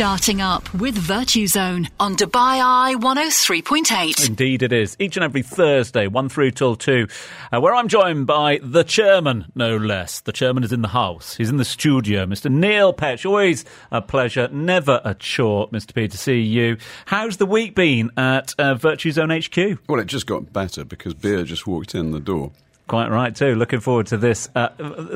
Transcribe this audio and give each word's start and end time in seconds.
Starting 0.00 0.40
up 0.40 0.72
with 0.72 0.96
Virtuzone 0.96 1.86
on 2.00 2.16
Dubai 2.16 2.62
Eye 2.64 2.94
103.8. 2.96 4.26
Indeed, 4.26 4.62
it 4.62 4.72
is. 4.72 4.96
Each 4.98 5.18
and 5.18 5.22
every 5.22 5.42
Thursday, 5.42 6.06
1 6.06 6.30
through 6.30 6.52
till 6.52 6.74
2, 6.74 7.06
uh, 7.52 7.60
where 7.60 7.74
I'm 7.74 7.86
joined 7.86 8.26
by 8.26 8.60
the 8.62 8.82
chairman, 8.82 9.52
no 9.54 9.76
less. 9.76 10.20
The 10.20 10.32
chairman 10.32 10.64
is 10.64 10.72
in 10.72 10.80
the 10.80 10.88
house. 10.88 11.36
He's 11.36 11.50
in 11.50 11.58
the 11.58 11.66
studio. 11.66 12.24
Mr. 12.24 12.50
Neil 12.50 12.94
Petch, 12.94 13.26
always 13.26 13.66
a 13.90 14.00
pleasure, 14.00 14.48
never 14.50 15.02
a 15.04 15.12
chore, 15.12 15.68
Mr. 15.68 15.92
P, 15.92 16.08
to 16.08 16.16
see 16.16 16.40
you. 16.40 16.78
How's 17.04 17.36
the 17.36 17.44
week 17.44 17.74
been 17.74 18.10
at 18.16 18.54
uh, 18.58 18.76
Virtuzone 18.76 19.36
HQ? 19.44 19.80
Well, 19.86 20.00
it 20.00 20.06
just 20.06 20.26
got 20.26 20.50
better 20.50 20.82
because 20.82 21.12
beer 21.12 21.44
just 21.44 21.66
walked 21.66 21.94
in 21.94 22.12
the 22.12 22.20
door. 22.20 22.52
Quite 22.90 23.12
right, 23.12 23.32
too. 23.32 23.54
Looking 23.54 23.78
forward 23.78 24.08
to 24.08 24.16
this 24.16 24.48
uh, 24.56 24.70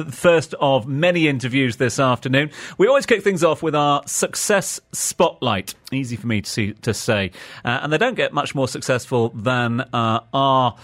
first 0.09 0.55
of 0.61 0.87
many 0.87 1.27
interviews 1.27 1.75
this 1.75 1.99
afternoon. 1.99 2.53
We 2.79 2.87
always 2.87 3.05
kick 3.05 3.25
things 3.25 3.43
off 3.43 3.65
with 3.65 3.75
our 3.75 4.01
success 4.07 4.81
spotlight. 4.93 5.75
Easy 5.91 6.15
for 6.15 6.29
me 6.29 6.41
to, 6.43 6.49
see, 6.49 6.75
to 6.75 6.95
say. 6.95 7.33
Uh, 7.65 7.81
and 7.83 7.93
they 7.93 7.99
don't 7.99 8.15
get 8.15 8.33
much 8.33 8.55
more 8.55 8.69
successful 8.69 9.31
than 9.31 9.81
uh, 9.93 10.21
our. 10.33 10.77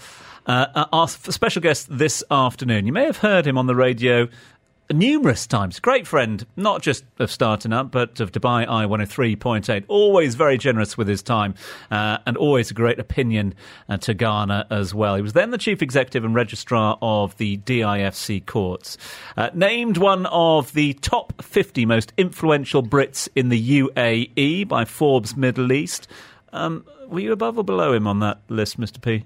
Uh, 0.47 0.85
our 0.91 1.07
special 1.07 1.61
guest 1.61 1.87
this 1.89 2.23
afternoon. 2.31 2.87
You 2.87 2.91
may 2.91 3.05
have 3.05 3.17
heard 3.17 3.45
him 3.45 3.59
on 3.59 3.67
the 3.67 3.75
radio 3.75 4.27
numerous 4.93 5.47
times. 5.47 5.79
Great 5.79 6.07
friend, 6.07 6.45
not 6.55 6.81
just 6.81 7.03
of 7.19 7.31
Starting 7.31 7.73
Up, 7.73 7.91
but 7.91 8.19
of 8.19 8.31
Dubai 8.31 8.67
Eye 8.67 8.85
103.8. 8.85 9.85
Always 9.87 10.35
very 10.35 10.57
generous 10.57 10.97
with 10.97 11.07
his 11.07 11.21
time 11.21 11.55
uh, 11.89 12.17
and 12.25 12.37
always 12.37 12.71
a 12.71 12.73
great 12.73 12.99
opinion 12.99 13.53
uh, 13.89 13.97
to 13.97 14.13
garner 14.13 14.65
as 14.69 14.93
well. 14.93 15.15
He 15.15 15.21
was 15.21 15.33
then 15.33 15.51
the 15.51 15.57
chief 15.57 15.81
executive 15.81 16.23
and 16.23 16.35
registrar 16.35 16.97
of 17.01 17.37
the 17.37 17.57
DIFC 17.57 18.45
courts. 18.45 18.97
Uh, 19.37 19.49
named 19.53 19.97
one 19.97 20.25
of 20.27 20.73
the 20.73 20.93
top 20.95 21.41
50 21.41 21.85
most 21.85 22.13
influential 22.17 22.83
Brits 22.83 23.29
in 23.35 23.49
the 23.49 23.81
UAE 23.81 24.67
by 24.67 24.85
Forbes 24.85 25.35
Middle 25.35 25.71
East. 25.71 26.07
Um, 26.53 26.85
were 27.07 27.19
you 27.19 27.31
above 27.31 27.57
or 27.57 27.63
below 27.63 27.93
him 27.93 28.07
on 28.07 28.19
that 28.19 28.41
list, 28.49 28.79
Mr. 28.79 29.01
P? 29.01 29.25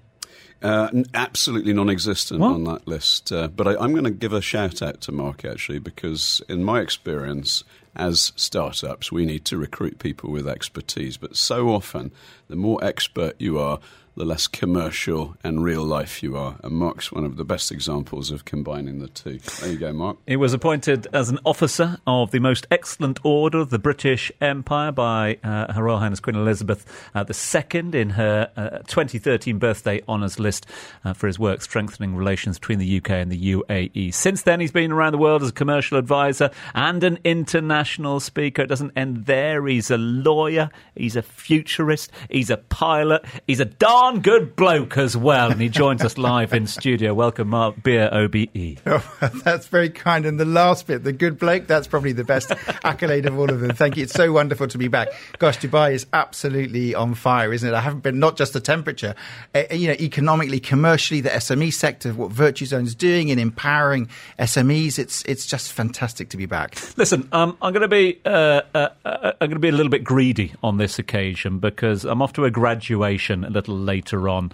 Uh, 0.65 0.89
absolutely 1.13 1.73
non-existent 1.73 2.39
what? 2.39 2.53
on 2.53 2.63
that 2.63 2.87
list. 2.87 3.31
Uh, 3.31 3.47
but 3.47 3.67
I, 3.67 3.83
am 3.83 3.91
going 3.91 4.03
to 4.03 4.09
give 4.09 4.33
a 4.33 4.41
shout 4.41 4.81
out 4.81 4.99
to 5.01 5.11
Mark 5.11 5.45
actually, 5.45 5.77
because 5.77 6.41
in 6.49 6.63
my 6.63 6.79
experience, 6.79 7.63
as 7.95 8.33
startups, 8.35 9.11
we 9.11 9.27
need 9.27 9.45
to 9.45 9.57
recruit 9.57 9.99
people 9.99 10.31
with 10.31 10.47
expertise. 10.47 11.17
But 11.17 11.35
so 11.35 11.69
often, 11.69 12.11
the 12.47 12.55
more 12.55 12.83
expert 12.83 13.35
you 13.37 13.59
are, 13.59 13.79
the 14.15 14.25
less 14.25 14.47
commercial 14.47 15.35
and 15.43 15.63
real 15.63 15.83
life 15.83 16.23
you 16.23 16.37
are. 16.37 16.55
And 16.63 16.75
Mark's 16.75 17.11
one 17.11 17.25
of 17.25 17.35
the 17.35 17.43
best 17.43 17.71
examples 17.71 18.31
of 18.31 18.45
combining 18.45 18.99
the 18.99 19.09
two. 19.09 19.39
There 19.59 19.71
you 19.71 19.77
go, 19.77 19.91
Mark. 19.91 20.17
He 20.25 20.37
was 20.37 20.53
appointed 20.53 21.07
as 21.11 21.29
an 21.29 21.39
officer 21.45 21.97
of 22.07 22.31
the 22.31 22.39
Most 22.39 22.65
Excellent 22.71 23.19
Order 23.23 23.59
of 23.59 23.71
the 23.71 23.79
British 23.79 24.31
Empire 24.39 24.91
by 24.91 25.37
uh, 25.43 25.73
Her 25.73 25.83
Royal 25.83 25.99
Highness 25.99 26.21
Queen 26.21 26.35
Elizabeth 26.35 26.85
uh, 27.13 27.25
II 27.27 27.99
in 27.99 28.11
her 28.11 28.49
uh, 28.55 28.69
2013 28.87 29.59
birthday 29.59 30.01
honours 30.07 30.39
list 30.39 30.65
uh, 31.03 31.13
for 31.13 31.27
his 31.27 31.37
work 31.37 31.61
strengthening 31.61 32.15
relations 32.15 32.57
between 32.57 32.79
the 32.79 32.97
UK 32.97 33.09
and 33.11 33.31
the 33.31 33.53
UAE. 33.53 34.13
Since 34.13 34.43
then, 34.43 34.61
he's 34.61 34.71
been 34.71 34.91
around 34.91 35.11
the 35.11 35.17
world 35.17 35.43
as 35.43 35.49
a 35.49 35.53
commercial 35.53 35.97
advisor 35.97 36.51
and 36.73 37.03
an 37.03 37.19
international 37.25 38.21
speaker. 38.21 38.61
It 38.61 38.67
doesn't 38.67 38.93
end 38.95 39.25
there. 39.25 39.67
He's 39.67 39.91
a 39.91 39.97
lawyer, 39.97 40.69
he's 40.95 41.17
a 41.17 41.21
futurist, 41.21 42.11
he's 42.29 42.49
a 42.49 42.57
pilot, 42.57 43.25
he's 43.45 43.59
a 43.59 43.65
dark 43.65 44.04
darn 44.05 44.21
good 44.21 44.55
bloke 44.55 44.99
as 44.99 45.17
well, 45.17 45.51
and 45.51 45.59
he 45.59 45.67
joins 45.67 46.03
us 46.03 46.15
live 46.15 46.53
in 46.53 46.67
studio. 46.67 47.11
Welcome, 47.11 47.47
Mark 47.47 47.81
Beer, 47.81 48.07
OBE. 48.11 48.77
Oh, 48.87 49.31
that's 49.43 49.67
very 49.67 49.89
kind. 49.89 50.25
And 50.25 50.39
the 50.39 50.45
last 50.45 50.85
bit, 50.85 51.03
the 51.03 51.11
good 51.11 51.39
bloke, 51.39 51.65
that's 51.65 51.87
probably 51.87 52.11
the 52.11 52.23
best 52.23 52.51
accolade 52.83 53.25
of 53.25 53.37
all 53.37 53.49
of 53.49 53.59
them. 53.59 53.71
Thank 53.71 53.97
you. 53.97 54.03
It's 54.03 54.13
so 54.13 54.31
wonderful 54.31 54.67
to 54.67 54.77
be 54.77 54.87
back. 54.87 55.09
Gosh, 55.39 55.57
Dubai 55.57 55.93
is 55.93 56.05
absolutely 56.13 56.93
on 56.93 57.15
fire, 57.15 57.51
isn't 57.51 57.67
it? 57.67 57.73
I 57.73 57.81
haven't 57.81 58.01
been, 58.01 58.19
not 58.19 58.37
just 58.37 58.53
the 58.53 58.59
temperature, 58.59 59.15
uh, 59.55 59.63
you 59.71 59.87
know, 59.87 59.95
economically, 59.99 60.59
commercially, 60.59 61.21
the 61.21 61.29
SME 61.29 61.73
sector, 61.73 62.13
what 62.13 62.31
Virtuzone 62.31 62.83
is 62.83 62.93
doing 62.93 63.29
in 63.29 63.39
empowering 63.39 64.07
SMEs. 64.37 64.99
It's 64.99 65.23
it's 65.23 65.47
just 65.47 65.71
fantastic 65.71 66.29
to 66.29 66.37
be 66.37 66.45
back. 66.45 66.77
Listen, 66.97 67.27
um, 67.31 67.57
I'm 67.61 67.73
going 67.73 67.81
to 67.81 67.87
be 67.87 68.21
uh, 68.23 68.61
uh, 68.73 68.89
uh 69.03 69.31
I'm 69.41 69.49
going 69.49 69.51
to 69.51 69.59
be 69.59 69.69
a 69.69 69.73
little 69.73 69.91
bit 69.91 70.03
greedy 70.03 70.53
on 70.61 70.77
this 70.77 70.99
occasion 70.99 71.59
because 71.59 72.05
I'm 72.05 72.21
off 72.21 72.33
to 72.33 72.45
a 72.45 72.51
graduation 72.51 73.43
a 73.43 73.49
little 73.49 73.75
later 73.75 73.94
later 73.95 74.27
on 74.27 74.51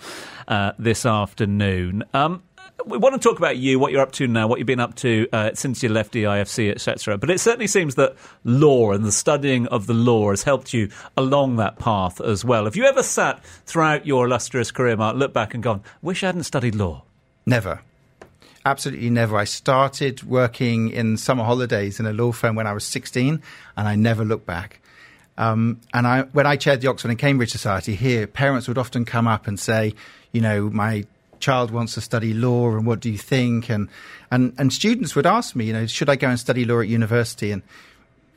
uh, 0.47 0.71
this 0.77 1.03
afternoon. 1.03 2.03
Um, 2.13 2.43
we 2.85 2.97
want 2.97 3.19
to 3.19 3.29
talk 3.29 3.39
about 3.39 3.57
you, 3.57 3.79
what 3.79 3.91
you're 3.91 4.01
up 4.01 4.11
to 4.13 4.27
now, 4.27 4.47
what 4.47 4.59
you've 4.59 4.67
been 4.67 4.79
up 4.79 4.95
to 4.95 5.27
uh, 5.33 5.51
since 5.55 5.81
you 5.81 5.89
left 5.89 6.13
DIFC, 6.13 6.69
etc. 6.69 7.17
But 7.17 7.31
it 7.31 7.39
certainly 7.39 7.67
seems 7.67 7.95
that 7.95 8.15
law 8.43 8.91
and 8.91 9.03
the 9.03 9.11
studying 9.11 9.67
of 9.67 9.87
the 9.87 9.93
law 9.93 10.29
has 10.29 10.43
helped 10.43 10.73
you 10.73 10.89
along 11.17 11.55
that 11.55 11.79
path 11.79 12.21
as 12.21 12.45
well. 12.45 12.65
Have 12.65 12.75
you 12.75 12.85
ever 12.85 13.03
sat 13.03 13.43
throughout 13.65 14.05
your 14.05 14.25
illustrious 14.25 14.71
career, 14.71 14.95
Mark, 14.95 15.15
looked 15.15 15.33
back 15.33 15.53
and 15.53 15.63
gone, 15.63 15.81
wish 16.01 16.23
I 16.23 16.27
hadn't 16.27 16.43
studied 16.43 16.75
law? 16.75 17.03
Never. 17.45 17.81
Absolutely 18.63 19.09
never. 19.09 19.37
I 19.37 19.45
started 19.45 20.21
working 20.23 20.91
in 20.91 21.17
summer 21.17 21.43
holidays 21.43 21.99
in 21.99 22.05
a 22.05 22.13
law 22.13 22.31
firm 22.31 22.55
when 22.55 22.67
I 22.67 22.73
was 22.73 22.83
16, 22.83 23.41
and 23.75 23.87
I 23.87 23.95
never 23.95 24.23
looked 24.23 24.45
back. 24.45 24.80
Um, 25.41 25.81
and 25.91 26.05
I, 26.05 26.21
when 26.33 26.45
I 26.45 26.55
chaired 26.55 26.81
the 26.81 26.87
Oxford 26.87 27.09
and 27.09 27.17
Cambridge 27.17 27.49
Society 27.49 27.95
here, 27.95 28.27
parents 28.27 28.67
would 28.67 28.77
often 28.77 29.05
come 29.05 29.27
up 29.27 29.47
and 29.47 29.59
say, 29.59 29.95
you 30.31 30.39
know, 30.39 30.69
my 30.69 31.05
child 31.39 31.71
wants 31.71 31.95
to 31.95 32.01
study 32.01 32.31
law 32.31 32.69
and 32.77 32.85
what 32.85 32.99
do 32.99 33.09
you 33.09 33.17
think? 33.17 33.67
And, 33.67 33.89
and, 34.29 34.53
and 34.59 34.71
students 34.71 35.15
would 35.15 35.25
ask 35.25 35.55
me, 35.55 35.65
you 35.65 35.73
know, 35.73 35.87
should 35.87 36.09
I 36.09 36.15
go 36.15 36.29
and 36.29 36.39
study 36.39 36.63
law 36.63 36.81
at 36.81 36.87
university? 36.87 37.51
And 37.51 37.63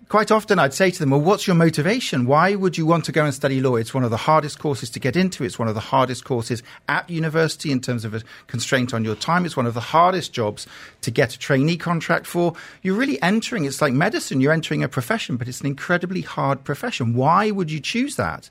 quite 0.09 0.31
often 0.31 0.59
I'd 0.59 0.75
say 0.75 0.91
to 0.91 0.99
them, 0.99 1.11
well, 1.11 1.21
what's 1.21 1.47
your 1.47 1.57
motivation? 1.57 2.27
Why 2.27 2.55
would 2.55 2.77
you 2.77 2.87
want 2.87 3.05
to 3.07 3.13
go 3.13 3.25
and 3.25 3.35
study 3.35 3.61
law? 3.61 3.77
It's 3.77 3.95
one 3.95 4.05
of 4.05 4.11
the 4.11 4.17
hardest 4.17 4.59
courses 4.59 4.91
to 4.91 5.01
get 5.01 5.17
into. 5.17 5.45
It's 5.45 5.59
one 5.59 5.69
of 5.69 5.75
the 5.75 5.81
hardest 5.81 6.25
courses 6.25 6.63
at 6.89 7.09
university 7.09 7.71
in 7.71 7.81
terms 7.81 8.05
of 8.05 8.15
a 8.15 8.23
constraint 8.47 8.93
on 8.93 9.05
your 9.05 9.15
time. 9.15 9.45
It's 9.45 9.57
one 9.57 9.67
of 9.67 9.75
the 9.75 9.81
hardest 9.81 10.33
jobs 10.33 10.67
to 11.03 11.11
get 11.11 11.35
a 11.35 11.39
trainee 11.39 11.77
contract 11.77 12.27
for. 12.27 12.55
You're 12.83 12.97
really 12.97 13.21
entering, 13.23 13.65
it's 13.65 13.81
like 13.81 13.93
medicine. 13.93 14.41
You're 14.41 14.53
entering 14.53 14.83
a 14.83 14.89
profession, 14.89 15.37
but 15.37 15.49
it's 15.49 15.61
an 15.61 15.67
incredibly 15.67 16.23
hard 16.23 16.65
profession. 16.65 17.15
Why 17.15 17.51
would 17.51 17.71
you 17.71 17.81
choose 17.81 18.17
that? 18.17 18.51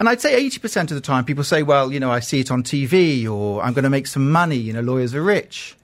And 0.00 0.08
I'd 0.08 0.20
say 0.20 0.42
80% 0.48 0.82
of 0.82 0.96
the 0.96 1.00
time 1.00 1.24
people 1.24 1.44
say, 1.44 1.62
well, 1.62 1.92
you 1.92 2.00
know, 2.00 2.10
I 2.10 2.20
see 2.20 2.40
it 2.40 2.50
on 2.50 2.62
TV 2.62 3.28
or 3.28 3.62
I'm 3.62 3.74
going 3.74 3.84
to 3.84 3.90
make 3.90 4.06
some 4.06 4.30
money. 4.32 4.56
You 4.56 4.72
know, 4.72 4.80
lawyers 4.80 5.14
are 5.14 5.22
rich. 5.22 5.76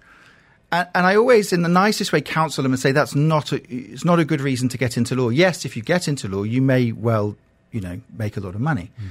And, 0.72 0.88
and, 0.94 1.06
I 1.06 1.16
always, 1.16 1.52
in 1.52 1.62
the 1.62 1.68
nicest 1.68 2.12
way, 2.12 2.20
counsel 2.20 2.62
them 2.62 2.72
and 2.72 2.80
say 2.80 2.92
that's 2.92 3.14
not 3.14 3.52
a, 3.52 3.60
it's 3.72 4.04
not 4.04 4.20
a 4.20 4.24
good 4.24 4.40
reason 4.40 4.68
to 4.68 4.78
get 4.78 4.96
into 4.96 5.14
law. 5.16 5.28
Yes, 5.30 5.64
if 5.64 5.76
you 5.76 5.82
get 5.82 6.06
into 6.06 6.28
law, 6.28 6.44
you 6.44 6.62
may 6.62 6.92
well, 6.92 7.36
you 7.72 7.80
know, 7.80 8.00
make 8.16 8.36
a 8.36 8.40
lot 8.40 8.54
of 8.54 8.60
money. 8.60 8.90
Mm. 9.00 9.08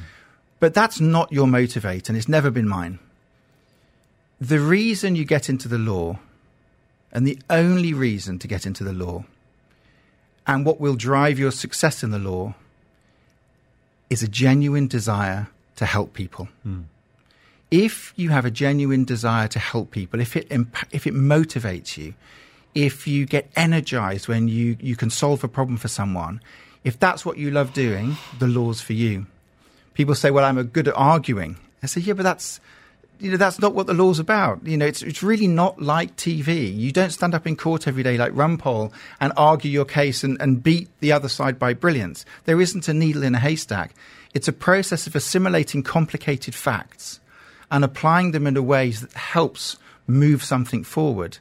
But 0.59 0.73
that's 0.73 0.99
not 0.99 1.31
your 1.31 1.47
motivate, 1.47 2.09
and 2.09 2.17
it's 2.17 2.29
never 2.29 2.49
been 2.49 2.67
mine. 2.67 2.99
The 4.39 4.59
reason 4.59 5.15
you 5.15 5.25
get 5.25 5.49
into 5.49 5.67
the 5.67 5.77
law, 5.77 6.19
and 7.11 7.27
the 7.27 7.39
only 7.49 7.93
reason 7.93 8.39
to 8.39 8.47
get 8.47 8.65
into 8.65 8.83
the 8.83 8.93
law, 8.93 9.25
and 10.47 10.65
what 10.65 10.79
will 10.79 10.95
drive 10.95 11.39
your 11.39 11.51
success 11.51 12.03
in 12.03 12.11
the 12.11 12.19
law, 12.19 12.55
is 14.09 14.23
a 14.23 14.27
genuine 14.27 14.87
desire 14.87 15.49
to 15.75 15.85
help 15.85 16.13
people. 16.13 16.47
Mm 16.65 16.85
if 17.71 18.13
you 18.15 18.29
have 18.29 18.45
a 18.45 18.51
genuine 18.51 19.05
desire 19.05 19.47
to 19.47 19.59
help 19.59 19.91
people, 19.91 20.19
if 20.19 20.35
it 20.35 20.47
if 20.91 21.05
it 21.05 21.13
motivates 21.13 21.97
you, 21.97 22.13
if 22.75 23.07
you 23.07 23.25
get 23.25 23.49
energized 23.55 24.27
when 24.27 24.47
you, 24.47 24.77
you 24.79 24.95
can 24.95 25.09
solve 25.09 25.43
a 25.43 25.47
problem 25.47 25.77
for 25.77 25.87
someone, 25.87 26.41
if 26.83 26.99
that's 26.99 27.25
what 27.25 27.37
you 27.37 27.51
love 27.51 27.73
doing, 27.73 28.15
the 28.39 28.47
law's 28.47 28.81
for 28.81 28.93
you. 28.93 29.27
People 29.93 30.15
say, 30.15 30.31
"Well, 30.31 30.45
I'm 30.45 30.57
a 30.57 30.63
good 30.63 30.87
at 30.87 30.95
arguing." 30.95 31.57
I 31.83 31.87
say, 31.87 32.01
"Yeah, 32.01 32.13
but 32.13 32.23
that's 32.23 32.59
you 33.19 33.31
know 33.31 33.37
that's 33.37 33.59
not 33.59 33.75
what 33.75 33.85
the 33.85 33.93
law's 33.93 34.17
about. 34.17 34.65
You 34.65 34.77
know, 34.77 34.85
it's 34.85 35.01
it's 35.01 35.21
really 35.21 35.47
not 35.47 35.81
like 35.81 36.15
TV. 36.15 36.75
You 36.75 36.91
don't 36.91 37.11
stand 37.11 37.35
up 37.35 37.45
in 37.45 37.55
court 37.55 37.87
every 37.87 38.01
day 38.01 38.17
like 38.17 38.33
Rumpole 38.33 38.91
and 39.19 39.33
argue 39.35 39.69
your 39.69 39.85
case 39.85 40.23
and, 40.23 40.41
and 40.41 40.63
beat 40.63 40.87
the 41.01 41.11
other 41.11 41.27
side 41.27 41.59
by 41.59 41.73
brilliance. 41.73 42.25
There 42.45 42.61
isn't 42.61 42.87
a 42.87 42.93
needle 42.93 43.23
in 43.23 43.35
a 43.35 43.39
haystack. 43.39 43.93
It's 44.33 44.47
a 44.47 44.53
process 44.53 45.05
of 45.05 45.15
assimilating 45.15 45.83
complicated 45.83 46.55
facts." 46.55 47.19
And 47.71 47.83
applying 47.83 48.31
them 48.31 48.47
in 48.47 48.57
a 48.57 48.61
way 48.61 48.91
that 48.91 49.13
helps 49.13 49.77
move 50.07 50.43
something 50.43 50.83
forward. 50.83 51.37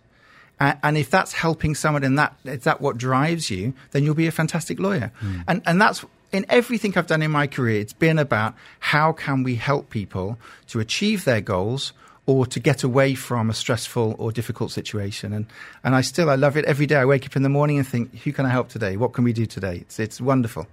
and 0.61 0.97
if 0.99 1.09
that's 1.09 1.33
helping 1.33 1.75
someone 1.75 2.03
and 2.03 2.19
that 2.19 2.35
is 2.45 2.65
that 2.65 2.81
what 2.81 2.99
drives 2.99 3.51
you, 3.51 3.73
then 3.93 4.03
you'll 4.05 4.15
be 4.15 4.27
a 4.27 4.33
fantastic 4.33 4.81
lawyer. 4.81 5.13
Mm. 5.23 5.45
And 5.47 5.63
and 5.67 5.81
that's 5.81 6.05
in 6.33 6.45
everything 6.49 6.97
I've 6.97 7.07
done 7.07 7.23
in 7.23 7.31
my 7.31 7.47
career, 7.47 7.81
it's 7.81 7.93
been 7.93 8.19
about 8.19 8.55
how 8.81 9.13
can 9.13 9.43
we 9.43 9.55
help 9.55 9.91
people 9.91 10.39
to 10.69 10.81
achieve 10.81 11.25
their 11.25 11.41
goals 11.41 11.93
or 12.27 12.45
to 12.45 12.61
get 12.61 12.83
away 12.83 13.15
from 13.15 13.49
a 13.49 13.55
stressful 13.55 14.15
or 14.19 14.31
difficult 14.31 14.71
situation. 14.71 15.33
And 15.33 15.47
and 15.83 15.95
I 15.95 16.03
still 16.03 16.29
I 16.29 16.35
love 16.35 16.57
it 16.57 16.65
every 16.67 16.87
day. 16.87 16.97
I 16.97 17.05
wake 17.05 17.25
up 17.25 17.37
in 17.37 17.43
the 17.43 17.49
morning 17.49 17.79
and 17.79 17.87
think, 17.87 18.15
who 18.23 18.33
can 18.33 18.45
I 18.45 18.51
help 18.51 18.69
today? 18.69 18.97
What 18.97 19.13
can 19.13 19.25
we 19.25 19.33
do 19.33 19.47
today? 19.47 19.77
It's 19.77 19.99
it's 19.99 20.21
wonderful. 20.21 20.67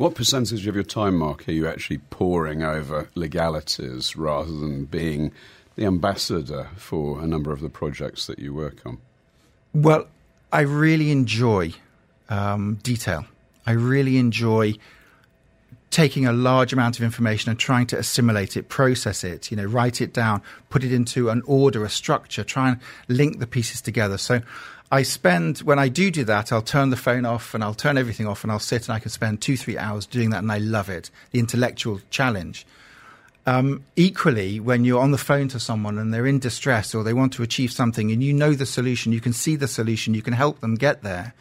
What 0.00 0.14
percentage 0.14 0.66
of 0.66 0.74
your 0.74 0.82
time, 0.82 1.18
Mark, 1.18 1.46
are 1.46 1.52
you 1.52 1.68
actually 1.68 1.98
poring 1.98 2.62
over 2.62 3.10
legalities 3.14 4.16
rather 4.16 4.50
than 4.50 4.86
being 4.86 5.30
the 5.76 5.84
ambassador 5.84 6.70
for 6.74 7.20
a 7.20 7.26
number 7.26 7.52
of 7.52 7.60
the 7.60 7.68
projects 7.68 8.26
that 8.26 8.38
you 8.38 8.54
work 8.54 8.86
on? 8.86 8.96
Well, 9.74 10.08
I 10.50 10.62
really 10.62 11.10
enjoy 11.10 11.74
um, 12.30 12.76
detail. 12.82 13.26
I 13.66 13.72
really 13.72 14.16
enjoy 14.16 14.76
taking 15.90 16.24
a 16.24 16.32
large 16.32 16.72
amount 16.72 16.96
of 16.98 17.04
information 17.04 17.50
and 17.50 17.58
trying 17.58 17.86
to 17.88 17.98
assimilate 17.98 18.56
it, 18.56 18.70
process 18.70 19.22
it, 19.22 19.50
you 19.50 19.56
know, 19.58 19.66
write 19.66 20.00
it 20.00 20.14
down, 20.14 20.40
put 20.70 20.82
it 20.82 20.94
into 20.94 21.28
an 21.28 21.42
order, 21.44 21.84
a 21.84 21.90
structure, 21.90 22.42
try 22.42 22.70
and 22.70 22.80
link 23.08 23.38
the 23.38 23.46
pieces 23.46 23.82
together. 23.82 24.16
So 24.16 24.40
I 24.92 25.02
spend, 25.04 25.58
when 25.58 25.78
I 25.78 25.88
do 25.88 26.10
do 26.10 26.24
that, 26.24 26.52
I'll 26.52 26.62
turn 26.62 26.90
the 26.90 26.96
phone 26.96 27.24
off 27.24 27.54
and 27.54 27.62
I'll 27.62 27.74
turn 27.74 27.96
everything 27.96 28.26
off 28.26 28.42
and 28.42 28.50
I'll 28.50 28.58
sit 28.58 28.88
and 28.88 28.94
I 28.94 28.98
can 28.98 29.10
spend 29.10 29.40
two, 29.40 29.56
three 29.56 29.78
hours 29.78 30.04
doing 30.04 30.30
that 30.30 30.38
and 30.38 30.50
I 30.50 30.58
love 30.58 30.88
it. 30.88 31.10
The 31.30 31.38
intellectual 31.38 32.00
challenge. 32.10 32.66
Um, 33.46 33.84
equally, 33.94 34.58
when 34.58 34.84
you're 34.84 35.00
on 35.00 35.12
the 35.12 35.18
phone 35.18 35.48
to 35.48 35.60
someone 35.60 35.96
and 35.96 36.12
they're 36.12 36.26
in 36.26 36.40
distress 36.40 36.94
or 36.94 37.04
they 37.04 37.12
want 37.12 37.32
to 37.34 37.42
achieve 37.42 37.72
something 37.72 38.10
and 38.10 38.22
you 38.22 38.32
know 38.32 38.52
the 38.52 38.66
solution, 38.66 39.12
you 39.12 39.20
can 39.20 39.32
see 39.32 39.54
the 39.54 39.68
solution, 39.68 40.12
you 40.12 40.22
can 40.22 40.34
help 40.34 40.60
them 40.60 40.74
get 40.74 41.02
there, 41.02 41.34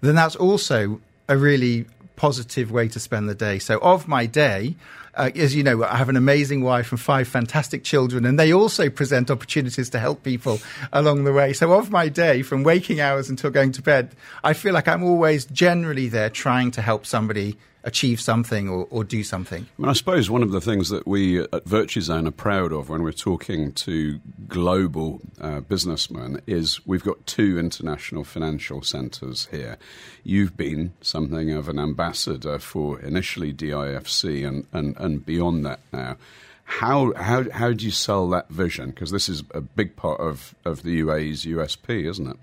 then 0.00 0.14
that's 0.14 0.36
also 0.36 1.00
a 1.28 1.36
really 1.36 1.86
positive 2.16 2.70
way 2.70 2.88
to 2.88 3.00
spend 3.00 3.28
the 3.28 3.34
day. 3.34 3.58
So, 3.58 3.78
of 3.78 4.08
my 4.08 4.26
day, 4.26 4.76
uh, 5.14 5.30
as 5.34 5.54
you 5.54 5.62
know, 5.62 5.84
I 5.84 5.96
have 5.96 6.08
an 6.08 6.16
amazing 6.16 6.62
wife 6.62 6.90
and 6.90 7.00
five 7.00 7.28
fantastic 7.28 7.84
children, 7.84 8.24
and 8.24 8.38
they 8.38 8.52
also 8.52 8.90
present 8.90 9.30
opportunities 9.30 9.90
to 9.90 9.98
help 9.98 10.22
people 10.22 10.60
along 10.92 11.24
the 11.24 11.32
way. 11.32 11.52
So, 11.52 11.72
of 11.72 11.90
my 11.90 12.08
day, 12.08 12.42
from 12.42 12.62
waking 12.62 13.00
hours 13.00 13.30
until 13.30 13.50
going 13.50 13.72
to 13.72 13.82
bed, 13.82 14.14
I 14.42 14.52
feel 14.52 14.74
like 14.74 14.88
I'm 14.88 15.04
always 15.04 15.44
generally 15.44 16.08
there 16.08 16.30
trying 16.30 16.70
to 16.72 16.82
help 16.82 17.06
somebody 17.06 17.56
achieve 17.84 18.20
something 18.20 18.68
or, 18.68 18.86
or 18.90 19.04
do 19.04 19.22
something. 19.22 19.66
I, 19.78 19.82
mean, 19.82 19.90
I 19.90 19.92
suppose 19.92 20.30
one 20.30 20.42
of 20.42 20.50
the 20.50 20.60
things 20.60 20.88
that 20.88 21.06
we 21.06 21.40
at 21.40 21.64
Virtuzone 21.64 22.26
are 22.26 22.32
proud 22.32 22.72
of 22.72 22.88
when 22.88 23.02
we're 23.02 23.12
talking 23.12 23.72
to 23.72 24.20
global 24.48 25.20
uh, 25.40 25.60
businessmen 25.60 26.40
is 26.46 26.84
we've 26.86 27.04
got 27.04 27.24
two 27.26 27.58
international 27.58 28.24
financial 28.24 28.82
centres 28.82 29.48
here. 29.50 29.76
You've 30.24 30.56
been 30.56 30.94
something 31.02 31.52
of 31.52 31.68
an 31.68 31.78
ambassador 31.78 32.58
for 32.58 33.00
initially 33.00 33.52
DIFC 33.52 34.46
and, 34.46 34.66
and, 34.72 34.96
and 34.96 35.24
beyond 35.24 35.64
that 35.66 35.80
now. 35.92 36.16
How, 36.64 37.12
how, 37.14 37.44
how 37.50 37.72
do 37.74 37.84
you 37.84 37.90
sell 37.90 38.28
that 38.30 38.48
vision? 38.48 38.90
Because 38.90 39.10
this 39.10 39.28
is 39.28 39.42
a 39.52 39.60
big 39.60 39.96
part 39.96 40.20
of, 40.20 40.54
of 40.64 40.82
the 40.82 41.02
UAE's 41.02 41.44
USP, 41.44 42.08
isn't 42.08 42.26
it? 42.26 42.36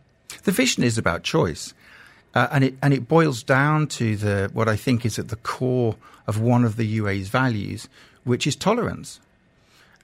The 0.44 0.52
vision 0.52 0.84
is 0.84 1.00
about 1.00 1.24
choice. 1.24 1.74
Uh, 2.34 2.48
and 2.52 2.64
it 2.64 2.76
and 2.82 2.94
it 2.94 3.08
boils 3.08 3.44
down 3.44 3.88
to 3.88 4.16
the 4.16 4.50
what 4.54 4.68
I 4.70 4.76
think 4.76 5.06
is 5.06 5.20
at 5.20 5.28
the 5.28 5.36
core 5.38 5.96
of 6.28 6.40
one 6.40 6.64
of 6.64 6.78
the 6.78 6.86
UA's 6.86 7.28
values, 7.28 7.90
which 8.24 8.48
is 8.48 8.56
tolerance. 8.56 9.20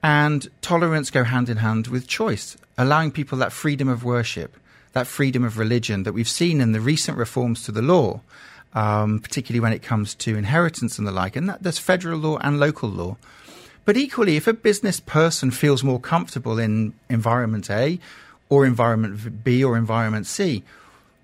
And 0.04 0.48
tolerance 0.62 1.10
go 1.10 1.24
hand 1.24 1.50
in 1.50 1.58
hand 1.58 1.88
with 1.88 2.08
choice, 2.08 2.58
allowing 2.78 3.12
people 3.12 3.38
that 3.40 3.52
freedom 3.52 3.88
of 3.88 4.04
worship, 4.04 4.56
that 4.94 5.08
freedom 5.08 5.44
of 5.44 5.58
religion 5.58 6.04
that 6.04 6.14
we've 6.14 6.30
seen 6.30 6.62
in 6.62 6.72
the 6.72 6.82
recent 6.82 7.18
reforms 7.18 7.64
to 7.64 7.72
the 7.72 7.82
law, 7.82 8.22
um, 8.74 9.20
particularly 9.20 9.60
when 9.60 9.74
it 9.74 9.82
comes 9.82 10.14
to 10.16 10.38
inheritance 10.38 10.98
and 11.00 11.08
the 11.08 11.12
like. 11.12 11.36
And 11.36 11.50
that, 11.50 11.64
there's 11.64 11.80
federal 11.80 12.20
law 12.20 12.38
and 12.40 12.60
local 12.60 12.90
law. 12.90 13.18
But 13.86 13.98
equally, 13.98 14.36
if 14.36 14.48
a 14.48 14.54
business 14.54 15.00
person 15.00 15.50
feels 15.50 15.84
more 15.84 16.00
comfortable 16.00 16.60
in 16.60 16.94
environment 17.10 17.70
A 17.72 18.00
or 18.50 18.66
environment 18.66 19.44
B 19.44 19.64
or 19.64 19.78
environment 19.78 20.28
C, 20.28 20.64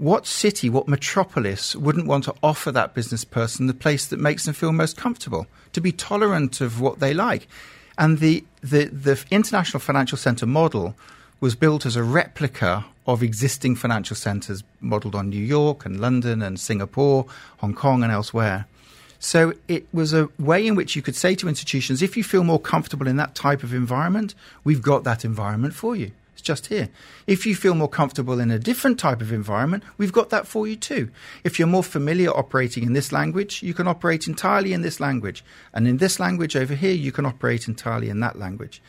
what 0.03 0.27
city, 0.27 0.69
what 0.69 0.85
metropolis 0.85 1.77
wouldn't 1.77 2.07
want 2.07 2.25
to 2.25 2.35
offer 2.43 2.73
that 2.73 2.93
business 2.93 3.23
person 3.23 3.67
the 3.67 3.73
place 3.73 4.05
that 4.07 4.19
makes 4.19 4.43
them 4.43 4.53
feel 4.53 4.73
most 4.73 4.97
comfortable, 4.97 5.47
to 5.71 5.79
be 5.79 5.93
tolerant 5.93 6.59
of 6.59 6.81
what 6.81 6.99
they 6.99 7.13
like? 7.13 7.47
And 7.97 8.19
the, 8.19 8.43
the, 8.59 8.85
the 8.85 9.23
International 9.31 9.79
Financial 9.79 10.17
Centre 10.17 10.45
model 10.45 10.93
was 11.39 11.55
built 11.55 11.85
as 11.85 11.95
a 11.95 12.03
replica 12.03 12.83
of 13.07 13.23
existing 13.23 13.77
financial 13.77 14.17
centres 14.17 14.61
modelled 14.81 15.15
on 15.15 15.29
New 15.29 15.41
York 15.41 15.85
and 15.85 16.01
London 16.01 16.41
and 16.41 16.59
Singapore, 16.59 17.25
Hong 17.59 17.73
Kong, 17.73 18.03
and 18.03 18.11
elsewhere. 18.11 18.65
So 19.19 19.53
it 19.69 19.87
was 19.93 20.11
a 20.11 20.27
way 20.37 20.67
in 20.67 20.75
which 20.75 20.97
you 20.97 21.01
could 21.01 21.15
say 21.15 21.33
to 21.35 21.47
institutions, 21.47 22.01
if 22.01 22.17
you 22.17 22.25
feel 22.25 22.43
more 22.43 22.59
comfortable 22.59 23.07
in 23.07 23.15
that 23.15 23.35
type 23.35 23.63
of 23.63 23.73
environment, 23.73 24.35
we've 24.65 24.81
got 24.81 25.05
that 25.05 25.23
environment 25.23 25.73
for 25.73 25.95
you 25.95 26.11
just 26.43 26.67
here. 26.67 26.89
If 27.25 27.45
you 27.45 27.55
feel 27.55 27.73
more 27.73 27.89
comfortable 27.89 28.39
in 28.39 28.51
a 28.51 28.59
different 28.59 28.99
type 28.99 29.21
of 29.21 29.31
environment, 29.31 29.83
we've 29.97 30.11
got 30.11 30.29
that 30.29 30.45
for 30.45 30.67
you 30.67 30.75
too. 30.75 31.09
If 31.43 31.57
you're 31.57 31.67
more 31.67 31.83
familiar 31.83 32.29
operating 32.29 32.83
in 32.83 32.93
this 32.93 33.11
language, 33.11 33.63
you 33.63 33.73
can 33.73 33.87
operate 33.87 34.27
entirely 34.27 34.73
in 34.73 34.81
this 34.81 34.99
language. 34.99 35.43
And 35.73 35.87
in 35.87 35.97
this 35.97 36.19
language 36.19 36.55
over 36.55 36.75
here, 36.75 36.93
you 36.93 37.11
can 37.11 37.25
operate 37.25 37.67
entirely 37.67 38.09
in 38.09 38.19
that 38.19 38.37
language. 38.37 38.81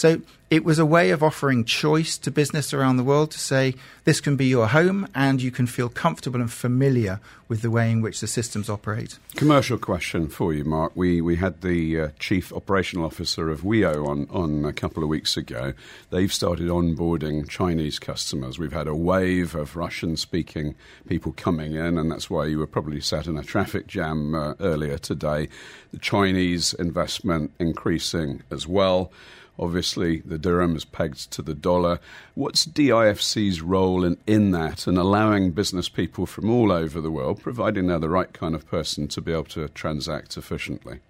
So 0.00 0.22
it 0.48 0.64
was 0.64 0.78
a 0.78 0.86
way 0.86 1.10
of 1.10 1.22
offering 1.22 1.62
choice 1.62 2.16
to 2.16 2.30
business 2.30 2.72
around 2.72 2.96
the 2.96 3.04
world 3.04 3.32
to 3.32 3.38
say 3.38 3.74
this 4.04 4.18
can 4.18 4.34
be 4.34 4.46
your 4.46 4.68
home 4.68 5.06
and 5.14 5.42
you 5.42 5.50
can 5.50 5.66
feel 5.66 5.90
comfortable 5.90 6.40
and 6.40 6.50
familiar 6.50 7.20
with 7.48 7.60
the 7.60 7.70
way 7.70 7.90
in 7.90 8.00
which 8.00 8.20
the 8.20 8.26
systems 8.26 8.70
operate. 8.70 9.18
Commercial 9.36 9.76
question 9.76 10.26
for 10.26 10.54
you, 10.54 10.64
Mark. 10.64 10.92
We, 10.94 11.20
we 11.20 11.36
had 11.36 11.60
the 11.60 12.00
uh, 12.00 12.08
Chief 12.18 12.50
Operational 12.50 13.04
Officer 13.04 13.50
of 13.50 13.60
WIO 13.60 14.08
on, 14.08 14.26
on 14.30 14.64
a 14.64 14.72
couple 14.72 15.02
of 15.02 15.10
weeks 15.10 15.36
ago. 15.36 15.74
They've 16.08 16.32
started 16.32 16.68
onboarding 16.68 17.46
Chinese 17.46 17.98
customers. 17.98 18.58
We've 18.58 18.72
had 18.72 18.88
a 18.88 18.94
wave 18.94 19.54
of 19.54 19.76
Russian 19.76 20.16
speaking 20.16 20.76
people 21.08 21.32
coming 21.32 21.74
in, 21.74 21.98
and 21.98 22.10
that's 22.10 22.30
why 22.30 22.46
you 22.46 22.58
were 22.58 22.66
probably 22.66 23.02
sat 23.02 23.26
in 23.26 23.36
a 23.36 23.44
traffic 23.44 23.86
jam 23.86 24.34
uh, 24.34 24.54
earlier 24.60 24.96
today. 24.96 25.50
The 25.92 25.98
Chinese 25.98 26.72
investment 26.72 27.52
increasing 27.58 28.44
as 28.50 28.66
well. 28.66 29.12
Obviously, 29.60 30.20
the 30.20 30.38
dirham 30.38 30.74
is 30.74 30.86
pegged 30.86 31.30
to 31.32 31.42
the 31.42 31.54
dollar. 31.54 32.00
What's 32.34 32.64
DIFC's 32.64 33.60
role 33.60 34.04
in, 34.04 34.16
in 34.26 34.52
that 34.52 34.86
and 34.86 34.96
allowing 34.96 35.50
business 35.50 35.90
people 35.90 36.24
from 36.24 36.48
all 36.48 36.72
over 36.72 36.98
the 36.98 37.10
world, 37.10 37.42
providing 37.42 37.86
they're 37.86 37.98
the 37.98 38.08
right 38.08 38.32
kind 38.32 38.54
of 38.54 38.66
person 38.66 39.06
to 39.08 39.20
be 39.20 39.32
able 39.32 39.44
to 39.44 39.68
transact 39.68 40.38
efficiently? 40.38 41.00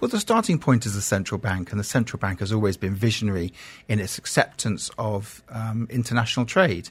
Well, 0.00 0.08
the 0.08 0.20
starting 0.20 0.58
point 0.58 0.86
is 0.86 0.94
the 0.94 1.02
central 1.02 1.38
bank, 1.38 1.70
and 1.70 1.78
the 1.78 1.84
central 1.84 2.18
bank 2.18 2.40
has 2.40 2.50
always 2.50 2.78
been 2.78 2.94
visionary 2.94 3.52
in 3.88 4.00
its 4.00 4.16
acceptance 4.16 4.90
of 4.96 5.42
um, 5.50 5.86
international 5.90 6.46
trade. 6.46 6.88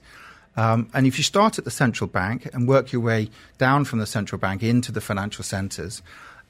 Um, 0.56 0.90
and 0.94 1.08
if 1.08 1.18
you 1.18 1.24
start 1.24 1.58
at 1.58 1.66
the 1.66 1.72
central 1.72 2.08
bank 2.08 2.48
and 2.54 2.68
work 2.68 2.92
your 2.92 3.02
way 3.02 3.30
down 3.58 3.86
from 3.86 4.00
the 4.00 4.06
central 4.06 4.38
bank 4.38 4.62
into 4.62 4.92
the 4.92 5.02
financial 5.02 5.44
centres, 5.44 6.04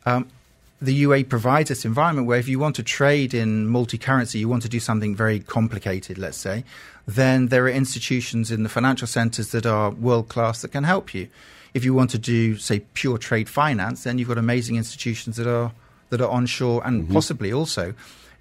um, 0.05 0.27
the 0.81 0.93
UA 0.93 1.25
provides 1.25 1.69
this 1.69 1.85
environment 1.85 2.27
where 2.27 2.39
if 2.39 2.47
you 2.47 2.57
want 2.57 2.75
to 2.77 2.83
trade 2.83 3.33
in 3.33 3.67
multi 3.67 3.97
currency, 3.97 4.39
you 4.39 4.49
want 4.49 4.63
to 4.63 4.69
do 4.69 4.79
something 4.79 5.15
very 5.15 5.39
complicated, 5.39 6.17
let's 6.17 6.37
say, 6.37 6.63
then 7.05 7.47
there 7.47 7.65
are 7.65 7.69
institutions 7.69 8.49
in 8.49 8.63
the 8.63 8.69
financial 8.69 9.07
centers 9.07 9.51
that 9.51 9.65
are 9.65 9.91
world 9.91 10.27
class 10.27 10.61
that 10.63 10.71
can 10.71 10.83
help 10.83 11.13
you. 11.13 11.27
If 11.73 11.85
you 11.85 11.93
want 11.93 12.09
to 12.11 12.17
do, 12.17 12.57
say, 12.57 12.79
pure 12.95 13.17
trade 13.17 13.47
finance, 13.47 14.03
then 14.03 14.17
you've 14.17 14.27
got 14.27 14.37
amazing 14.37 14.75
institutions 14.75 15.37
that 15.37 15.47
are 15.47 15.71
that 16.09 16.19
are 16.19 16.29
onshore 16.29 16.81
and 16.85 17.03
mm-hmm. 17.03 17.13
possibly 17.13 17.53
also 17.53 17.93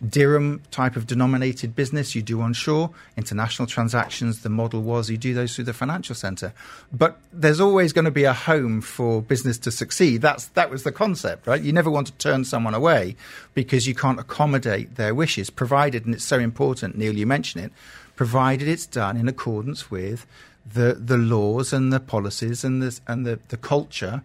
dirham 0.08 0.62
type 0.70 0.96
of 0.96 1.06
denominated 1.06 1.76
business 1.76 2.14
you 2.14 2.22
do 2.22 2.40
onshore, 2.40 2.90
international 3.16 3.66
transactions, 3.66 4.42
the 4.42 4.48
model 4.48 4.82
was 4.82 5.10
you 5.10 5.18
do 5.18 5.34
those 5.34 5.54
through 5.54 5.64
the 5.64 5.72
financial 5.72 6.14
center. 6.14 6.52
But 6.92 7.18
there's 7.32 7.60
always 7.60 7.92
going 7.92 8.06
to 8.06 8.10
be 8.10 8.24
a 8.24 8.32
home 8.32 8.80
for 8.80 9.20
business 9.20 9.58
to 9.58 9.70
succeed. 9.70 10.22
That's 10.22 10.46
that 10.48 10.70
was 10.70 10.82
the 10.82 10.92
concept, 10.92 11.46
right? 11.46 11.60
You 11.60 11.72
never 11.72 11.90
want 11.90 12.06
to 12.06 12.12
turn 12.14 12.44
someone 12.44 12.74
away 12.74 13.16
because 13.54 13.86
you 13.86 13.94
can't 13.94 14.18
accommodate 14.18 14.96
their 14.96 15.14
wishes, 15.14 15.50
provided 15.50 16.06
and 16.06 16.14
it's 16.14 16.24
so 16.24 16.38
important, 16.38 16.96
Neil, 16.96 17.14
you 17.14 17.26
mentioned 17.26 17.64
it, 17.64 17.72
provided 18.16 18.68
it's 18.68 18.86
done 18.86 19.16
in 19.16 19.28
accordance 19.28 19.90
with 19.90 20.26
the 20.72 20.94
the 20.94 21.16
laws 21.16 21.72
and 21.72 21.92
the 21.92 22.00
policies 22.00 22.64
and 22.64 22.82
the 22.82 22.98
and 23.06 23.26
the, 23.26 23.38
the 23.48 23.56
culture 23.56 24.22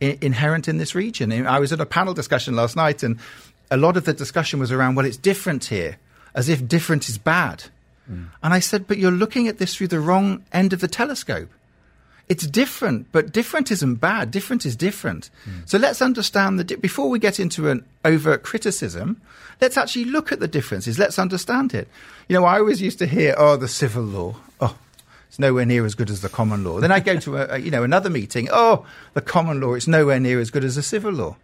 inherent 0.00 0.68
in 0.68 0.78
this 0.78 0.94
region. 0.94 1.32
I 1.46 1.58
was 1.58 1.72
at 1.72 1.80
a 1.80 1.86
panel 1.86 2.14
discussion 2.14 2.54
last 2.54 2.76
night, 2.76 3.02
and 3.02 3.18
a 3.70 3.76
lot 3.76 3.96
of 3.96 4.04
the 4.04 4.12
discussion 4.12 4.58
was 4.58 4.72
around, 4.72 4.94
well, 4.94 5.06
it's 5.06 5.16
different 5.16 5.66
here, 5.66 5.98
as 6.34 6.48
if 6.48 6.66
different 6.66 7.08
is 7.08 7.18
bad. 7.18 7.64
Mm. 8.10 8.28
And 8.42 8.54
I 8.54 8.60
said, 8.60 8.86
but 8.86 8.98
you're 8.98 9.10
looking 9.10 9.48
at 9.48 9.58
this 9.58 9.74
through 9.74 9.88
the 9.88 10.00
wrong 10.00 10.44
end 10.52 10.72
of 10.72 10.80
the 10.80 10.88
telescope. 10.88 11.50
It's 12.28 12.46
different, 12.46 13.10
but 13.10 13.32
different 13.32 13.70
isn't 13.70 13.96
bad. 13.96 14.30
Different 14.30 14.66
is 14.66 14.76
different. 14.76 15.30
Mm. 15.48 15.68
So 15.68 15.78
let's 15.78 16.02
understand 16.02 16.58
that 16.58 16.82
before 16.82 17.08
we 17.08 17.18
get 17.18 17.40
into 17.40 17.70
an 17.70 17.86
overt 18.04 18.42
criticism, 18.42 19.20
let's 19.62 19.78
actually 19.78 20.04
look 20.04 20.30
at 20.30 20.40
the 20.40 20.48
differences. 20.48 20.98
Let's 20.98 21.18
understand 21.18 21.72
it. 21.72 21.88
You 22.28 22.38
know, 22.38 22.44
I 22.44 22.58
always 22.58 22.82
used 22.82 22.98
to 22.98 23.06
hear, 23.06 23.34
oh, 23.38 23.56
the 23.56 23.68
civil 23.68 24.02
law. 24.02 24.36
Oh, 24.60 24.76
it's 25.28 25.38
nowhere 25.38 25.64
near 25.64 25.86
as 25.86 25.94
good 25.94 26.10
as 26.10 26.20
the 26.20 26.28
common 26.28 26.64
law. 26.64 26.80
Then 26.80 26.92
I 26.92 27.00
go 27.00 27.18
to 27.18 27.38
a, 27.38 27.54
a, 27.54 27.58
you 27.58 27.70
know 27.70 27.82
another 27.82 28.10
meeting. 28.10 28.48
Oh, 28.52 28.86
the 29.14 29.22
common 29.22 29.60
law. 29.60 29.74
It's 29.74 29.88
nowhere 29.88 30.20
near 30.20 30.38
as 30.38 30.50
good 30.50 30.64
as 30.64 30.76
the 30.76 30.82
civil 30.82 31.12
law. 31.12 31.36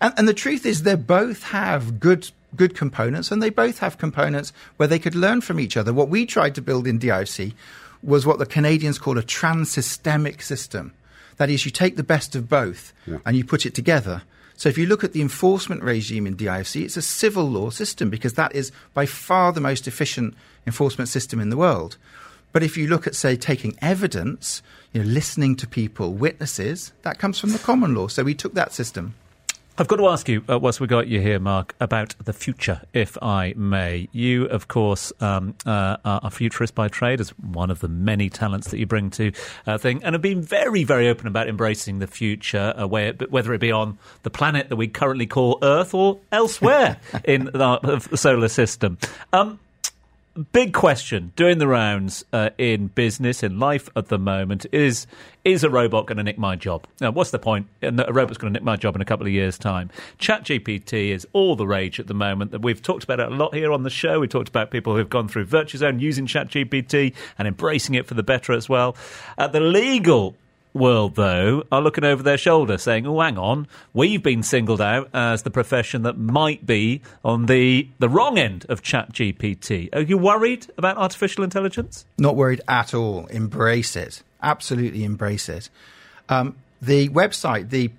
And, 0.00 0.14
and 0.16 0.28
the 0.28 0.34
truth 0.34 0.66
is, 0.66 0.82
they 0.82 0.94
both 0.94 1.44
have 1.44 2.00
good 2.00 2.30
good 2.56 2.76
components, 2.76 3.32
and 3.32 3.42
they 3.42 3.50
both 3.50 3.78
have 3.80 3.98
components 3.98 4.52
where 4.76 4.86
they 4.86 4.98
could 4.98 5.14
learn 5.14 5.40
from 5.40 5.58
each 5.58 5.76
other. 5.76 5.92
What 5.92 6.08
we 6.08 6.24
tried 6.24 6.54
to 6.54 6.62
build 6.62 6.86
in 6.86 7.00
DIFC 7.00 7.52
was 8.02 8.26
what 8.26 8.38
the 8.38 8.46
Canadians 8.46 8.98
call 8.98 9.18
a 9.18 9.22
trans-systemic 9.22 10.42
system. 10.42 10.92
That 11.36 11.50
is, 11.50 11.64
you 11.64 11.72
take 11.72 11.96
the 11.96 12.04
best 12.04 12.36
of 12.36 12.48
both 12.48 12.92
yeah. 13.06 13.18
and 13.26 13.36
you 13.36 13.44
put 13.44 13.66
it 13.66 13.74
together. 13.74 14.22
So 14.56 14.68
if 14.68 14.78
you 14.78 14.86
look 14.86 15.02
at 15.02 15.12
the 15.12 15.22
enforcement 15.22 15.82
regime 15.82 16.26
in 16.26 16.36
DIFC, 16.36 16.84
it's 16.84 16.96
a 16.96 17.02
civil 17.02 17.48
law 17.50 17.70
system 17.70 18.08
because 18.08 18.34
that 18.34 18.54
is 18.54 18.70
by 18.92 19.04
far 19.04 19.52
the 19.52 19.60
most 19.60 19.88
efficient 19.88 20.34
enforcement 20.66 21.08
system 21.08 21.40
in 21.40 21.50
the 21.50 21.56
world. 21.56 21.96
But 22.52 22.62
if 22.62 22.76
you 22.76 22.86
look 22.86 23.08
at, 23.08 23.16
say, 23.16 23.34
taking 23.34 23.76
evidence, 23.82 24.62
you 24.92 25.02
know, 25.02 25.08
listening 25.08 25.56
to 25.56 25.66
people, 25.66 26.12
witnesses, 26.12 26.92
that 27.02 27.18
comes 27.18 27.40
from 27.40 27.50
the 27.50 27.58
common 27.58 27.96
law. 27.96 28.06
So 28.06 28.22
we 28.22 28.34
took 28.34 28.54
that 28.54 28.72
system. 28.72 29.14
I've 29.76 29.88
got 29.88 29.96
to 29.96 30.06
ask 30.06 30.28
you, 30.28 30.44
uh, 30.48 30.56
whilst 30.56 30.78
we 30.78 30.86
got 30.86 31.08
you 31.08 31.20
here, 31.20 31.40
Mark, 31.40 31.74
about 31.80 32.14
the 32.24 32.32
future, 32.32 32.82
if 32.92 33.20
I 33.20 33.54
may. 33.56 34.08
You, 34.12 34.44
of 34.44 34.68
course, 34.68 35.12
um, 35.18 35.56
uh, 35.66 35.96
are 36.04 36.20
a 36.22 36.30
futurist 36.30 36.76
by 36.76 36.86
trade, 36.86 37.20
as 37.20 37.30
one 37.30 37.72
of 37.72 37.80
the 37.80 37.88
many 37.88 38.30
talents 38.30 38.70
that 38.70 38.78
you 38.78 38.86
bring 38.86 39.10
to 39.10 39.32
uh, 39.66 39.76
thing, 39.76 40.04
and 40.04 40.14
have 40.14 40.22
been 40.22 40.42
very, 40.42 40.84
very 40.84 41.08
open 41.08 41.26
about 41.26 41.48
embracing 41.48 41.98
the 41.98 42.06
future, 42.06 42.72
uh, 42.76 42.86
whether 42.86 43.52
it 43.52 43.58
be 43.58 43.72
on 43.72 43.98
the 44.22 44.30
planet 44.30 44.68
that 44.68 44.76
we 44.76 44.86
currently 44.86 45.26
call 45.26 45.58
Earth 45.60 45.92
or 45.92 46.20
elsewhere 46.30 47.00
in 47.24 47.46
the 47.46 47.98
solar 48.14 48.48
system. 48.48 48.96
Um, 49.32 49.58
big 50.34 50.72
question 50.72 51.32
doing 51.36 51.58
the 51.58 51.68
rounds 51.68 52.24
uh, 52.32 52.50
in 52.58 52.88
business 52.88 53.42
in 53.42 53.58
life 53.58 53.88
at 53.94 54.08
the 54.08 54.18
moment 54.18 54.66
is 54.72 55.06
is 55.44 55.62
a 55.62 55.68
robot 55.68 56.06
going 56.06 56.16
to 56.16 56.22
nick 56.22 56.38
my 56.38 56.56
job? 56.56 56.86
Now 57.00 57.10
what's 57.10 57.30
the 57.30 57.38
point? 57.38 57.66
A 57.82 58.12
robot's 58.12 58.38
going 58.38 58.52
to 58.52 58.58
nick 58.58 58.64
my 58.64 58.76
job 58.76 58.94
in 58.94 59.02
a 59.02 59.04
couple 59.04 59.26
of 59.26 59.32
years 59.32 59.58
time. 59.58 59.90
ChatGPT 60.18 61.10
is 61.10 61.26
all 61.32 61.54
the 61.54 61.66
rage 61.66 62.00
at 62.00 62.06
the 62.06 62.14
moment 62.14 62.50
that 62.52 62.62
we've 62.62 62.80
talked 62.80 63.04
about 63.04 63.20
it 63.20 63.30
a 63.30 63.34
lot 63.34 63.54
here 63.54 63.72
on 63.72 63.82
the 63.82 63.90
show. 63.90 64.20
We 64.20 64.28
talked 64.28 64.48
about 64.48 64.70
people 64.70 64.96
who've 64.96 65.08
gone 65.08 65.28
through 65.28 65.46
Virtuzone 65.46 66.00
using 66.00 66.26
ChatGPT 66.26 67.14
and 67.38 67.46
embracing 67.46 67.94
it 67.94 68.06
for 68.06 68.14
the 68.14 68.22
better 68.22 68.52
as 68.52 68.68
well. 68.68 68.96
Uh, 69.36 69.46
the 69.46 69.60
legal 69.60 70.36
world, 70.74 71.14
though, 71.14 71.64
are 71.72 71.80
looking 71.80 72.04
over 72.04 72.22
their 72.22 72.36
shoulder 72.36 72.76
saying, 72.76 73.06
oh, 73.06 73.20
hang 73.20 73.38
on, 73.38 73.66
we've 73.92 74.22
been 74.22 74.42
singled 74.42 74.80
out 74.80 75.08
as 75.14 75.42
the 75.42 75.50
profession 75.50 76.02
that 76.02 76.18
might 76.18 76.66
be 76.66 77.00
on 77.24 77.46
the, 77.46 77.88
the 78.00 78.08
wrong 78.08 78.36
end 78.36 78.66
of 78.68 78.82
ChatGPT. 78.82 79.88
Are 79.94 80.02
you 80.02 80.18
worried 80.18 80.66
about 80.76 80.98
artificial 80.98 81.44
intelligence? 81.44 82.04
Not 82.18 82.36
worried 82.36 82.60
at 82.68 82.92
all. 82.92 83.26
Embrace 83.26 83.96
it. 83.96 84.22
Absolutely 84.42 85.04
embrace 85.04 85.48
it. 85.48 85.70
Um, 86.28 86.56
the 86.82 87.08
website, 87.08 87.70
the 87.70 87.90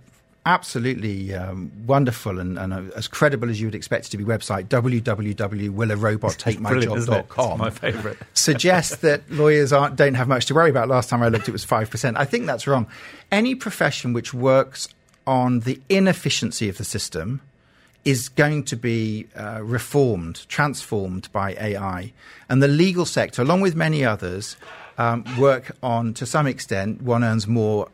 absolutely 0.46 1.34
um, 1.34 1.72
wonderful 1.88 2.38
and, 2.40 2.60
and 2.60 2.74
uh, 2.74 2.82
as 2.96 3.08
credible 3.08 3.50
as 3.50 3.60
you 3.60 3.66
would 3.68 3.76
expect 3.76 4.08
it 4.08 4.10
to 4.10 4.18
be 4.18 4.24
website 4.24 4.68
www.willarobottakemyjob.com 4.68 7.60
my 7.60 7.72
favorite. 7.72 8.18
Suggests 8.34 8.98
that 8.98 9.32
lawyers 9.32 9.74
aren't 9.74 9.96
don't 9.96 10.14
have 10.14 10.28
much 10.28 10.46
to 10.48 10.54
worry 10.54 10.70
about. 10.70 10.88
Last 10.88 11.10
time 11.10 11.24
i 11.24 11.30
looked 11.30 11.50
it 11.50 11.52
was 11.52 11.66
5% 11.66 12.14
i 12.16 12.26
think 12.26 12.46
that's 12.46 12.68
wrong. 12.68 12.86
Any 13.32 13.56
profession 13.56 14.14
which 14.14 14.32
works 14.34 14.88
on 15.26 15.62
the 15.62 15.82
inefficiency 15.90 16.70
of 16.70 16.78
the 16.78 16.84
system 16.84 17.42
is 18.04 18.30
going 18.30 18.64
to 18.64 18.76
be 18.76 19.26
uh, 19.36 19.62
reformed 19.64 20.48
transformed 20.48 21.28
by 21.32 21.56
ai 21.60 22.14
and 22.48 22.62
the 22.62 22.68
legal 22.68 23.06
sector 23.06 23.42
along 23.42 23.62
with 23.62 23.76
many 23.76 24.06
others 24.06 24.56
um, 25.00 25.26
work 25.40 25.72
on 25.82 26.14
to 26.14 26.24
some 26.26 26.46
extent 26.46 27.02
one 27.02 27.24
earns 27.24 27.48
more 27.48 27.90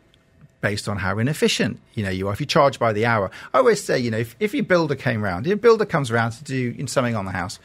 based 0.62 0.88
on 0.88 0.98
how 0.98 1.20
inefficient 1.20 1.80
you 1.94 2.04
know 2.04 2.10
you 2.10 2.28
are. 2.28 2.34
If 2.34 2.40
you 2.40 2.46
charge 2.46 2.80
by 2.80 2.94
the 2.94 3.06
hour, 3.06 3.30
I 3.54 3.58
always 3.58 3.84
say, 3.84 4.00
you 4.00 4.12
know, 4.12 4.20
if, 4.20 4.36
if 4.40 4.54
your 4.54 4.64
builder 4.64 4.96
came 4.96 5.24
around, 5.24 5.46
your 5.46 5.58
builder 5.58 5.86
comes 5.86 6.12
around 6.12 6.32
to 6.34 6.44
do 6.44 6.88
something 6.88 7.16
on 7.16 7.26
the 7.26 7.32
house, 7.32 7.60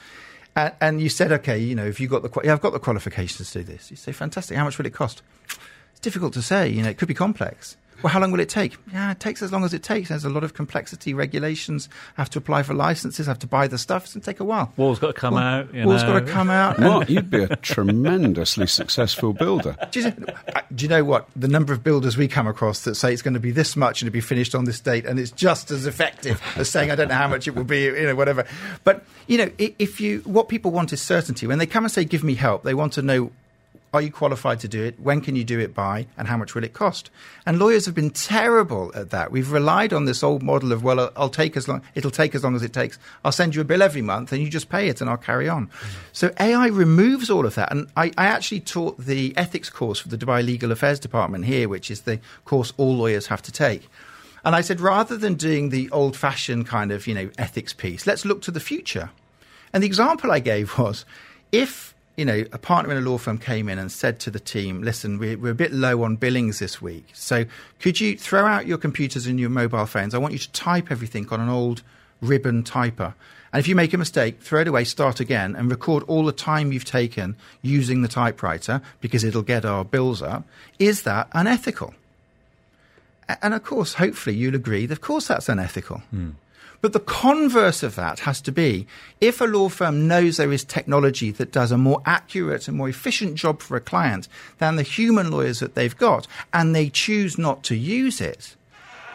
and, 0.57 0.73
and 0.81 1.01
you 1.01 1.09
said, 1.09 1.31
okay, 1.33 1.59
you 1.59 1.75
know, 1.75 1.87
if 1.87 2.01
you 2.01 2.09
got 2.09 2.23
the 2.23 2.41
yeah, 2.43 2.53
I've 2.53 2.61
got 2.61 2.73
the 2.73 2.81
qualifications 2.81 3.51
to 3.53 3.59
do 3.59 3.65
this. 3.65 3.91
You 3.91 3.97
say, 3.97 4.13
fantastic. 4.13 4.57
How 4.57 4.65
much 4.65 4.79
will 4.79 4.87
it 4.87 4.95
cost? 4.95 5.23
It's 5.93 6.01
difficult 6.01 6.33
to 6.35 6.43
say. 6.43 6.69
You 6.69 6.83
know, 6.83 6.89
it 6.89 6.99
could 6.99 7.09
be 7.09 7.15
complex. 7.15 7.77
Well, 8.03 8.13
how 8.13 8.21
long 8.21 8.31
will 8.31 8.41
it 8.41 8.49
take? 8.49 8.77
Yeah, 8.93 9.13
it 9.13 9.21
takes 9.21 9.43
as 9.43 9.53
long 9.53 9.65
as 9.65 9.73
it 9.73 9.83
takes. 9.83 10.11
There's 10.11 10.25
a 10.25 10.31
lot 10.31 10.45
of 10.45 10.55
complexity, 10.55 11.15
regulations, 11.15 11.89
have 12.15 12.29
to 12.31 12.39
apply 12.39 12.63
for 12.63 12.75
licenses, 12.75 13.27
have 13.27 13.39
to 13.41 13.47
buy 13.47 13.69
the 13.69 13.79
stuff. 13.79 14.05
It's 14.05 14.15
going 14.15 14.23
to 14.23 14.27
take 14.27 14.41
a 14.41 14.45
while. 14.45 14.73
Wall's 14.77 14.99
got 14.99 15.09
to 15.09 15.13
come 15.13 15.35
well, 15.35 15.43
out. 15.43 15.75
Wall's 15.75 16.03
know. 16.03 16.13
got 16.13 16.27
to 16.27 16.33
come 16.33 16.51
out. 16.51 16.79
Mark, 16.79 17.09
you'd 17.09 17.31
be 17.31 17.43
a 17.43 17.57
tremendously 17.57 18.67
successful 18.67 19.33
builder. 19.33 19.77
Do 19.91 20.01
you, 20.01 20.11
do 20.75 20.85
you, 20.85 20.89
know 20.89 21.05
what? 21.05 21.29
The 21.35 21.49
number 21.49 21.73
of 21.73 21.83
builders 21.83 22.17
we 22.17 22.29
come 22.29 22.47
across 22.47 22.85
that 22.85 22.97
say 22.97 23.13
it's 23.13 23.23
going 23.23 23.35
to 23.35 23.41
be 23.41 23.51
this 23.51 23.77
much 23.77 24.03
and 24.03 24.07
to 24.07 24.11
be 24.11 24.21
finished 24.21 24.55
on 24.55 24.65
this 24.65 24.81
date, 24.81 25.07
and 25.07 25.19
it's 25.19 25.31
just 25.31 25.71
as 25.71 25.87
effective 25.87 26.41
as 26.57 26.69
saying, 26.69 26.91
I 26.91 26.97
don't 26.97 27.09
know 27.09 27.15
how 27.15 27.29
much 27.29 27.49
it 27.49 27.55
will 27.55 27.65
be, 27.65 27.85
you 27.85 28.03
know, 28.03 28.15
whatever. 28.15 28.45
But, 28.85 29.05
you 29.27 29.39
know, 29.39 29.51
if 29.59 30.01
you, 30.01 30.21
what 30.21 30.49
people 30.49 30.71
want 30.71 30.93
is 30.93 31.01
certainty. 31.01 31.47
When 31.47 31.59
they 31.59 31.67
come 31.67 31.85
and 31.85 31.93
say, 31.93 32.05
give 32.05 32.25
me 32.25 32.35
help, 32.35 32.63
they 32.63 32.75
want 32.75 32.95
to 32.95 33.03
know 33.03 33.31
are 33.97 34.03
you 34.03 34.13
qualified 34.13 34.61
to 34.61 34.69
do 34.69 34.85
it? 34.85 35.01
When 35.01 35.21
can 35.21 35.37
you 35.37 35.45
do 35.45 35.59
it 35.59 35.75
by? 35.75 36.07
And 36.17 36.29
how 36.29 36.37
much 36.37 36.55
will 36.55 36.65
it 36.65 36.73
cost? 36.73 37.11
And 37.45 37.59
lawyers 37.59 37.87
have 37.87 37.95
been 37.95 38.11
terrible 38.11 38.93
at 38.95 39.11
that. 39.11 39.31
We've 39.31 39.51
relied 39.51 39.93
on 39.93 40.05
this 40.05 40.23
old 40.23 40.43
model 40.43 40.73
of, 40.73 40.85
well, 40.85 41.11
I'll 41.17 41.29
take 41.29 41.57
as 41.57 41.67
long, 41.67 41.83
it'll 41.95 42.11
take 42.11 42.35
as 42.35 42.45
long 42.45 42.55
as 42.55 42.63
it 42.63 42.73
takes. 42.73 42.99
I'll 43.25 43.33
send 43.33 43.55
you 43.55 43.61
a 43.61 43.65
bill 43.65 43.83
every 43.83 44.03
month 44.03 44.33
and 44.33 44.41
you 44.41 44.49
just 44.49 44.69
pay 44.69 44.89
it 44.89 45.01
and 45.01 45.11
I'll 45.11 45.17
carry 45.17 45.49
on. 45.49 45.67
Mm-hmm. 45.67 45.99
So 46.13 46.33
AI 46.39 46.69
removes 46.69 47.31
all 47.31 47.47
of 47.47 47.55
that. 47.57 47.73
And 47.73 47.89
I, 47.97 48.13
I 48.17 48.27
actually 48.27 48.61
taught 48.61 48.99
the 48.99 49.37
ethics 49.37 49.71
course 49.71 49.99
for 49.99 50.09
the 50.09 50.19
Dubai 50.19 50.45
Legal 50.45 50.71
Affairs 50.71 51.01
Department 51.01 51.47
here, 51.47 51.69
which 51.69 51.91
is 51.91 52.03
the 52.03 52.21
course 52.45 52.73
all 52.77 52.97
lawyers 52.97 53.27
have 53.27 53.43
to 53.43 53.53
take. 53.53 53.89
And 54.45 54.55
I 54.55 54.61
said, 54.61 54.81
rather 54.81 55.17
than 55.17 55.35
doing 55.35 55.71
the 55.71 55.91
old 55.91 56.17
fashioned 56.17 56.69
kind 56.69 56.93
of, 56.93 57.09
you 57.09 57.15
know, 57.15 57.31
ethics 57.37 57.73
piece, 57.73 58.07
let's 58.07 58.25
look 58.25 58.43
to 58.43 58.53
the 58.53 58.61
future. 58.61 59.11
And 59.73 59.83
the 59.83 59.89
example 59.89 60.31
I 60.31 60.39
gave 60.39 60.79
was 60.79 61.05
if 61.51 61.96
you 62.17 62.25
know, 62.25 62.45
a 62.53 62.59
partner 62.59 62.93
in 62.93 62.99
a 62.99 63.09
law 63.09 63.19
firm 63.19 63.39
came 63.39 63.69
in 63.69 63.79
and 63.79 63.93
said 63.93 64.19
to 64.21 64.31
the 64.31 64.41
team, 64.41 64.83
listen, 64.83 65.19
we're, 65.19 65.37
we're, 65.37 65.51
a 65.51 65.55
bit 65.55 65.73
low 65.73 66.03
on 66.03 66.17
billings 66.17 66.59
this 66.59 66.81
week. 66.81 67.09
So 67.13 67.45
could 67.79 68.01
you 68.01 68.17
throw 68.17 68.47
out 68.47 68.67
your 68.67 68.79
computers 68.79 69.27
and 69.27 69.39
your 69.39 69.51
mobile 69.51 69.87
phones? 69.87 70.15
I 70.15 70.19
want 70.19 70.33
you 70.33 70.39
to 70.39 70.51
type 70.53 70.91
everything 70.91 71.29
on 71.29 71.41
an 71.41 71.51
old 71.51 71.83
ribbon 72.23 72.63
typer. 72.63 73.13
And 73.53 73.61
if 73.61 73.69
you 73.69 73.75
make 73.75 73.93
a 73.93 73.99
mistake, 73.99 74.41
throw 74.41 74.63
it 74.63 74.69
away, 74.69 74.85
start 74.85 75.21
again, 75.21 75.55
and 75.57 75.71
record 75.71 76.05
all 76.05 76.25
the 76.25 76.33
time 76.33 76.73
you've 76.73 76.85
taken 76.85 77.37
using 77.63 78.03
the 78.03 78.09
typewriter 78.09 78.81
because 79.01 79.23
it'll 79.23 79.43
get 79.43 79.65
our 79.65 79.85
bills 79.85 80.23
up. 80.23 80.45
Is 80.79 81.03
that 81.03 81.29
unethical? 81.33 81.95
And 83.43 83.55
of 83.55 83.63
course, 83.63 83.95
hopefully 83.95 84.37
you'll 84.37 84.55
agree 84.55 84.87
that, 84.87 84.95
of 84.95 85.01
course, 85.01 85.29
that's 85.29 85.49
unethical. 85.49 86.03
Mm. 86.15 86.35
But 86.87 86.93
the 86.93 87.01
converse 87.01 87.83
of 87.83 87.97
that 87.97 88.21
has 88.21 88.41
to 88.43 88.53
be 88.53 88.87
if 89.21 89.41
a 89.41 89.45
law 89.45 89.69
firm 89.69 90.07
knows 90.07 90.37
there 90.37 90.53
is 90.53 90.63
technology 90.63 91.33
that 91.33 91.51
does 91.51 91.73
a 91.73 91.77
more 91.77 92.01
accurate 92.07 92.69
and 92.69 92.77
more 92.77 92.89
efficient 92.89 93.35
job 93.35 93.61
for 93.61 93.77
a 93.77 93.81
client 93.81 94.29
than 94.59 94.77
the 94.77 94.85
human 94.85 95.33
lawyers 95.33 95.59
that 95.59 95.75
they've 95.75 95.97
got, 95.97 96.29
and 96.53 96.77
they 96.77 96.89
choose 96.89 97.39
not 97.39 97.65
to 97.65 97.75
use 97.75 98.21
it, 98.21 98.55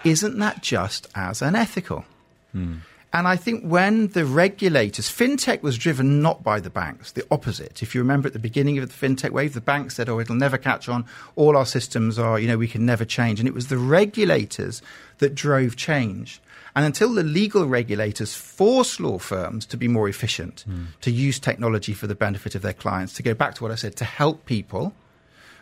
isn't 0.03 0.37
that 0.39 0.61
just 0.61 1.07
as 1.15 1.41
unethical? 1.41 2.03
Hmm. 2.51 2.79
And 3.13 3.25
I 3.25 3.37
think 3.37 3.63
when 3.63 4.09
the 4.09 4.25
regulators, 4.25 5.09
fintech 5.09 5.61
was 5.61 5.77
driven 5.77 6.21
not 6.21 6.43
by 6.43 6.59
the 6.59 6.69
banks, 6.69 7.13
the 7.13 7.25
opposite. 7.31 7.81
If 7.81 7.95
you 7.95 8.01
remember 8.01 8.27
at 8.27 8.33
the 8.33 8.39
beginning 8.39 8.79
of 8.79 8.89
the 8.89 9.07
fintech 9.07 9.31
wave, 9.31 9.53
the 9.53 9.61
banks 9.61 9.95
said, 9.95 10.09
oh, 10.09 10.19
it'll 10.19 10.35
never 10.35 10.57
catch 10.57 10.89
on. 10.89 11.05
All 11.37 11.55
our 11.55 11.65
systems 11.65 12.19
are, 12.19 12.37
you 12.37 12.49
know, 12.49 12.57
we 12.57 12.67
can 12.67 12.85
never 12.85 13.05
change. 13.05 13.39
And 13.39 13.47
it 13.47 13.53
was 13.53 13.67
the 13.67 13.77
regulators 13.77 14.81
that 15.19 15.35
drove 15.35 15.77
change. 15.77 16.41
And 16.75 16.85
until 16.85 17.13
the 17.13 17.23
legal 17.23 17.65
regulators 17.65 18.33
force 18.33 18.99
law 18.99 19.17
firms 19.17 19.65
to 19.67 19.77
be 19.77 19.87
more 19.87 20.07
efficient, 20.07 20.63
mm. 20.67 20.87
to 21.01 21.11
use 21.11 21.39
technology 21.39 21.93
for 21.93 22.07
the 22.07 22.15
benefit 22.15 22.55
of 22.55 22.61
their 22.61 22.73
clients, 22.73 23.13
to 23.13 23.23
go 23.23 23.33
back 23.33 23.55
to 23.55 23.63
what 23.63 23.71
I 23.71 23.75
said, 23.75 23.95
to 23.97 24.05
help 24.05 24.45
people, 24.45 24.93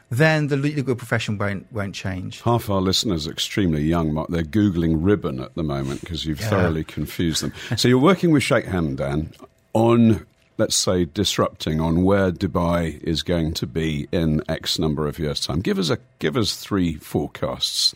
then 0.10 0.48
the 0.48 0.58
legal 0.58 0.96
profession 0.96 1.38
won't 1.38 1.72
won't 1.72 1.94
change. 1.94 2.42
Half 2.42 2.70
our 2.70 2.82
listeners 2.82 3.28
are 3.28 3.32
extremely 3.32 3.84
young, 3.84 4.14
Mark. 4.14 4.30
They're 4.30 4.44
googling 4.44 4.98
ribbon 5.00 5.40
at 5.40 5.56
the 5.56 5.64
moment 5.64 6.02
because 6.02 6.26
you've 6.26 6.42
yeah. 6.42 6.50
thoroughly 6.50 6.84
confused 6.84 7.44
them. 7.44 7.54
so 7.78 7.88
you're 7.88 8.00
working 8.00 8.32
with 8.32 8.44
Sheikh 8.44 8.66
Hamdan 8.66 9.34
on, 9.74 10.26
let's 10.58 10.76
say, 10.76 11.06
disrupting 11.06 11.80
on 11.80 12.04
where 12.04 12.32
Dubai 12.32 13.02
is 13.04 13.22
going 13.22 13.54
to 13.56 13.68
be 13.68 14.08
in 14.12 14.42
X 14.50 14.80
number 14.80 15.08
of 15.08 15.20
years' 15.20 15.40
time. 15.40 15.62
Give 15.62 15.78
us 15.78 15.90
a 15.90 16.00
give 16.18 16.36
us 16.36 16.56
three 16.56 16.96
forecasts. 16.96 17.94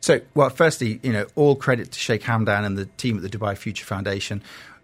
So, 0.00 0.20
well, 0.34 0.50
firstly, 0.50 1.00
you 1.02 1.12
know, 1.12 1.26
all 1.34 1.56
credit 1.56 1.92
to 1.92 1.98
Sheikh 1.98 2.22
Hamdan 2.22 2.64
and 2.64 2.78
the 2.78 2.86
team 2.96 3.16
at 3.16 3.22
the 3.22 3.28
Dubai 3.28 3.56
Future 3.56 3.84
Foundation. 3.84 4.42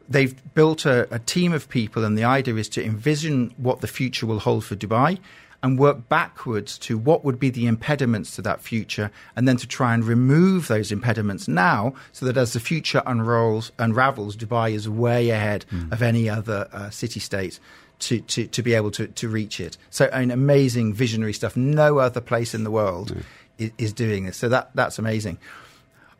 They've 0.08 0.34
built 0.54 0.84
a, 0.84 1.12
a 1.14 1.18
team 1.18 1.52
of 1.52 1.68
people, 1.68 2.04
and 2.04 2.18
the 2.18 2.24
idea 2.24 2.56
is 2.56 2.68
to 2.70 2.84
envision 2.84 3.54
what 3.56 3.80
the 3.80 3.86
future 3.86 4.26
will 4.26 4.40
hold 4.40 4.64
for 4.64 4.76
Dubai 4.76 5.18
and 5.62 5.78
work 5.78 6.10
backwards 6.10 6.76
to 6.76 6.98
what 6.98 7.24
would 7.24 7.38
be 7.38 7.48
the 7.48 7.66
impediments 7.66 8.36
to 8.36 8.42
that 8.42 8.60
future, 8.60 9.10
and 9.34 9.48
then 9.48 9.56
to 9.56 9.66
try 9.66 9.94
and 9.94 10.04
remove 10.04 10.68
those 10.68 10.92
impediments 10.92 11.48
now, 11.48 11.94
so 12.12 12.26
that 12.26 12.36
as 12.36 12.52
the 12.52 12.60
future 12.60 13.02
unrolls, 13.06 13.72
unravels, 13.78 14.36
Dubai 14.36 14.72
is 14.72 14.88
way 14.90 15.30
ahead 15.30 15.64
mm. 15.70 15.90
of 15.90 16.02
any 16.02 16.28
other 16.28 16.68
uh, 16.72 16.90
city 16.90 17.20
state. 17.20 17.60
To, 18.00 18.20
to, 18.20 18.48
to 18.48 18.62
be 18.62 18.74
able 18.74 18.90
to, 18.90 19.06
to 19.06 19.28
reach 19.28 19.60
it. 19.60 19.78
So, 19.88 20.10
I 20.12 20.20
mean, 20.20 20.32
amazing 20.32 20.92
visionary 20.92 21.32
stuff. 21.32 21.56
No 21.56 21.98
other 21.98 22.20
place 22.20 22.52
in 22.52 22.64
the 22.64 22.70
world 22.70 23.16
is, 23.58 23.92
doing 23.92 24.26
this. 24.26 24.36
So 24.36 24.48
that 24.48 24.70
that's 24.74 24.98
amazing. 24.98 25.38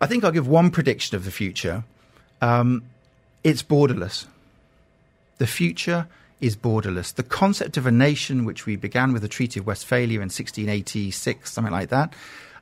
I 0.01 0.07
think 0.07 0.25
I'll 0.25 0.33
give 0.33 0.49
one 0.49 0.71
prediction 0.71 1.17
of 1.17 1.25
the 1.25 1.31
future. 1.31 1.85
Um, 2.41 2.85
it's 3.43 3.63
borderless. 3.63 4.27
The 5.39 5.47
future 5.47 6.07
is 6.41 6.57
borderless. 6.57 7.15
The 7.15 7.23
concept 7.23 7.77
of 7.77 7.87
a 7.87 7.91
nation, 7.91 8.45
which 8.45 8.67
we 8.67 8.77
began 8.77 9.13
with 9.13 9.23
the 9.23 9.29
Treaty 9.29 9.61
of 9.61 9.67
Westphalia 9.67 10.19
in 10.19 10.25
1686, 10.25 11.51
something 11.51 11.73
like 11.73 11.89
that, 11.91 12.13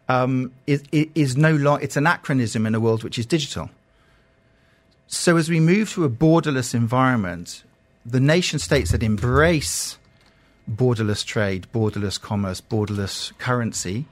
um, 0.08 0.52
is, 0.66 0.82
is 0.92 1.36
no 1.36 1.54
longer. 1.54 1.82
It's 1.82 1.96
anachronism 1.96 2.66
in 2.66 2.74
a 2.74 2.80
world 2.80 3.02
which 3.04 3.18
is 3.18 3.26
digital. 3.26 3.70
So 5.06 5.36
as 5.36 5.50
we 5.50 5.60
move 5.60 5.90
to 5.92 6.04
a 6.04 6.10
borderless 6.10 6.74
environment, 6.74 7.64
the 8.04 8.20
nation 8.20 8.58
states 8.58 8.92
that 8.92 9.02
embrace 9.02 9.98
borderless 10.70 11.24
trade, 11.24 11.66
borderless 11.74 12.20
commerce, 12.20 12.60
borderless 12.60 13.36
currency 13.38 14.06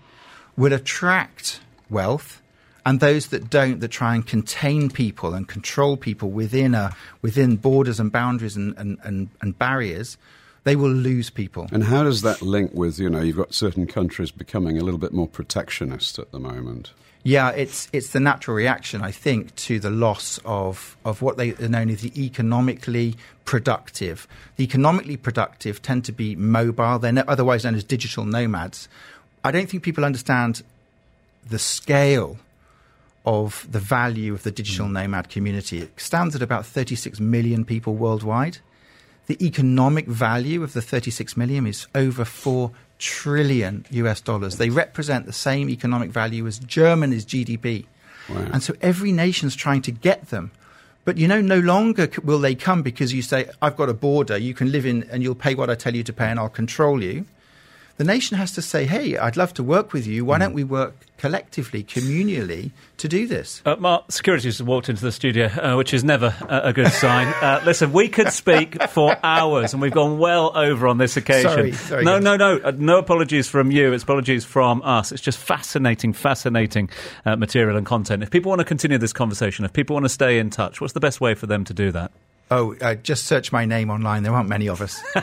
will 0.61 0.75
attract 0.75 1.61
wealth 1.89 2.43
and 2.85 3.01
those 3.01 3.29
that 3.29 3.49
don't, 3.49 3.81
that 3.81 3.89
try 3.89 4.15
and 4.15 4.27
contain 4.27 4.91
people 4.91 5.33
and 5.33 5.49
control 5.49 5.97
people 5.97 6.31
within 6.31 6.75
a 6.75 6.95
within 7.23 7.57
borders 7.57 7.99
and 7.99 8.13
boundaries 8.13 8.57
and, 8.57 8.77
and, 8.77 8.99
and, 9.03 9.29
and, 9.41 9.59
barriers, 9.59 10.19
they 10.65 10.77
will 10.77 10.91
lose 10.91 11.31
people. 11.31 11.67
And 11.73 11.85
how 11.85 12.03
does 12.03 12.23
that 12.23 12.43
link 12.43 12.73
with 12.75 12.99
you 12.99 13.09
know 13.09 13.21
you've 13.21 13.37
got 13.37 13.55
certain 13.55 13.87
countries 13.87 14.31
becoming 14.31 14.79
a 14.79 14.85
little 14.85 14.99
bit 14.99 15.13
more 15.13 15.29
protectionist 15.29 16.19
at 16.19 16.31
the 16.31 16.39
moment? 16.39 16.93
Yeah, 17.23 17.51
it's 17.51 17.89
it's 17.93 18.11
the 18.11 18.21
natural 18.21 18.57
reaction, 18.57 19.03
I 19.03 19.11
think, 19.11 19.55
to 19.57 19.79
the 19.79 19.91
loss 19.91 20.39
of 20.45 20.97
of 21.05 21.21
what 21.23 21.37
they 21.37 21.53
are 21.55 21.69
known 21.69 21.91
as 21.91 22.01
the 22.01 22.13
economically 22.23 23.17
productive. 23.45 24.27
The 24.57 24.65
economically 24.65 25.19
productive 25.19 25.83
tend 25.83 26.07
to 26.07 26.13
be 26.13 26.35
mobile; 26.35 26.99
they're 26.99 27.25
otherwise 27.29 27.65
known 27.65 27.75
as 27.75 27.85
digital 27.85 28.25
nomads. 28.25 28.89
I 29.45 29.51
don't 29.51 29.69
think 29.69 29.83
people 29.83 30.05
understand 30.05 30.63
the 31.49 31.59
scale 31.59 32.39
of 33.25 33.67
the 33.71 33.79
value 33.79 34.33
of 34.33 34.43
the 34.43 34.51
digital 34.51 34.87
mm. 34.87 34.93
nomad 34.93 35.29
community. 35.29 35.81
It 35.81 36.01
stands 36.01 36.35
at 36.35 36.43
about 36.43 36.67
36 36.67 37.21
million 37.21 37.65
people 37.65 37.95
worldwide. 37.95 38.59
The 39.27 39.45
economic 39.45 40.07
value 40.07 40.63
of 40.63 40.73
the 40.73 40.83
36 40.83 41.37
million 41.37 41.67
is 41.67 41.87
over 41.95 42.25
4 42.25 42.71
trillion 42.99 43.87
US 43.91 44.21
dollars. 44.21 44.57
They 44.57 44.71
represent 44.71 45.27
the 45.27 45.33
same 45.33 45.71
economic 45.71 46.11
value 46.11 46.47
as 46.47 46.59
Germany's 46.59 47.25
GDP. 47.25 47.87
Wow. 48.29 48.49
And 48.53 48.63
so 48.63 48.75
every 48.81 49.13
nation's 49.13 49.57
trying 49.57 49.83
to 49.83 49.93
get 49.93 50.29
them. 50.29 50.51
But 51.05 51.17
you 51.17 51.27
know, 51.27 51.41
no 51.41 51.59
longer 51.59 52.11
will 52.23 52.39
they 52.39 52.55
come 52.55 52.83
because 52.83 53.13
you 53.13 53.23
say, 53.23 53.49
I've 53.63 53.77
got 53.77 53.89
a 53.89 53.95
border, 53.95 54.37
you 54.37 54.53
can 54.53 54.71
live 54.71 54.85
in 54.85 55.05
and 55.11 55.23
you'll 55.23 55.35
pay 55.35 55.55
what 55.55 55.71
I 55.71 55.75
tell 55.75 55.95
you 55.95 56.03
to 56.05 56.13
pay 56.13 56.27
and 56.27 56.39
I'll 56.39 56.51
control 56.51 57.03
you 57.03 57.25
the 58.01 58.05
nation 58.05 58.39
has 58.39 58.53
to 58.53 58.63
say, 58.63 58.87
hey, 58.87 59.19
I'd 59.19 59.37
love 59.37 59.53
to 59.53 59.63
work 59.63 59.93
with 59.93 60.07
you. 60.07 60.25
Why 60.25 60.39
don't 60.39 60.55
we 60.55 60.65
work 60.65 60.95
collectively, 61.19 61.85
communally, 61.85 62.71
to 62.97 63.09
do 63.09 63.27
this? 63.27 63.61
Uh, 63.67 63.77
Mark, 63.77 64.11
security 64.11 64.49
has 64.49 64.63
walked 64.63 64.89
into 64.89 65.03
the 65.03 65.13
studio, 65.13 65.49
uh, 65.49 65.77
which 65.77 65.93
is 65.93 66.03
never 66.03 66.35
a, 66.49 66.69
a 66.69 66.73
good 66.73 66.89
sign. 66.89 67.21
Uh, 67.41 67.61
listen, 67.65 67.93
we 67.93 68.09
could 68.09 68.33
speak 68.33 68.81
for 68.91 69.17
hours, 69.25 69.73
and 69.73 69.81
we've 69.81 69.93
gone 69.93 70.19
well 70.19 70.57
over 70.57 70.87
on 70.87 70.99
this 70.99 71.17
occasion. 71.17 71.51
Sorry, 71.51 71.73
sorry 71.73 72.05
no, 72.05 72.19
no, 72.19 72.37
no, 72.37 72.59
uh, 72.63 72.73
no 72.77 72.99
apologies 72.99 73.49
from 73.49 73.71
you. 73.71 73.93
It's 73.93 74.05
apologies 74.05 74.45
from 74.45 74.83
us. 74.83 75.11
It's 75.11 75.23
just 75.23 75.39
fascinating, 75.39 76.13
fascinating 76.13 76.91
uh, 77.25 77.37
material 77.37 77.77
and 77.77 77.87
content. 77.87 78.23
If 78.23 78.31
people 78.31 78.51
want 78.51 78.61
to 78.61 78.65
continue 78.65 78.99
this 78.99 79.13
conversation, 79.13 79.65
if 79.65 79.73
people 79.73 79.95
want 79.95 80.05
to 80.05 80.11
stay 80.11 80.39
in 80.39 80.51
touch, 80.51 80.81
what's 80.81 80.93
the 80.93 81.01
best 81.01 81.21
way 81.21 81.35
for 81.35 81.47
them 81.47 81.65
to 81.65 81.75
do 81.75 81.93
that? 81.93 82.13
Oh, 82.51 82.75
uh, 82.81 82.97
just 82.97 83.25
search 83.25 83.53
my 83.53 83.65
name 83.65 83.91
online. 83.91 84.25
There 84.25 84.35
aren't 84.35 84.49
many 84.49 84.69
of 84.69 84.81
us. 84.81 85.01
uh, 85.15 85.23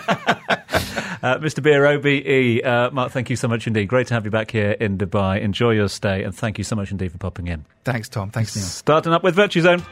Mr. 1.40 1.62
Beer, 1.62 1.86
OBE, 1.86 2.66
uh, 2.66 2.90
Mark, 2.94 3.12
thank 3.12 3.30
you 3.30 3.36
so 3.36 3.50
much 3.50 3.68
indeed. 3.68 3.88
Great 3.88 4.08
to 4.08 4.14
have 4.14 4.24
you 4.24 4.32
back 4.32 4.52
here 4.52 4.72
in 4.72 4.98
Dubai. 4.98 5.42
Enjoy 5.42 5.72
your 5.72 5.90
stay, 5.90 6.24
and 6.24 6.34
thank 6.34 6.58
you 6.58 6.64
so 6.64 6.76
much 6.76 6.90
indeed 6.92 7.12
for 7.12 7.18
popping 7.18 7.48
in. 7.48 7.66
Thanks, 7.84 8.08
Tom. 8.08 8.32
Thanks, 8.32 8.56
Neil. 8.56 8.66
Starting 8.66 9.12
up 9.12 9.24
with 9.24 9.36
Virtuzone. 9.36 9.84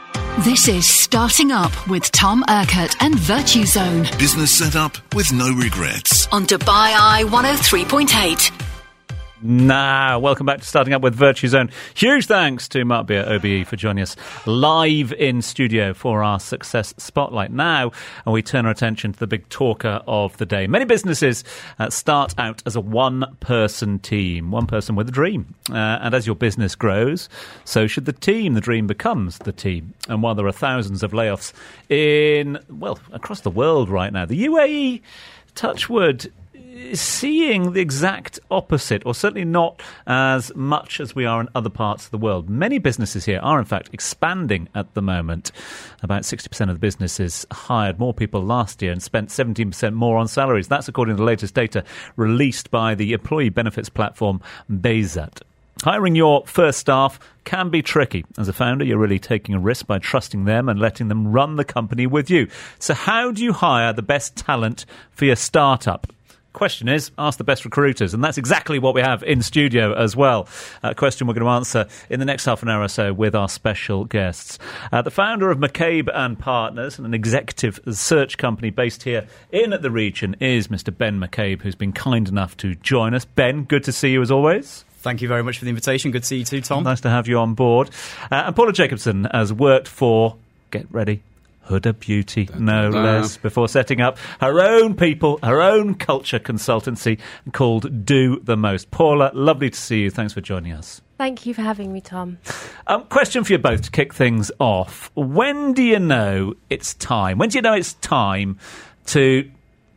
This 0.44 0.68
is 0.68 0.88
Starting 0.88 1.52
Up 1.52 1.72
with 1.90 2.10
Tom 2.12 2.44
Urquhart 2.50 2.96
and 3.02 3.16
Virtuzone. 3.16 4.18
Business 4.18 4.58
set 4.58 4.76
up 4.76 4.98
with 5.14 5.32
no 5.34 5.54
regrets. 5.54 6.28
On 6.28 6.46
Dubai 6.46 6.94
Eye 6.94 7.24
103.8. 7.26 8.75
Now, 9.48 10.18
welcome 10.18 10.48
back 10.48 10.62
to 10.62 10.66
Starting 10.66 10.96
Up 10.96 11.04
with 11.04 11.16
Virtuzone. 11.16 11.72
Huge 11.94 12.26
thanks 12.26 12.68
to 12.70 12.84
Mark 12.84 13.06
Beer, 13.06 13.24
OBE, 13.28 13.68
for 13.68 13.76
joining 13.76 14.02
us 14.02 14.16
live 14.48 15.14
in 15.14 15.44
studio 15.44 15.94
for 15.94 16.24
our 16.24 16.40
Success 16.40 16.96
Spotlight. 16.98 17.52
Now, 17.52 17.92
and 18.26 18.34
we 18.34 18.42
turn 18.42 18.66
our 18.66 18.72
attention 18.72 19.14
to 19.14 19.20
the 19.20 19.28
big 19.28 19.48
talker 19.50 20.02
of 20.08 20.36
the 20.38 20.48
day. 20.48 20.66
Many 20.66 20.86
businesses 20.86 21.44
uh, 21.78 21.92
start 21.92 22.34
out 22.40 22.64
as 22.66 22.76
a 22.76 22.82
one 22.82 23.24
person 23.40 24.00
team, 24.00 24.50
one 24.50 24.66
person 24.66 24.96
with 24.96 25.10
a 25.10 25.12
dream. 25.12 25.54
Uh, 25.70 25.76
and 25.76 26.16
as 26.16 26.26
your 26.26 26.36
business 26.36 26.74
grows, 26.74 27.30
so 27.66 27.86
should 27.86 28.06
the 28.06 28.14
team. 28.14 28.56
The 28.56 28.62
dream 28.62 28.88
becomes 28.88 29.38
the 29.38 29.52
team. 29.52 29.94
And 30.10 30.24
while 30.24 30.34
there 30.34 30.48
are 30.48 30.52
thousands 30.52 31.04
of 31.04 31.12
layoffs 31.12 31.54
in, 31.88 32.58
well, 32.68 32.98
across 33.14 33.42
the 33.42 33.52
world 33.52 33.90
right 33.90 34.12
now, 34.12 34.26
the 34.26 34.46
UAE, 34.46 35.04
touchwood, 35.54 36.32
seeing 36.94 37.74
the 37.74 37.82
exact 37.82 38.40
opposite, 38.52 39.06
or 39.06 39.16
certainly 39.16 39.46
not 39.46 39.82
as 40.08 40.54
much 40.56 41.00
as 41.00 41.16
we 41.16 41.26
are 41.26 41.40
in 41.42 41.50
other 41.56 41.70
parts 41.70 42.06
of 42.06 42.12
the 42.12 42.18
world. 42.18 42.50
Many 42.50 42.80
businesses 42.80 43.26
here 43.26 43.40
are, 43.42 43.60
in 43.60 43.66
fact, 43.66 43.90
expanding 43.94 44.68
at 44.76 44.94
the 44.94 45.02
moment. 45.02 45.52
About 46.04 46.24
60% 46.24 46.62
of 46.70 46.76
the 46.76 46.80
businesses 46.80 47.46
hired 47.52 48.00
more 48.00 48.14
people 48.14 48.44
last 48.44 48.82
year 48.82 48.92
and 48.92 49.02
spent 49.02 49.30
17% 49.30 49.94
more 49.94 50.18
on 50.18 50.28
salaries. 50.28 50.68
That's 50.68 50.88
according 50.88 51.16
to 51.16 51.18
the 51.18 51.26
latest 51.26 51.54
data 51.54 51.84
released 52.16 52.72
by 52.72 52.96
the 52.96 53.14
employee 53.14 53.50
benefits 53.50 53.90
platform 53.90 54.42
Bayzat. 54.70 55.42
Hiring 55.84 56.16
your 56.16 56.46
first 56.46 56.80
staff 56.80 57.20
can 57.44 57.70
be 57.70 57.82
tricky. 57.82 58.26
As 58.38 58.48
a 58.48 58.54
founder, 58.54 58.86
you're 58.86 58.98
really 58.98 59.20
taking 59.20 59.56
a 59.56 59.60
risk 59.60 59.88
by 59.88 60.00
trusting 60.00 60.46
them 60.46 60.70
and 60.70 60.80
letting 60.80 61.10
them 61.10 61.32
run 61.32 61.58
the 61.58 61.66
company 61.66 62.08
with 62.08 62.30
you. 62.30 62.48
So, 62.80 62.94
how 62.94 63.32
do 63.32 63.44
you 63.44 63.52
hire 63.52 63.92
the 63.92 64.02
best 64.02 64.38
talent 64.38 64.86
for 65.12 65.26
your 65.26 65.36
startup? 65.36 66.08
Question 66.56 66.88
is, 66.88 67.12
ask 67.18 67.38
the 67.38 67.44
best 67.44 67.66
recruiters. 67.66 68.14
And 68.14 68.24
that's 68.24 68.38
exactly 68.38 68.80
what 68.80 68.96
we 68.96 69.02
have 69.02 69.22
in 69.24 69.42
studio 69.42 69.94
as 69.94 70.16
well. 70.16 70.48
A 70.84 70.96
question 70.96 71.28
we're 71.28 71.34
going 71.34 71.44
to 71.46 71.50
answer 71.50 71.86
in 72.10 72.22
the 72.22 72.26
next 72.26 72.46
half 72.46 72.64
an 72.64 72.70
hour 72.70 72.82
or 72.82 72.88
so 72.88 73.12
with 73.12 73.36
our 73.36 73.50
special 73.50 74.06
guests. 74.06 74.58
Uh, 74.90 75.02
the 75.02 75.12
founder 75.12 75.52
of 75.52 75.58
McCabe 75.58 76.10
and 76.14 76.40
Partners, 76.40 76.98
and 76.98 77.06
an 77.06 77.14
executive 77.14 77.82
search 77.92 78.38
company 78.38 78.70
based 78.70 79.04
here 79.04 79.28
in 79.52 79.72
the 79.82 79.92
region, 79.92 80.38
is 80.40 80.70
Mr. 80.70 80.98
Ben 80.98 81.20
McCabe, 81.20 81.62
who's 81.62 81.76
been 81.76 81.92
kind 81.92 82.30
enough 82.30 82.56
to 82.56 82.74
join 82.76 83.14
us. 83.14 83.26
Ben, 83.26 83.66
good 83.66 83.84
to 83.84 83.92
see 83.92 84.14
you 84.14 84.22
as 84.22 84.32
always. 84.32 84.86
Thank 85.00 85.22
you 85.22 85.28
very 85.28 85.44
much 85.44 85.60
for 85.60 85.66
the 85.66 85.70
invitation. 85.72 86.12
Good 86.12 86.22
to 86.22 86.28
see 86.28 86.38
you 86.38 86.46
too, 86.46 86.62
Tom. 86.62 86.86
Nice 86.86 87.02
to 87.02 87.10
have 87.10 87.28
you 87.28 87.38
on 87.38 87.54
board. 87.54 87.90
Uh, 88.32 88.44
and 88.46 88.56
Paula 88.56 88.72
Jacobson 88.72 89.26
has 89.34 89.52
worked 89.52 89.90
for, 89.90 90.38
get 90.72 90.88
ready, 90.90 91.22
Huda 91.68 92.00
Beauty, 92.00 92.50
no 92.58 92.90
less, 92.90 93.38
before 93.38 93.68
setting 93.68 94.02
up 94.02 94.18
her 94.40 94.60
own 94.62 94.96
people, 94.96 95.40
her 95.44 95.62
own 95.62 95.96
culture 95.96 96.40
consultancy 96.40 97.20
called 97.52 98.06
Do 98.06 98.40
the 98.42 98.56
Most. 98.56 98.92
Paula, 98.92 99.32
lovely 99.34 99.70
to 99.70 99.78
see 99.78 100.04
you. 100.04 100.10
Thanks 100.12 100.34
for 100.34 100.42
joining 100.42 100.74
us. 100.74 101.02
Thank 101.18 101.46
you 101.46 101.54
for 101.54 101.62
having 101.62 101.94
me, 101.94 102.02
Tom. 102.02 102.38
Um, 102.88 103.06
question 103.06 103.44
for 103.44 103.54
you 103.54 103.58
both 103.58 103.84
to 103.84 103.92
kick 103.92 104.14
things 104.14 104.52
off. 104.60 105.10
When 105.16 105.74
do 105.74 105.82
you 105.82 106.00
know 106.00 106.56
it's 106.70 106.94
time? 106.96 107.38
When 107.38 107.50
do 107.50 107.58
you 107.58 107.62
know 107.62 107.74
it's 107.74 107.94
time 107.94 108.60
to 109.08 109.50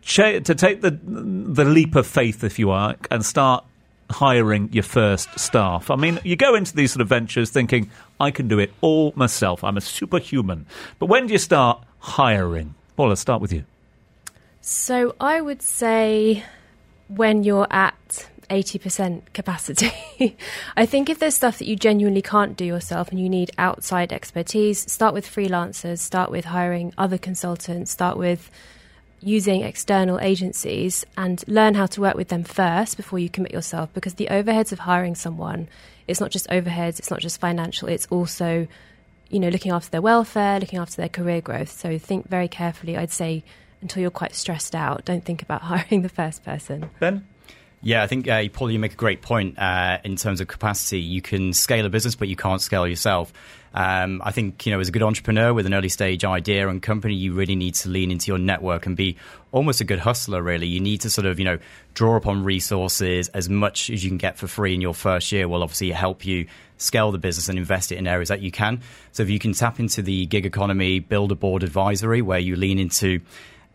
to 0.03 0.41
take 0.41 0.81
the 0.81 0.99
the 1.03 1.65
leap 1.65 1.95
of 1.95 2.07
faith, 2.07 2.45
if 2.45 2.59
you 2.59 2.71
are, 2.71 2.97
and 3.11 3.25
start 3.25 3.65
hiring 4.11 4.73
your 4.73 4.83
first 4.83 5.39
staff? 5.39 5.91
I 5.91 5.97
mean, 5.97 6.19
you 6.25 6.37
go 6.37 6.55
into 6.55 6.75
these 6.75 6.93
sort 6.93 7.03
of 7.03 7.09
ventures 7.09 7.51
thinking, 7.51 7.91
I 8.21 8.31
can 8.31 8.49
do 8.49 8.59
it 8.59 8.73
all 8.81 9.13
myself. 9.17 9.63
I'm 9.65 9.77
a 9.77 9.81
superhuman. 9.81 10.67
But 10.99 11.07
when 11.07 11.27
do 11.27 11.33
you 11.33 11.39
start 11.39 11.83
hiring? 11.99 12.75
Well, 12.97 13.09
let's 13.09 13.21
start 13.21 13.41
with 13.41 13.53
you. 13.53 13.65
So 14.61 15.15
I 15.21 15.41
would 15.41 15.63
say 15.63 16.45
when 17.09 17.43
you're 17.45 17.67
at 17.71 18.29
80% 18.51 19.23
capacity. 19.33 19.93
I 20.77 20.87
think 20.87 21.11
if 21.11 21.19
there's 21.19 21.35
stuff 21.35 21.59
that 21.59 21.67
you 21.67 21.77
genuinely 21.77 22.23
can't 22.23 22.57
do 22.57 22.65
yourself 22.65 23.11
and 23.11 23.21
you 23.21 23.29
need 23.29 23.51
outside 23.59 24.13
expertise, 24.13 24.91
start 24.91 25.15
with 25.15 25.27
freelancers, 25.27 25.99
start 25.99 26.31
with 26.31 26.47
hiring 26.47 26.93
other 26.97 27.19
consultants, 27.19 27.91
start 27.91 28.17
with 28.17 28.51
using 29.21 29.63
external 29.63 30.21
agencies 30.21 31.05
and 31.17 31.43
learn 31.49 31.75
how 31.75 31.87
to 31.87 32.01
work 32.01 32.15
with 32.15 32.29
them 32.29 32.45
first 32.45 32.97
before 32.97 33.19
you 33.19 33.29
commit 33.29 33.53
yourself 33.53 33.93
because 33.93 34.15
the 34.15 34.27
overheads 34.27 34.73
of 34.73 34.79
hiring 34.81 35.15
someone 35.15 35.69
it's 36.07 36.21
not 36.21 36.31
just 36.31 36.49
overheads 36.49 36.99
it's 36.99 37.11
not 37.11 37.21
just 37.21 37.41
financial 37.41 37.89
it's 37.89 38.07
also 38.11 38.67
you 39.29 39.41
know 39.41 39.49
looking 39.49 39.73
after 39.73 39.91
their 39.91 40.03
welfare 40.03 40.61
looking 40.61 40.79
after 40.79 40.97
their 40.97 41.09
career 41.09 41.41
growth 41.41 41.71
so 41.71 41.99
think 41.99 42.29
very 42.29 42.49
carefully 42.49 42.97
i'd 42.97 43.11
say 43.11 43.43
until 43.81 44.01
you're 44.01 44.11
quite 44.11 44.35
stressed 44.35 44.75
out 44.75 45.05
don't 45.05 45.25
think 45.25 45.43
about 45.43 45.63
hiring 45.71 46.03
the 46.03 46.09
first 46.09 46.45
person 46.45 46.89
ben 47.01 47.27
yeah, 47.81 48.03
I 48.03 48.07
think 48.09 48.29
uh, 48.29 48.43
Paul, 48.53 48.71
you 48.71 48.79
make 48.79 48.93
a 48.93 48.97
great 48.97 49.23
point 49.23 49.59
uh, 49.59 49.99
in 50.03 50.17
terms 50.17 50.41
of 50.41 50.49
capacity. 50.49 51.01
You 51.01 51.23
can 51.23 51.53
scale 51.53 51.87
a 51.87 51.89
business, 51.89 52.17
but 52.17 52.29
you 52.29 52.35
can't 52.35 52.61
scale 52.61 52.89
yourself. 52.89 53.33
Um, 53.75 54.23
I 54.25 54.31
think 54.31 54.67
you 54.67 54.73
know, 54.73 54.81
as 54.81 54.89
a 54.89 54.93
good 54.93 55.03
entrepreneur 55.03 55.53
with 55.53 55.67
an 55.67 55.75
early 55.75 55.89
stage 55.89 56.25
idea 56.25 56.69
and 56.69 56.83
company, 56.83 57.15
you 57.15 57.35
really 57.35 57.57
need 57.57 57.75
to 57.77 57.89
lean 57.89 58.11
into 58.11 58.29
your 58.29 58.39
network 58.39 58.87
and 58.87 58.97
be 58.97 59.17
almost 59.53 59.81
a 59.81 59.85
good 59.85 59.99
hustler. 59.99 60.43
Really, 60.43 60.67
you 60.67 60.81
need 60.81 61.03
to 61.03 61.11
sort 61.11 61.27
of 61.27 61.39
you 61.39 61.45
know 61.45 61.59
draw 61.95 62.17
upon 62.17 62.45
resources 62.45 63.29
as 63.29 63.49
much 63.49 63.91
as 63.91 64.03
you 64.03 64.11
can 64.11 64.19
get 64.19 64.39
for 64.39 64.47
free 64.47 64.75
in 64.75 64.81
your 64.81 64.95
first 64.95 65.31
year. 65.33 65.49
Will 65.49 65.63
obviously 65.63 65.91
help 65.91 66.25
you 66.25 66.47
scale 66.79 67.13
the 67.13 67.19
business 67.19 67.49
and 67.49 67.59
invest 67.59 67.93
it 67.93 67.99
in 67.99 68.07
areas 68.07 68.29
that 68.29 68.41
you 68.41 68.51
can. 68.51 68.81
So 69.13 69.23
if 69.23 69.31
you 69.31 69.39
can 69.39 69.53
tap 69.53 69.81
into 69.81 70.01
the 70.01 70.27
gig 70.27 70.47
economy, 70.47 71.01
build 71.01 71.33
a 71.33 71.35
board 71.35 71.63
advisory 71.63 72.23
where 72.23 72.39
you 72.39 72.57
lean 72.57 72.79
into 72.79 73.21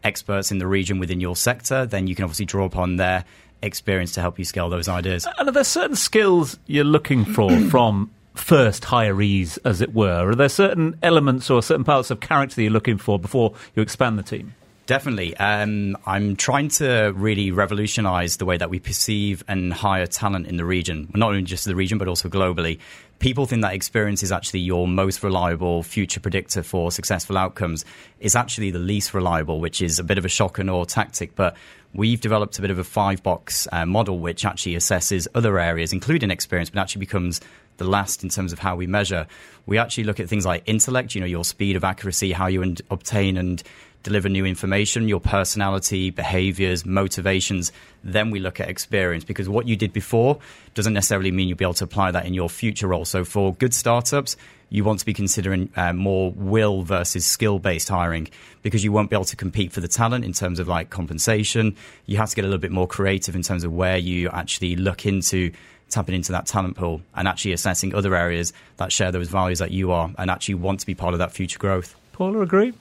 experts 0.03 0.51
in 0.51 0.57
the 0.57 0.67
region 0.67 0.99
within 0.99 1.19
your 1.19 1.35
sector, 1.35 1.85
then 1.85 2.07
you 2.07 2.15
can 2.15 2.23
obviously 2.23 2.45
draw 2.45 2.65
upon 2.65 2.97
their 2.97 3.25
experience 3.61 4.11
to 4.13 4.21
help 4.21 4.37
you 4.37 4.45
scale 4.45 4.69
those 4.69 4.87
ideas. 4.87 5.25
And 5.37 5.47
are 5.47 5.51
there 5.51 5.63
certain 5.63 5.95
skills 5.95 6.59
you're 6.67 6.83
looking 6.83 7.25
for 7.25 7.49
from 7.69 8.11
first 8.33 8.83
hirees, 8.83 9.57
as 9.65 9.81
it 9.81 9.93
were? 9.93 10.29
Are 10.29 10.35
there 10.35 10.49
certain 10.49 10.97
elements 11.03 11.49
or 11.49 11.61
certain 11.61 11.83
parts 11.83 12.11
of 12.11 12.19
character 12.19 12.61
you're 12.61 12.71
looking 12.71 12.97
for 12.97 13.19
before 13.19 13.53
you 13.75 13.81
expand 13.81 14.17
the 14.17 14.23
team? 14.23 14.53
Definitely. 14.85 15.35
Um, 15.37 15.97
I'm 16.05 16.35
trying 16.35 16.67
to 16.69 17.13
really 17.15 17.51
revolutionize 17.51 18.35
the 18.35 18.43
way 18.43 18.57
that 18.57 18.69
we 18.69 18.79
perceive 18.79 19.41
and 19.47 19.71
hire 19.71 20.07
talent 20.07 20.47
in 20.47 20.57
the 20.57 20.65
region, 20.65 21.09
not 21.15 21.29
only 21.29 21.43
just 21.43 21.63
the 21.63 21.75
region, 21.75 21.97
but 21.97 22.09
also 22.09 22.27
globally. 22.27 22.79
People 23.19 23.45
think 23.45 23.61
that 23.61 23.73
experience 23.73 24.23
is 24.23 24.33
actually 24.33 24.59
your 24.59 24.85
most 24.85 25.23
reliable 25.23 25.83
future 25.83 26.19
predictor 26.19 26.63
for 26.63 26.91
successful 26.91 27.37
outcomes. 27.37 27.85
It's 28.19 28.35
actually 28.35 28.71
the 28.71 28.79
least 28.79 29.13
reliable, 29.13 29.61
which 29.61 29.81
is 29.81 29.99
a 29.99 30.03
bit 30.03 30.17
of 30.17 30.25
a 30.25 30.29
shock 30.29 30.59
and 30.59 30.69
awe 30.69 30.83
tactic. 30.83 31.33
But 31.33 31.55
we've 31.93 32.19
developed 32.19 32.59
a 32.59 32.61
bit 32.61 32.71
of 32.71 32.79
a 32.79 32.83
five 32.83 33.23
box 33.23 33.69
uh, 33.71 33.85
model 33.85 34.19
which 34.19 34.43
actually 34.43 34.75
assesses 34.75 35.27
other 35.33 35.57
areas, 35.59 35.93
including 35.93 36.29
experience, 36.29 36.69
but 36.69 36.81
actually 36.81 36.99
becomes 36.99 37.39
the 37.77 37.85
last 37.85 38.23
in 38.23 38.29
terms 38.29 38.53
of 38.53 38.59
how 38.59 38.75
we 38.75 38.87
measure. 38.87 39.27
We 39.65 39.77
actually 39.77 40.03
look 40.05 40.19
at 40.19 40.29
things 40.29 40.45
like 40.45 40.63
intellect, 40.65 41.15
you 41.15 41.21
know, 41.21 41.27
your 41.27 41.43
speed 41.43 41.75
of 41.75 41.83
accuracy, 41.83 42.31
how 42.31 42.47
you 42.47 42.75
obtain 42.89 43.37
and 43.37 43.63
deliver 44.03 44.27
new 44.27 44.45
information, 44.45 45.07
your 45.07 45.21
personality, 45.21 46.09
behaviors, 46.09 46.85
motivations. 46.85 47.71
Then 48.03 48.31
we 48.31 48.39
look 48.39 48.59
at 48.59 48.69
experience 48.69 49.23
because 49.23 49.47
what 49.47 49.67
you 49.67 49.75
did 49.75 49.93
before 49.93 50.39
doesn't 50.73 50.93
necessarily 50.93 51.31
mean 51.31 51.47
you'll 51.47 51.57
be 51.57 51.65
able 51.65 51.73
to 51.75 51.85
apply 51.85 52.11
that 52.11 52.25
in 52.25 52.33
your 52.33 52.49
future 52.49 52.87
role. 52.87 53.05
So 53.05 53.23
for 53.23 53.53
good 53.55 53.73
startups, 53.73 54.35
you 54.69 54.83
want 54.83 54.99
to 54.99 55.05
be 55.05 55.13
considering 55.13 55.69
uh, 55.75 55.93
more 55.93 56.31
will 56.31 56.81
versus 56.81 57.25
skill 57.25 57.59
based 57.59 57.89
hiring 57.89 58.27
because 58.61 58.83
you 58.83 58.91
won't 58.91 59.09
be 59.09 59.15
able 59.15 59.25
to 59.25 59.35
compete 59.35 59.71
for 59.71 59.81
the 59.81 59.87
talent 59.87 60.25
in 60.25 60.33
terms 60.33 60.59
of 60.59 60.67
like 60.67 60.89
compensation. 60.89 61.75
You 62.05 62.17
have 62.17 62.29
to 62.29 62.35
get 62.35 62.43
a 62.43 62.47
little 62.47 62.59
bit 62.59 62.71
more 62.71 62.87
creative 62.87 63.35
in 63.35 63.43
terms 63.43 63.63
of 63.63 63.71
where 63.71 63.97
you 63.97 64.29
actually 64.29 64.75
look 64.75 65.05
into 65.05 65.51
tapping 65.93 66.15
into 66.15 66.31
that 66.31 66.45
talent 66.45 66.75
pool 66.75 67.01
and 67.15 67.27
actually 67.27 67.53
assessing 67.53 67.93
other 67.95 68.15
areas 68.15 68.53
that 68.77 68.91
share 68.91 69.11
those 69.11 69.29
values 69.29 69.59
that 69.59 69.71
you 69.71 69.91
are 69.91 70.11
and 70.17 70.29
actually 70.29 70.55
want 70.55 70.79
to 70.81 70.85
be 70.85 70.95
part 70.95 71.13
of 71.13 71.19
that 71.19 71.31
future 71.31 71.59
growth. 71.59 71.95
Paula, 72.11 72.41
agree? 72.41 72.73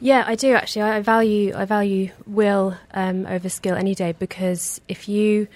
Yeah, 0.00 0.24
I 0.26 0.34
do 0.34 0.54
actually. 0.54 0.82
I 0.82 1.00
value 1.00 1.52
I 1.54 1.64
value 1.64 2.10
will 2.26 2.76
um, 2.92 3.26
over 3.26 3.48
skill 3.48 3.74
any 3.74 3.94
day 3.94 4.12
because 4.12 4.80
if 4.88 5.08
you 5.08 5.48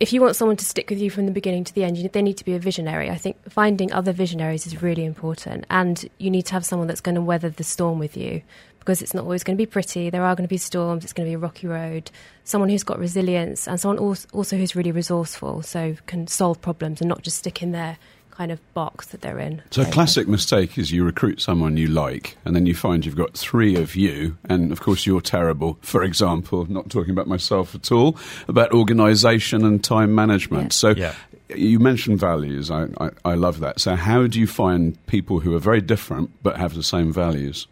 if 0.00 0.12
you 0.12 0.20
want 0.20 0.36
someone 0.36 0.56
to 0.56 0.64
stick 0.64 0.90
with 0.90 1.00
you 1.00 1.10
from 1.10 1.26
the 1.26 1.32
beginning 1.32 1.64
to 1.64 1.74
the 1.74 1.82
end, 1.82 1.98
you, 1.98 2.08
they 2.08 2.22
need 2.22 2.36
to 2.36 2.44
be 2.44 2.54
a 2.54 2.58
visionary. 2.58 3.10
I 3.10 3.16
think 3.16 3.36
finding 3.50 3.92
other 3.92 4.12
visionaries 4.12 4.66
is 4.66 4.80
really 4.80 5.04
important, 5.04 5.66
and 5.70 6.08
you 6.18 6.30
need 6.30 6.46
to 6.46 6.52
have 6.52 6.64
someone 6.64 6.86
that's 6.86 7.00
going 7.00 7.16
to 7.16 7.20
weather 7.20 7.50
the 7.50 7.64
storm 7.64 7.98
with 7.98 8.16
you 8.16 8.42
because 8.88 9.02
it's 9.02 9.12
not 9.12 9.24
always 9.24 9.44
going 9.44 9.54
to 9.54 9.60
be 9.60 9.66
pretty. 9.66 10.08
There 10.08 10.24
are 10.24 10.34
going 10.34 10.46
to 10.46 10.48
be 10.48 10.56
storms. 10.56 11.04
It's 11.04 11.12
going 11.12 11.26
to 11.26 11.30
be 11.30 11.34
a 11.34 11.38
rocky 11.38 11.66
road. 11.66 12.10
Someone 12.44 12.70
who's 12.70 12.82
got 12.82 12.98
resilience 12.98 13.68
and 13.68 13.78
someone 13.78 13.98
also 13.98 14.56
who's 14.56 14.74
really 14.74 14.92
resourceful, 14.92 15.60
so 15.60 15.94
can 16.06 16.26
solve 16.26 16.58
problems 16.62 17.02
and 17.02 17.08
not 17.08 17.20
just 17.20 17.36
stick 17.36 17.62
in 17.62 17.72
their 17.72 17.98
kind 18.30 18.50
of 18.50 18.72
box 18.72 19.08
that 19.08 19.20
they're 19.20 19.38
in. 19.38 19.60
So, 19.70 19.82
a 19.82 19.84
classic 19.90 20.26
mistake 20.26 20.78
is 20.78 20.90
you 20.90 21.04
recruit 21.04 21.42
someone 21.42 21.76
you 21.76 21.88
like, 21.88 22.38
and 22.46 22.56
then 22.56 22.64
you 22.64 22.74
find 22.74 23.04
you've 23.04 23.14
got 23.14 23.36
three 23.36 23.76
of 23.76 23.94
you, 23.94 24.38
and 24.48 24.72
of 24.72 24.80
course, 24.80 25.04
you're 25.04 25.20
terrible. 25.20 25.76
For 25.82 26.02
example, 26.02 26.64
not 26.72 26.88
talking 26.88 27.10
about 27.10 27.26
myself 27.26 27.74
at 27.74 27.92
all, 27.92 28.16
about 28.48 28.72
organisation 28.72 29.66
and 29.66 29.84
time 29.84 30.14
management. 30.14 30.72
Yeah. 30.72 30.78
So, 30.78 30.88
yeah. 30.92 31.14
you 31.54 31.78
mentioned 31.78 32.20
values. 32.20 32.70
I, 32.70 32.86
I, 32.98 33.10
I 33.26 33.34
love 33.34 33.60
that. 33.60 33.80
So, 33.80 33.96
how 33.96 34.26
do 34.26 34.40
you 34.40 34.46
find 34.46 34.96
people 35.06 35.40
who 35.40 35.54
are 35.54 35.60
very 35.60 35.82
different 35.82 36.30
but 36.42 36.56
have 36.56 36.72
the 36.72 36.82
same 36.82 37.12
values? 37.12 37.66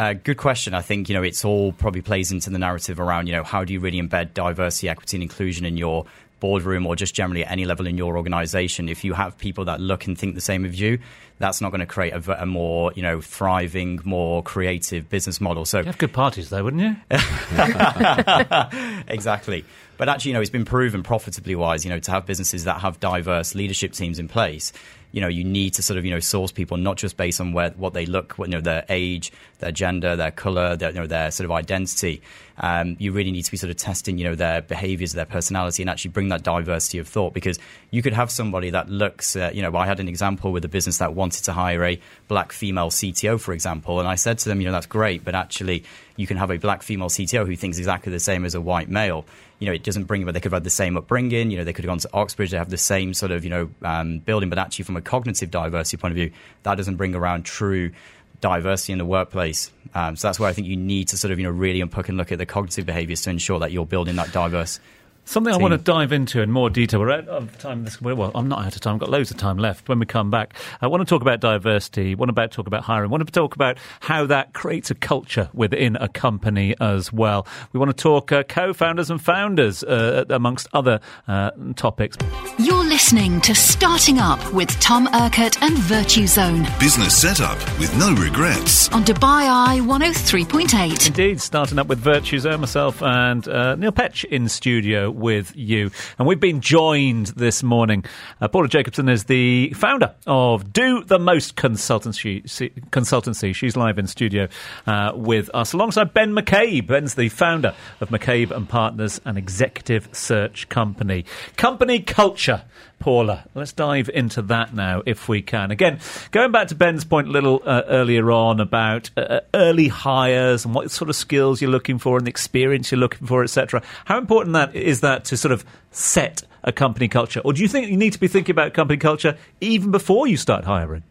Uh, 0.00 0.14
good 0.14 0.38
question. 0.38 0.72
I 0.72 0.80
think 0.80 1.10
you 1.10 1.14
know 1.14 1.22
it's 1.22 1.44
all 1.44 1.72
probably 1.72 2.00
plays 2.00 2.32
into 2.32 2.48
the 2.48 2.58
narrative 2.58 2.98
around 2.98 3.26
you 3.26 3.34
know 3.34 3.44
how 3.44 3.64
do 3.64 3.74
you 3.74 3.80
really 3.80 4.00
embed 4.00 4.32
diversity, 4.32 4.88
equity, 4.88 5.18
and 5.18 5.22
inclusion 5.22 5.66
in 5.66 5.76
your 5.76 6.06
boardroom 6.40 6.86
or 6.86 6.96
just 6.96 7.14
generally 7.14 7.44
at 7.44 7.52
any 7.52 7.66
level 7.66 7.86
in 7.86 7.98
your 7.98 8.16
organization, 8.16 8.88
if 8.88 9.04
you 9.04 9.12
have 9.12 9.36
people 9.36 9.66
that 9.66 9.78
look 9.78 10.06
and 10.06 10.18
think 10.18 10.34
the 10.34 10.40
same 10.40 10.64
as 10.64 10.80
you, 10.80 10.98
that's 11.38 11.60
not 11.60 11.68
going 11.68 11.80
to 11.80 11.86
create 11.86 12.14
a, 12.14 12.42
a, 12.42 12.46
more 12.46 12.94
you 12.96 13.02
know 13.02 13.20
thriving, 13.20 14.00
more 14.02 14.42
creative 14.42 15.10
business 15.10 15.38
model. 15.38 15.66
So 15.66 15.80
you 15.80 15.84
have 15.84 15.98
good 15.98 16.14
parties, 16.14 16.48
though, 16.48 16.64
wouldn't 16.64 16.82
you? 16.82 16.96
exactly. 19.06 19.66
But 19.98 20.08
actually, 20.08 20.30
you 20.30 20.34
know, 20.34 20.40
it's 20.40 20.48
been 20.48 20.64
proven 20.64 21.02
profitably 21.02 21.56
wise, 21.56 21.84
you 21.84 21.90
know, 21.90 21.98
to 21.98 22.10
have 22.10 22.24
businesses 22.24 22.64
that 22.64 22.80
have 22.80 23.00
diverse 23.00 23.54
leadership 23.54 23.92
teams 23.92 24.18
in 24.18 24.28
place 24.28 24.72
you 25.12 25.20
know 25.20 25.28
you 25.28 25.44
need 25.44 25.74
to 25.74 25.82
sort 25.82 25.98
of 25.98 26.04
you 26.04 26.10
know 26.10 26.20
source 26.20 26.52
people 26.52 26.76
not 26.76 26.96
just 26.96 27.16
based 27.16 27.40
on 27.40 27.52
where 27.52 27.70
what 27.70 27.94
they 27.94 28.06
look, 28.06 28.34
you 28.38 28.48
know 28.48 28.60
their 28.60 28.84
age, 28.88 29.32
their 29.58 29.72
gender, 29.72 30.16
their 30.16 30.30
color, 30.30 30.76
their, 30.76 30.90
you 30.90 31.00
know, 31.00 31.06
their 31.06 31.30
sort 31.30 31.44
of 31.44 31.52
identity. 31.52 32.22
Um, 32.62 32.96
you 32.98 33.12
really 33.12 33.30
need 33.30 33.44
to 33.44 33.50
be 33.50 33.56
sort 33.56 33.70
of 33.70 33.76
testing 33.76 34.18
you 34.18 34.24
know 34.24 34.34
their 34.34 34.62
behaviors, 34.62 35.12
their 35.12 35.24
personality, 35.24 35.82
and 35.82 35.90
actually 35.90 36.10
bring 36.10 36.28
that 36.28 36.42
diversity 36.42 36.98
of 36.98 37.08
thought 37.08 37.32
because 37.32 37.58
you 37.90 38.02
could 38.02 38.12
have 38.12 38.30
somebody 38.30 38.70
that 38.70 38.88
looks. 38.88 39.34
Uh, 39.36 39.50
you 39.52 39.62
know, 39.62 39.74
I 39.76 39.86
had 39.86 40.00
an 40.00 40.08
example 40.08 40.52
with 40.52 40.64
a 40.64 40.68
business 40.68 40.98
that 40.98 41.14
wanted 41.14 41.44
to 41.44 41.52
hire 41.52 41.84
a 41.84 42.00
black 42.28 42.52
female 42.52 42.90
CTO, 42.90 43.40
for 43.40 43.52
example, 43.52 43.98
and 43.98 44.08
I 44.08 44.14
said 44.14 44.38
to 44.38 44.48
them, 44.48 44.60
you 44.60 44.66
know, 44.66 44.72
that's 44.72 44.86
great, 44.86 45.24
but 45.24 45.34
actually 45.34 45.84
you 46.16 46.26
can 46.26 46.36
have 46.36 46.50
a 46.50 46.58
black 46.58 46.82
female 46.82 47.08
CTO 47.08 47.46
who 47.46 47.56
thinks 47.56 47.78
exactly 47.78 48.12
the 48.12 48.20
same 48.20 48.44
as 48.44 48.54
a 48.54 48.60
white 48.60 48.90
male 48.90 49.24
you 49.60 49.66
know, 49.66 49.72
it 49.72 49.84
doesn't 49.84 50.04
bring, 50.04 50.24
but 50.24 50.32
they 50.32 50.40
could 50.40 50.50
have 50.50 50.56
had 50.56 50.64
the 50.64 50.70
same 50.70 50.96
upbringing. 50.96 51.50
You 51.50 51.58
know, 51.58 51.64
they 51.64 51.72
could 51.72 51.84
have 51.84 51.90
gone 51.90 51.98
to 51.98 52.10
Oxbridge, 52.12 52.50
they 52.50 52.56
have 52.56 52.70
the 52.70 52.78
same 52.78 53.14
sort 53.14 53.30
of, 53.30 53.44
you 53.44 53.50
know, 53.50 53.70
um, 53.82 54.18
building, 54.18 54.48
but 54.48 54.58
actually 54.58 54.86
from 54.86 54.96
a 54.96 55.02
cognitive 55.02 55.50
diversity 55.50 55.98
point 55.98 56.12
of 56.12 56.16
view, 56.16 56.32
that 56.64 56.74
doesn't 56.74 56.96
bring 56.96 57.14
around 57.14 57.44
true 57.44 57.92
diversity 58.40 58.92
in 58.92 58.98
the 58.98 59.04
workplace. 59.04 59.70
Um, 59.94 60.16
so 60.16 60.28
that's 60.28 60.40
where 60.40 60.48
I 60.48 60.54
think 60.54 60.66
you 60.66 60.76
need 60.76 61.08
to 61.08 61.18
sort 61.18 61.30
of, 61.30 61.38
you 61.38 61.44
know, 61.44 61.50
really 61.50 61.80
unpick 61.80 62.08
and 62.08 62.16
look 62.16 62.32
at 62.32 62.38
the 62.38 62.46
cognitive 62.46 62.86
behaviors 62.86 63.20
to 63.22 63.30
ensure 63.30 63.58
that 63.60 63.70
you're 63.70 63.86
building 63.86 64.16
that 64.16 64.32
diverse 64.32 64.80
Something 65.24 65.52
team. 65.52 65.60
I 65.60 65.62
want 65.62 65.72
to 65.72 65.78
dive 65.78 66.12
into 66.12 66.40
in 66.40 66.50
more 66.50 66.70
detail. 66.70 67.00
We're 67.00 67.12
out 67.12 67.28
of 67.28 67.56
time. 67.58 67.84
This, 67.84 68.00
well, 68.00 68.32
I'm 68.34 68.48
not 68.48 68.64
out 68.64 68.74
of 68.74 68.80
time. 68.80 68.94
I've 68.94 69.00
got 69.00 69.10
loads 69.10 69.30
of 69.30 69.36
time 69.36 69.58
left 69.58 69.88
when 69.88 69.98
we 70.00 70.06
come 70.06 70.30
back. 70.30 70.54
I 70.80 70.88
want 70.88 71.02
to 71.02 71.04
talk 71.04 71.22
about 71.22 71.40
diversity. 71.40 72.12
I 72.12 72.14
want 72.14 72.34
to 72.34 72.48
talk 72.48 72.66
about 72.66 72.82
hiring. 72.82 73.10
I 73.10 73.12
want 73.12 73.24
to 73.26 73.32
talk 73.32 73.54
about 73.54 73.78
how 74.00 74.26
that 74.26 74.54
creates 74.54 74.90
a 74.90 74.94
culture 74.94 75.48
within 75.52 75.96
a 75.96 76.08
company 76.08 76.74
as 76.80 77.12
well. 77.12 77.46
We 77.72 77.78
want 77.78 77.96
to 77.96 78.02
talk 78.02 78.32
uh, 78.32 78.42
co-founders 78.42 79.10
and 79.10 79.22
founders, 79.22 79.84
uh, 79.84 80.24
amongst 80.30 80.66
other 80.72 81.00
uh, 81.28 81.50
topics. 81.76 82.16
You're 82.58 82.79
listening 82.90 83.40
to 83.40 83.54
Starting 83.54 84.18
Up 84.18 84.52
with 84.52 84.68
Tom 84.80 85.06
Urquhart 85.14 85.62
and 85.62 85.76
Virtuzone. 85.76 86.64
Business 86.80 87.16
setup 87.16 87.56
with 87.78 87.96
no 87.96 88.12
regrets. 88.16 88.88
On 88.88 89.04
Dubai 89.04 89.48
Eye 89.48 89.78
103.8. 89.80 91.06
Indeed, 91.06 91.40
starting 91.40 91.78
up 91.78 91.86
with 91.86 92.02
Virtuzone, 92.02 92.58
myself 92.58 93.00
and 93.00 93.46
uh, 93.46 93.76
Neil 93.76 93.92
Petch 93.92 94.24
in 94.24 94.48
studio 94.48 95.08
with 95.08 95.54
you. 95.54 95.92
And 96.18 96.26
we've 96.26 96.40
been 96.40 96.60
joined 96.60 97.28
this 97.28 97.62
morning. 97.62 98.04
Uh, 98.40 98.48
Paula 98.48 98.66
Jacobson 98.66 99.08
is 99.08 99.26
the 99.26 99.70
founder 99.74 100.12
of 100.26 100.72
Do 100.72 101.04
the 101.04 101.20
Most 101.20 101.54
Consultancy. 101.54 102.42
Consultancy. 102.90 103.54
She's 103.54 103.76
live 103.76 104.00
in 104.00 104.08
studio 104.08 104.48
uh, 104.88 105.12
with 105.14 105.48
us 105.54 105.74
alongside 105.74 106.12
Ben 106.12 106.32
McCabe. 106.32 106.88
Ben's 106.88 107.14
the 107.14 107.28
founder 107.28 107.72
of 108.00 108.08
McCabe 108.08 108.50
and 108.50 108.68
Partners, 108.68 109.20
an 109.24 109.36
executive 109.36 110.08
search 110.10 110.68
company. 110.68 111.24
Company 111.56 112.00
culture 112.00 112.64
Paula. 112.98 113.44
Let's 113.54 113.72
dive 113.72 114.10
into 114.12 114.42
that 114.42 114.74
now, 114.74 115.02
if 115.06 115.28
we 115.28 115.42
can. 115.42 115.70
Again, 115.70 116.00
going 116.30 116.52
back 116.52 116.68
to 116.68 116.74
Ben's 116.74 117.04
point 117.04 117.28
a 117.28 117.30
little 117.30 117.62
uh, 117.64 117.82
earlier 117.88 118.30
on 118.30 118.60
about 118.60 119.10
uh, 119.16 119.20
uh, 119.20 119.40
early 119.54 119.88
hires 119.88 120.64
and 120.64 120.74
what 120.74 120.90
sort 120.90 121.08
of 121.08 121.16
skills 121.16 121.60
you're 121.60 121.70
looking 121.70 121.98
for 121.98 122.18
and 122.18 122.26
the 122.26 122.30
experience 122.30 122.90
you're 122.90 123.00
looking 123.00 123.26
for, 123.26 123.42
etc. 123.42 123.82
How 124.04 124.18
important 124.18 124.52
that 124.54 124.74
is 124.74 125.00
that 125.00 125.24
to 125.26 125.36
sort 125.36 125.52
of 125.52 125.64
set 125.90 126.42
a 126.62 126.72
company 126.72 127.08
culture, 127.08 127.40
or 127.40 127.52
do 127.52 127.62
you 127.62 127.68
think 127.68 127.88
you 127.88 127.96
need 127.96 128.12
to 128.12 128.20
be 128.20 128.28
thinking 128.28 128.52
about 128.52 128.74
company 128.74 128.98
culture 128.98 129.36
even 129.60 129.90
before 129.90 130.26
you 130.26 130.36
start 130.36 130.64
hiring? 130.64 131.02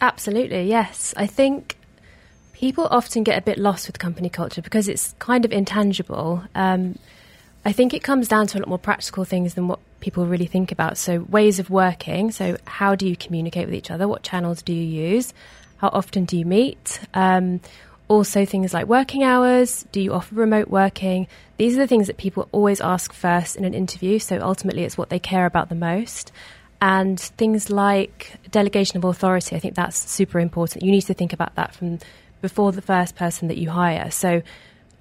Absolutely, 0.00 0.64
yes. 0.64 1.14
I 1.16 1.26
think 1.26 1.76
people 2.52 2.88
often 2.90 3.22
get 3.22 3.38
a 3.38 3.42
bit 3.42 3.58
lost 3.58 3.86
with 3.86 3.98
company 3.98 4.28
culture 4.28 4.62
because 4.62 4.88
it's 4.88 5.14
kind 5.18 5.44
of 5.44 5.52
intangible. 5.52 6.42
Um, 6.54 6.98
I 7.66 7.72
think 7.72 7.94
it 7.94 8.04
comes 8.04 8.28
down 8.28 8.46
to 8.46 8.58
a 8.58 8.60
lot 8.60 8.68
more 8.68 8.78
practical 8.78 9.24
things 9.24 9.54
than 9.54 9.66
what 9.66 9.80
people 9.98 10.24
really 10.24 10.46
think 10.46 10.70
about. 10.70 10.96
So, 10.96 11.22
ways 11.22 11.58
of 11.58 11.68
working. 11.68 12.30
So, 12.30 12.56
how 12.64 12.94
do 12.94 13.08
you 13.08 13.16
communicate 13.16 13.66
with 13.66 13.74
each 13.74 13.90
other? 13.90 14.06
What 14.06 14.22
channels 14.22 14.62
do 14.62 14.72
you 14.72 14.84
use? 14.84 15.34
How 15.78 15.88
often 15.88 16.26
do 16.26 16.38
you 16.38 16.44
meet? 16.46 17.00
Um, 17.12 17.60
also, 18.06 18.44
things 18.44 18.72
like 18.72 18.86
working 18.86 19.24
hours. 19.24 19.84
Do 19.90 20.00
you 20.00 20.12
offer 20.12 20.36
remote 20.36 20.68
working? 20.68 21.26
These 21.56 21.74
are 21.74 21.80
the 21.80 21.88
things 21.88 22.06
that 22.06 22.18
people 22.18 22.48
always 22.52 22.80
ask 22.80 23.12
first 23.12 23.56
in 23.56 23.64
an 23.64 23.74
interview. 23.74 24.20
So, 24.20 24.38
ultimately, 24.40 24.84
it's 24.84 24.96
what 24.96 25.10
they 25.10 25.18
care 25.18 25.44
about 25.44 25.68
the 25.68 25.74
most. 25.74 26.30
And 26.80 27.18
things 27.18 27.68
like 27.68 28.36
delegation 28.52 28.98
of 28.98 29.04
authority, 29.04 29.56
I 29.56 29.58
think 29.58 29.74
that's 29.74 30.08
super 30.08 30.38
important. 30.38 30.84
You 30.84 30.92
need 30.92 31.02
to 31.02 31.14
think 31.14 31.32
about 31.32 31.56
that 31.56 31.74
from 31.74 31.98
before 32.40 32.70
the 32.70 32.82
first 32.82 33.16
person 33.16 33.48
that 33.48 33.56
you 33.56 33.70
hire. 33.70 34.12
So, 34.12 34.42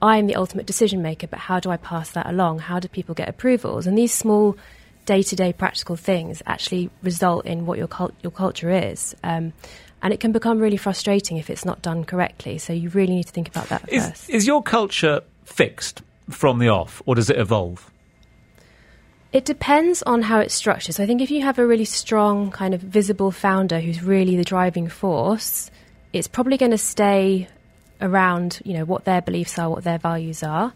I 0.06 0.18
am 0.18 0.28
the 0.28 0.36
ultimate 0.36 0.68
decision 0.68 1.02
maker, 1.02 1.26
but 1.26 1.40
how 1.40 1.60
do 1.60 1.72
I 1.72 1.78
pass 1.78 2.12
that 2.12 2.28
along? 2.28 2.60
How 2.60 2.80
do 2.80 2.88
people 2.88 3.16
get 3.16 3.28
approvals? 3.28 3.88
And 3.88 3.98
these 3.98 4.14
small 4.14 4.56
day 5.08 5.24
to 5.24 5.36
day 5.36 5.52
practical 5.52 5.96
things 5.96 6.44
actually 6.46 6.92
result 7.02 7.48
in 7.48 7.66
what 7.66 7.80
your, 7.80 7.88
cult- 7.88 8.14
your 8.22 8.30
culture 8.32 8.70
is. 8.70 9.16
Um, 9.24 9.52
and 10.04 10.14
it 10.14 10.20
can 10.20 10.32
become 10.32 10.60
really 10.60 10.78
frustrating 10.78 11.38
if 11.38 11.50
it's 11.50 11.66
not 11.66 11.82
done 11.82 12.04
correctly. 12.04 12.60
So 12.60 12.72
you 12.72 12.90
really 12.90 13.16
need 13.16 13.26
to 13.26 13.32
think 13.32 13.48
about 13.48 13.70
that 13.70 13.92
is, 13.92 14.08
first. 14.08 14.30
Is 14.30 14.46
your 14.46 14.62
culture 14.62 15.22
fixed 15.44 16.04
from 16.30 16.60
the 16.60 16.70
off, 16.70 17.02
or 17.08 17.16
does 17.16 17.32
it 17.32 17.40
evolve? 17.40 17.92
It 19.34 19.44
depends 19.44 20.04
on 20.04 20.22
how 20.22 20.40
it's 20.40 20.54
structured. 20.54 20.94
So 20.94 21.04
I 21.04 21.08
think 21.08 21.20
if 21.20 21.32
you 21.32 21.42
have 21.42 21.58
a 21.58 21.66
really 21.66 21.86
strong, 21.86 22.52
kind 22.52 22.76
of 22.76 22.82
visible 22.82 23.32
founder 23.32 23.80
who's 23.80 24.04
really 24.04 24.38
the 24.38 24.44
driving 24.44 24.88
force, 24.88 25.72
it's 26.14 26.28
probably 26.28 26.58
going 26.58 26.72
to 26.72 26.78
stay 26.78 27.48
around 28.02 28.60
you 28.64 28.74
know 28.74 28.86
what 28.86 29.06
their 29.06 29.22
beliefs 29.22 29.58
are, 29.60 29.70
what 29.70 29.84
their 29.84 29.98
values 29.98 30.44
are. 30.44 30.74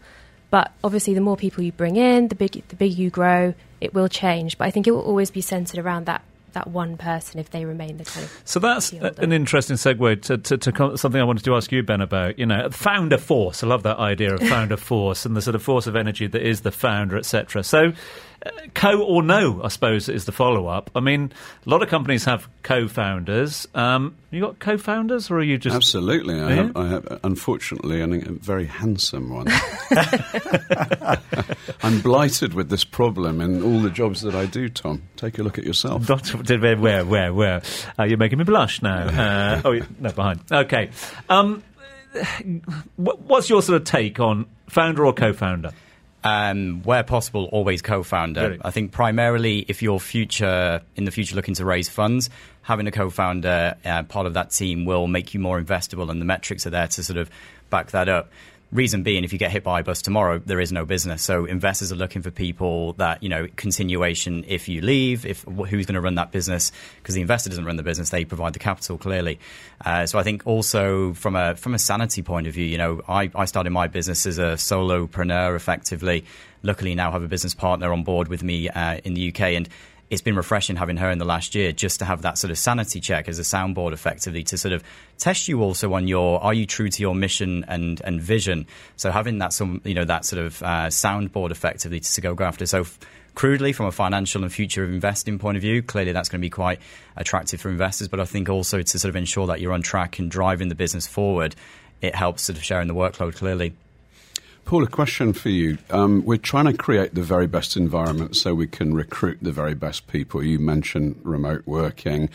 But 0.50 0.72
obviously, 0.82 1.14
the 1.14 1.20
more 1.20 1.36
people 1.36 1.62
you 1.62 1.72
bring 1.72 1.96
in, 1.96 2.28
the 2.28 2.34
big 2.34 2.62
the 2.68 2.76
bigger 2.76 2.94
you 2.94 3.10
grow, 3.10 3.54
it 3.80 3.94
will 3.94 4.08
change. 4.08 4.58
But 4.58 4.66
I 4.66 4.70
think 4.70 4.86
it 4.86 4.90
will 4.90 5.02
always 5.02 5.30
be 5.30 5.40
centered 5.40 5.78
around 5.78 6.06
that 6.06 6.22
that 6.52 6.66
one 6.66 6.96
person 6.96 7.38
if 7.38 7.50
they 7.50 7.64
remain 7.64 7.96
the 7.96 8.04
kind 8.04 8.24
of. 8.24 8.42
So 8.44 8.58
that's 8.58 8.92
an 8.92 9.32
interesting 9.32 9.76
segue 9.76 10.22
to, 10.22 10.38
to, 10.38 10.58
to 10.58 10.96
something 10.96 11.20
I 11.20 11.24
wanted 11.24 11.44
to 11.44 11.54
ask 11.54 11.70
you, 11.72 11.82
Ben, 11.82 12.00
about. 12.00 12.38
You 12.38 12.46
know, 12.46 12.68
founder 12.70 13.18
force. 13.18 13.62
I 13.62 13.66
love 13.66 13.82
that 13.84 13.98
idea 13.98 14.34
of 14.34 14.40
founder 14.40 14.76
force 14.78 15.24
and 15.24 15.36
the 15.36 15.42
sort 15.42 15.54
of 15.54 15.62
force 15.62 15.86
of 15.86 15.96
energy 15.96 16.26
that 16.26 16.42
is 16.42 16.62
the 16.62 16.72
founder, 16.72 17.16
etc. 17.16 17.62
So, 17.62 17.92
co 18.74 19.02
or 19.02 19.22
no, 19.22 19.62
I 19.62 19.68
suppose, 19.68 20.08
is 20.08 20.24
the 20.24 20.32
follow 20.32 20.66
up. 20.66 20.90
I 20.94 21.00
mean, 21.00 21.32
a 21.66 21.70
lot 21.70 21.82
of 21.82 21.88
companies 21.88 22.24
have 22.24 22.48
co-founders. 22.62 23.68
Um, 23.74 24.16
you 24.30 24.40
got 24.40 24.58
co-founders, 24.58 25.30
or 25.30 25.38
are 25.38 25.42
you 25.42 25.58
just 25.58 25.76
Absolutely. 25.76 26.40
I, 26.40 26.52
have, 26.52 26.76
I 26.76 26.88
have, 26.88 27.20
unfortunately, 27.22 28.00
and 28.00 28.14
a 28.14 28.32
very 28.32 28.66
handsome 28.66 29.30
one. 29.30 29.46
I'm 31.82 32.00
blighted 32.00 32.54
with 32.54 32.70
this 32.70 32.84
problem 32.84 33.40
in 33.40 33.62
all 33.62 33.80
the 33.80 33.90
jobs 33.90 34.22
that 34.22 34.34
I 34.34 34.46
do, 34.46 34.68
Tom. 34.68 35.02
Take 35.16 35.38
a 35.38 35.42
look 35.42 35.58
at 35.58 35.64
yourself. 35.64 36.06
Did- 36.44 36.60
where, 36.60 37.04
where, 37.04 37.34
where? 37.34 37.62
Uh, 37.98 38.04
you're 38.04 38.18
making 38.18 38.38
me 38.38 38.44
blush 38.44 38.82
now. 38.82 39.08
Uh, 39.30 39.60
oh, 39.64 39.80
no, 39.98 40.10
behind. 40.12 40.40
Okay. 40.50 40.90
Um, 41.28 41.62
what's 42.96 43.48
your 43.50 43.62
sort 43.62 43.80
of 43.80 43.84
take 43.84 44.18
on 44.18 44.46
founder 44.68 45.04
or 45.04 45.12
co-founder? 45.12 45.72
Um, 46.22 46.82
where 46.82 47.02
possible, 47.02 47.48
always 47.50 47.80
co-founder. 47.80 48.58
I 48.62 48.70
think 48.70 48.92
primarily 48.92 49.64
if 49.68 49.80
you're 49.80 49.98
future 49.98 50.82
in 50.94 51.04
the 51.04 51.10
future 51.10 51.34
looking 51.34 51.54
to 51.54 51.64
raise 51.64 51.88
funds, 51.88 52.28
having 52.60 52.86
a 52.86 52.90
co-founder 52.90 53.74
uh, 53.84 54.02
part 54.02 54.26
of 54.26 54.34
that 54.34 54.50
team 54.50 54.84
will 54.84 55.06
make 55.06 55.32
you 55.32 55.40
more 55.40 55.58
investable, 55.58 56.10
and 56.10 56.20
the 56.20 56.26
metrics 56.26 56.66
are 56.66 56.70
there 56.70 56.88
to 56.88 57.02
sort 57.02 57.16
of 57.16 57.30
back 57.70 57.92
that 57.92 58.08
up. 58.10 58.30
Reason 58.72 59.02
being, 59.02 59.24
if 59.24 59.32
you 59.32 59.38
get 59.38 59.50
hit 59.50 59.64
by 59.64 59.80
a 59.80 59.82
bus 59.82 60.00
tomorrow, 60.00 60.38
there 60.38 60.60
is 60.60 60.70
no 60.70 60.84
business. 60.84 61.22
So 61.22 61.44
investors 61.44 61.90
are 61.90 61.96
looking 61.96 62.22
for 62.22 62.30
people 62.30 62.92
that 62.94 63.20
you 63.20 63.28
know 63.28 63.48
continuation. 63.56 64.44
If 64.46 64.68
you 64.68 64.80
leave, 64.80 65.26
if 65.26 65.42
who's 65.42 65.86
going 65.86 65.94
to 65.94 66.00
run 66.00 66.14
that 66.14 66.30
business? 66.30 66.70
Because 66.98 67.16
the 67.16 67.20
investor 67.20 67.50
doesn't 67.50 67.64
run 67.64 67.74
the 67.74 67.82
business; 67.82 68.10
they 68.10 68.24
provide 68.24 68.52
the 68.52 68.60
capital 68.60 68.96
clearly. 68.96 69.40
Uh, 69.84 70.06
so 70.06 70.20
I 70.20 70.22
think 70.22 70.46
also 70.46 71.14
from 71.14 71.34
a 71.34 71.56
from 71.56 71.74
a 71.74 71.80
sanity 71.80 72.22
point 72.22 72.46
of 72.46 72.54
view, 72.54 72.64
you 72.64 72.78
know, 72.78 73.02
I, 73.08 73.28
I 73.34 73.46
started 73.46 73.70
my 73.70 73.88
business 73.88 74.24
as 74.24 74.38
a 74.38 74.52
solopreneur, 74.52 75.56
effectively. 75.56 76.24
Luckily, 76.62 76.94
now 76.94 77.10
have 77.10 77.24
a 77.24 77.28
business 77.28 77.54
partner 77.54 77.92
on 77.92 78.04
board 78.04 78.28
with 78.28 78.44
me 78.44 78.68
uh, 78.68 79.00
in 79.02 79.14
the 79.14 79.30
UK, 79.30 79.40
and 79.40 79.68
it's 80.10 80.20
been 80.22 80.36
refreshing 80.36 80.76
having 80.76 80.96
her 80.96 81.08
in 81.08 81.18
the 81.18 81.24
last 81.24 81.54
year 81.54 81.72
just 81.72 82.00
to 82.00 82.04
have 82.04 82.22
that 82.22 82.36
sort 82.36 82.50
of 82.50 82.58
sanity 82.58 83.00
check 83.00 83.28
as 83.28 83.38
a 83.38 83.42
soundboard 83.42 83.92
effectively 83.92 84.42
to 84.42 84.58
sort 84.58 84.72
of 84.72 84.82
test 85.18 85.48
you 85.48 85.62
also 85.62 85.92
on 85.94 86.08
your 86.08 86.42
are 86.42 86.52
you 86.52 86.66
true 86.66 86.88
to 86.88 87.00
your 87.00 87.14
mission 87.14 87.64
and 87.68 88.02
and 88.04 88.20
vision? 88.20 88.66
So 88.96 89.10
having 89.10 89.38
that 89.38 89.52
some 89.52 89.80
you 89.84 89.94
know 89.94 90.04
that 90.04 90.24
sort 90.24 90.44
of 90.44 90.62
uh, 90.62 90.88
soundboard 90.88 91.52
effectively 91.52 92.00
to, 92.00 92.14
to 92.14 92.20
go 92.20 92.36
after 92.40 92.66
so 92.66 92.80
f- 92.80 92.98
crudely 93.34 93.72
from 93.72 93.86
a 93.86 93.92
financial 93.92 94.42
and 94.42 94.52
future 94.52 94.82
of 94.82 94.90
investing 94.90 95.38
point 95.38 95.56
of 95.56 95.62
view 95.62 95.82
clearly 95.82 96.12
that's 96.12 96.28
going 96.28 96.40
to 96.40 96.44
be 96.44 96.50
quite 96.50 96.80
attractive 97.16 97.60
for 97.60 97.70
investors 97.70 98.08
but 98.08 98.18
i 98.18 98.24
think 98.24 98.48
also 98.48 98.82
to 98.82 98.98
sort 98.98 99.08
of 99.08 99.14
ensure 99.14 99.46
that 99.46 99.60
you're 99.60 99.72
on 99.72 99.82
track 99.82 100.18
and 100.18 100.30
driving 100.30 100.68
the 100.68 100.74
business 100.74 101.06
forward 101.06 101.54
it 102.02 102.14
helps 102.14 102.42
sort 102.42 102.58
of 102.58 102.64
sharing 102.64 102.88
the 102.88 102.94
workload 102.94 103.36
clearly 103.36 103.72
Paul, 104.70 104.84
a 104.84 104.86
question 104.86 105.32
for 105.32 105.48
you. 105.48 105.78
Um, 105.90 106.24
we're 106.24 106.36
trying 106.36 106.66
to 106.66 106.72
create 106.72 107.16
the 107.16 107.22
very 107.22 107.48
best 107.48 107.76
environment 107.76 108.36
so 108.36 108.54
we 108.54 108.68
can 108.68 108.94
recruit 108.94 109.38
the 109.42 109.50
very 109.50 109.74
best 109.74 110.06
people. 110.06 110.44
You 110.44 110.60
mentioned 110.60 111.20
remote 111.24 111.64
working. 111.66 112.30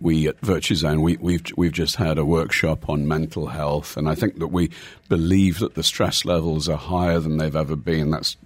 We 0.00 0.26
at 0.26 0.40
Virtuzone, 0.40 1.00
we, 1.00 1.16
we've 1.18 1.44
we've 1.56 1.70
just 1.70 1.94
had 1.94 2.18
a 2.18 2.24
workshop 2.24 2.88
on 2.88 3.06
mental 3.06 3.46
health, 3.46 3.96
and 3.96 4.08
I 4.08 4.16
think 4.16 4.40
that 4.40 4.48
we 4.48 4.72
believe 5.08 5.60
that 5.60 5.76
the 5.76 5.84
stress 5.84 6.24
levels 6.24 6.68
are 6.68 6.76
higher 6.76 7.20
than 7.20 7.36
they've 7.36 7.54
ever 7.54 7.76
been. 7.76 8.10
That's 8.10 8.36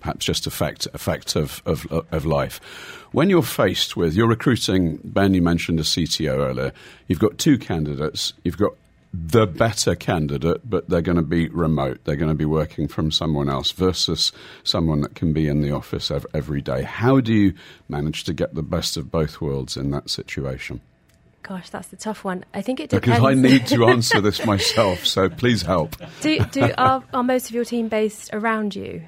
perhaps 0.00 0.26
just 0.26 0.46
a 0.46 0.50
fact, 0.50 0.86
a 0.92 0.98
fact 0.98 1.36
of, 1.36 1.62
of, 1.64 1.86
of 2.12 2.26
life. 2.26 2.58
When 3.12 3.30
you're 3.30 3.42
faced 3.42 3.96
with, 3.96 4.14
you're 4.14 4.28
recruiting, 4.28 5.00
Ben, 5.04 5.32
you 5.32 5.40
mentioned 5.40 5.80
a 5.80 5.84
CTO 5.84 6.36
earlier, 6.36 6.72
you've 7.08 7.18
got 7.18 7.38
two 7.38 7.56
candidates, 7.56 8.34
you've 8.44 8.58
got 8.58 8.74
the 9.12 9.46
better 9.46 9.96
candidate, 9.96 10.68
but 10.68 10.88
they're 10.88 11.02
going 11.02 11.16
to 11.16 11.22
be 11.22 11.48
remote. 11.48 12.00
They're 12.04 12.16
going 12.16 12.30
to 12.30 12.34
be 12.36 12.44
working 12.44 12.86
from 12.86 13.10
someone 13.10 13.48
else 13.48 13.72
versus 13.72 14.30
someone 14.62 15.00
that 15.00 15.14
can 15.14 15.32
be 15.32 15.48
in 15.48 15.62
the 15.62 15.72
office 15.72 16.10
ev- 16.10 16.26
every 16.32 16.60
day. 16.60 16.82
How 16.82 17.20
do 17.20 17.32
you 17.32 17.54
manage 17.88 18.24
to 18.24 18.32
get 18.32 18.54
the 18.54 18.62
best 18.62 18.96
of 18.96 19.10
both 19.10 19.40
worlds 19.40 19.76
in 19.76 19.90
that 19.90 20.10
situation? 20.10 20.80
Gosh, 21.42 21.70
that's 21.70 21.88
the 21.88 21.96
tough 21.96 22.22
one. 22.22 22.44
I 22.54 22.62
think 22.62 22.78
it 22.78 22.90
depends. 22.90 23.16
Because 23.16 23.24
I 23.24 23.34
need 23.34 23.66
to 23.68 23.86
answer 23.86 24.20
this 24.20 24.44
myself, 24.46 25.04
so 25.04 25.28
please 25.28 25.62
help. 25.62 25.96
do 26.20 26.38
do 26.44 26.70
are, 26.78 27.02
are 27.12 27.22
most 27.24 27.48
of 27.48 27.54
your 27.54 27.64
team 27.64 27.88
based 27.88 28.30
around 28.32 28.76
you? 28.76 29.02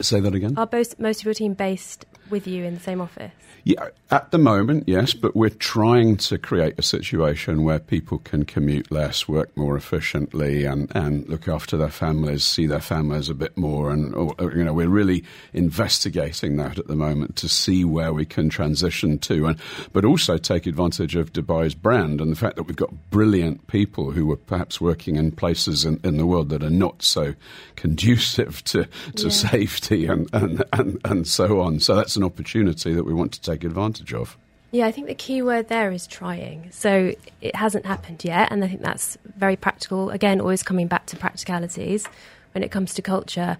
Say 0.00 0.20
that 0.20 0.34
again. 0.34 0.58
Are 0.58 0.68
most 0.70 0.98
most 0.98 1.20
of 1.20 1.24
your 1.24 1.34
team 1.34 1.54
based 1.54 2.04
with 2.32 2.48
you 2.48 2.64
in 2.64 2.74
the 2.74 2.80
same 2.80 3.00
office? 3.00 3.30
Yeah, 3.64 3.90
at 4.10 4.32
the 4.32 4.38
moment, 4.38 4.88
yes, 4.88 5.14
but 5.14 5.36
we're 5.36 5.48
trying 5.48 6.16
to 6.16 6.36
create 6.36 6.74
a 6.78 6.82
situation 6.82 7.62
where 7.62 7.78
people 7.78 8.18
can 8.18 8.44
commute 8.44 8.90
less, 8.90 9.28
work 9.28 9.56
more 9.56 9.76
efficiently, 9.76 10.64
and, 10.64 10.90
and 10.96 11.28
look 11.28 11.46
after 11.46 11.76
their 11.76 11.88
families, 11.88 12.42
see 12.42 12.66
their 12.66 12.80
families 12.80 13.28
a 13.28 13.34
bit 13.34 13.56
more. 13.56 13.92
And, 13.92 14.16
or, 14.16 14.34
you 14.52 14.64
know, 14.64 14.72
we're 14.72 14.88
really 14.88 15.22
investigating 15.52 16.56
that 16.56 16.76
at 16.76 16.88
the 16.88 16.96
moment 16.96 17.36
to 17.36 17.48
see 17.48 17.84
where 17.84 18.12
we 18.12 18.24
can 18.24 18.48
transition 18.48 19.18
to, 19.20 19.46
and, 19.46 19.60
but 19.92 20.04
also 20.04 20.38
take 20.38 20.66
advantage 20.66 21.14
of 21.14 21.32
Dubai's 21.32 21.76
brand 21.76 22.20
and 22.20 22.32
the 22.32 22.36
fact 22.36 22.56
that 22.56 22.64
we've 22.64 22.74
got 22.74 23.10
brilliant 23.10 23.68
people 23.68 24.10
who 24.10 24.32
are 24.32 24.36
perhaps 24.36 24.80
working 24.80 25.14
in 25.14 25.30
places 25.30 25.84
in, 25.84 26.00
in 26.02 26.16
the 26.16 26.26
world 26.26 26.48
that 26.48 26.64
are 26.64 26.70
not 26.70 27.00
so 27.02 27.34
conducive 27.76 28.64
to, 28.64 28.88
to 29.14 29.28
Yeah. 29.28 29.30
safety 29.30 30.06
and, 30.06 30.28
and, 30.32 30.64
and, 30.72 30.98
and 31.04 31.28
so 31.28 31.60
on. 31.60 31.78
So 31.78 31.94
that's 31.94 32.16
an 32.22 32.26
opportunity 32.26 32.94
that 32.94 33.04
we 33.04 33.12
want 33.12 33.32
to 33.32 33.40
take 33.40 33.64
advantage 33.64 34.14
of. 34.14 34.36
Yeah, 34.70 34.86
I 34.86 34.92
think 34.92 35.06
the 35.06 35.14
key 35.14 35.42
word 35.42 35.68
there 35.68 35.92
is 35.92 36.06
trying. 36.06 36.70
So 36.70 37.14
it 37.42 37.54
hasn't 37.54 37.84
happened 37.84 38.24
yet, 38.24 38.50
and 38.50 38.64
I 38.64 38.68
think 38.68 38.80
that's 38.80 39.18
very 39.36 39.56
practical. 39.56 40.10
Again, 40.10 40.40
always 40.40 40.62
coming 40.62 40.86
back 40.86 41.06
to 41.06 41.16
practicalities 41.16 42.06
when 42.54 42.64
it 42.64 42.70
comes 42.70 42.94
to 42.94 43.02
culture. 43.02 43.58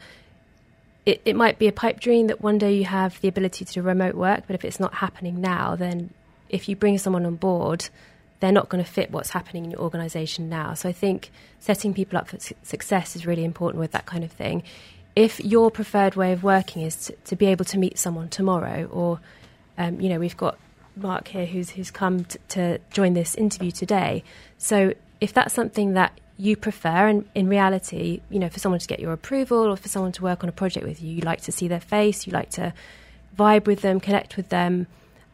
It, 1.05 1.21
it 1.25 1.37
might 1.37 1.59
be 1.59 1.69
a 1.69 1.73
pipe 1.73 2.01
dream 2.01 2.29
that 2.29 2.41
one 2.41 2.59
day 2.59 2.73
you 2.75 2.85
have 2.85 3.21
the 3.21 3.29
ability 3.29 3.65
to 3.65 3.73
do 3.73 3.83
remote 3.83 4.15
work, 4.15 4.45
but 4.47 4.55
if 4.55 4.65
it's 4.65 4.81
not 4.81 4.95
happening 4.95 5.41
now, 5.41 5.77
then 5.77 6.11
if 6.49 6.69
you 6.69 6.77
bring 6.77 6.97
someone 6.97 7.27
on 7.27 7.37
board, 7.37 7.89
they're 8.41 8.53
not 8.53 8.69
going 8.69 8.83
to 8.83 8.89
fit 8.91 9.11
what's 9.11 9.31
happening 9.31 9.65
in 9.65 9.71
your 9.73 9.81
organisation 9.81 10.49
now. 10.49 10.75
So 10.75 10.89
I 10.89 10.93
think 10.93 11.31
setting 11.59 11.93
people 11.93 12.19
up 12.19 12.29
for 12.29 12.39
su- 12.39 12.55
success 12.63 13.17
is 13.17 13.27
really 13.27 13.45
important 13.45 13.81
with 13.81 13.93
that 13.93 14.07
kind 14.07 14.25
of 14.25 14.33
thing. 14.33 14.63
If 15.15 15.41
your 15.41 15.71
preferred 15.71 16.15
way 16.15 16.33
of 16.33 16.43
working 16.43 16.83
is 16.83 16.97
to, 17.07 17.13
to 17.27 17.37
be 17.37 17.47
able 17.47 17.65
to 17.67 17.79
meet 17.79 17.99
someone 17.99 18.29
tomorrow, 18.29 18.89
or 18.91 19.21
um, 19.77 20.01
you 20.01 20.09
know, 20.09 20.19
we've 20.19 20.37
got 20.37 20.59
Mark 20.97 21.29
here 21.29 21.47
who's 21.47 21.71
who's 21.71 21.91
come 21.91 22.25
t- 22.25 22.39
to 22.49 22.79
join 22.91 23.15
this 23.15 23.35
interview 23.35 23.71
today. 23.71 24.25
So 24.59 24.95
if 25.21 25.33
that's 25.33 25.55
something 25.55 25.95
that 25.95 26.19
you 26.39 26.57
prefer, 26.57 27.09
and 27.09 27.29
in 27.35 27.49
reality, 27.49 28.21
you 28.31 28.39
know, 28.39 28.49
for 28.49 28.59
someone 28.59 28.81
to 28.81 28.87
get 28.87 29.01
your 29.01 29.13
approval 29.13 29.59
or 29.71 29.77
for 29.77 29.89
someone 29.89 30.13
to 30.13 30.23
work 30.23 30.43
on 30.43 30.49
a 30.49 30.53
project 30.53 30.87
with 30.87 31.03
you, 31.03 31.13
you 31.13 31.21
like 31.23 31.43
to 31.43 31.53
see 31.53 31.69
their 31.69 31.81
face, 31.81 32.27
you 32.27 32.33
like 32.33 32.51
to 32.51 32.73
vibe 33.39 33.67
with 33.67 33.83
them, 33.83 34.01
connect 34.01 34.37
with 34.37 34.49
them. 34.49 34.87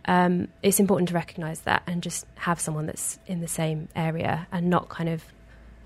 Um, 0.04 0.48
it's 0.62 0.80
important 0.80 1.08
to 1.10 1.14
recognise 1.14 1.60
that 1.60 1.82
and 1.86 2.02
just 2.02 2.26
have 2.36 2.60
someone 2.60 2.86
that's 2.86 3.18
in 3.26 3.40
the 3.40 3.48
same 3.48 3.88
area 3.94 4.46
and 4.50 4.70
not 4.70 4.88
kind 4.88 5.08
of 5.08 5.22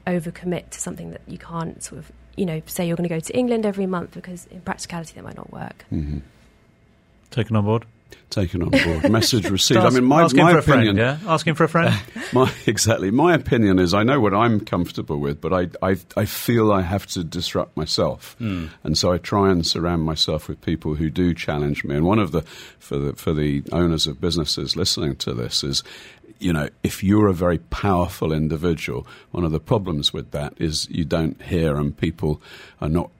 overcommit 0.06 0.70
to 0.70 0.80
something 0.80 1.10
that 1.10 1.22
you 1.26 1.38
can't 1.38 1.82
sort 1.82 1.98
of, 1.98 2.12
you 2.36 2.46
know, 2.46 2.62
say 2.66 2.86
you're 2.86 2.96
going 2.96 3.08
to 3.08 3.14
go 3.14 3.20
to 3.20 3.36
England 3.36 3.66
every 3.66 3.86
month 3.86 4.12
because 4.12 4.46
in 4.50 4.60
practicality 4.62 5.14
that 5.14 5.24
might 5.24 5.36
not 5.36 5.52
work. 5.52 5.84
Mm-hmm. 5.92 6.18
Taken 7.30 7.56
on 7.56 7.64
board. 7.64 7.86
Taken 8.28 8.62
on 8.62 8.70
board. 8.70 9.10
Message 9.10 9.48
received. 9.50 9.80
I 9.80 9.86
Ask- 9.86 9.94
mean, 9.94 10.04
my, 10.04 10.22
asking 10.22 10.44
my 10.44 10.52
for 10.52 10.58
a 10.58 10.60
opinion. 10.60 10.96
friend, 10.96 11.20
yeah? 11.22 11.30
Asking 11.32 11.54
for 11.54 11.64
a 11.64 11.68
friend? 11.68 11.94
My, 12.32 12.50
exactly. 12.66 13.10
My 13.10 13.34
opinion 13.34 13.78
is 13.78 13.92
I 13.92 14.04
know 14.04 14.18
what 14.20 14.32
I'm 14.32 14.60
comfortable 14.60 15.18
with, 15.18 15.38
but 15.42 15.52
I, 15.52 15.68
I, 15.86 15.96
I 16.16 16.24
feel 16.24 16.72
I 16.72 16.80
have 16.80 17.06
to 17.08 17.22
disrupt 17.24 17.76
myself. 17.76 18.36
And 18.38 18.96
so 18.96 19.12
I 19.12 19.18
try 19.18 19.50
and 19.50 19.66
surround 19.66 20.04
myself 20.04 20.48
with 20.48 20.62
people 20.62 20.94
who 20.94 21.10
do 21.10 21.34
challenge 21.34 21.84
me. 21.84 21.94
And 21.94 22.06
one 22.06 22.18
of 22.18 22.32
the, 22.32 22.40
for 22.78 22.96
the, 22.96 23.12
for 23.12 23.34
the 23.34 23.62
owners 23.70 24.06
of 24.06 24.18
businesses 24.18 24.76
listening 24.76 25.16
to 25.16 25.34
this 25.34 25.62
is, 25.62 25.82
you 26.42 26.52
know, 26.52 26.68
if 26.82 27.02
you're 27.02 27.28
a 27.28 27.32
very 27.32 27.58
powerful 27.58 28.32
individual, 28.32 29.06
one 29.30 29.44
of 29.44 29.52
the 29.52 29.60
problems 29.60 30.12
with 30.12 30.30
that 30.32 30.54
is 30.58 30.88
you 30.90 31.04
don't 31.04 31.40
hear 31.42 31.76
and 31.76 31.96
people 31.96 32.40
are 32.80 32.88
not 32.88 33.10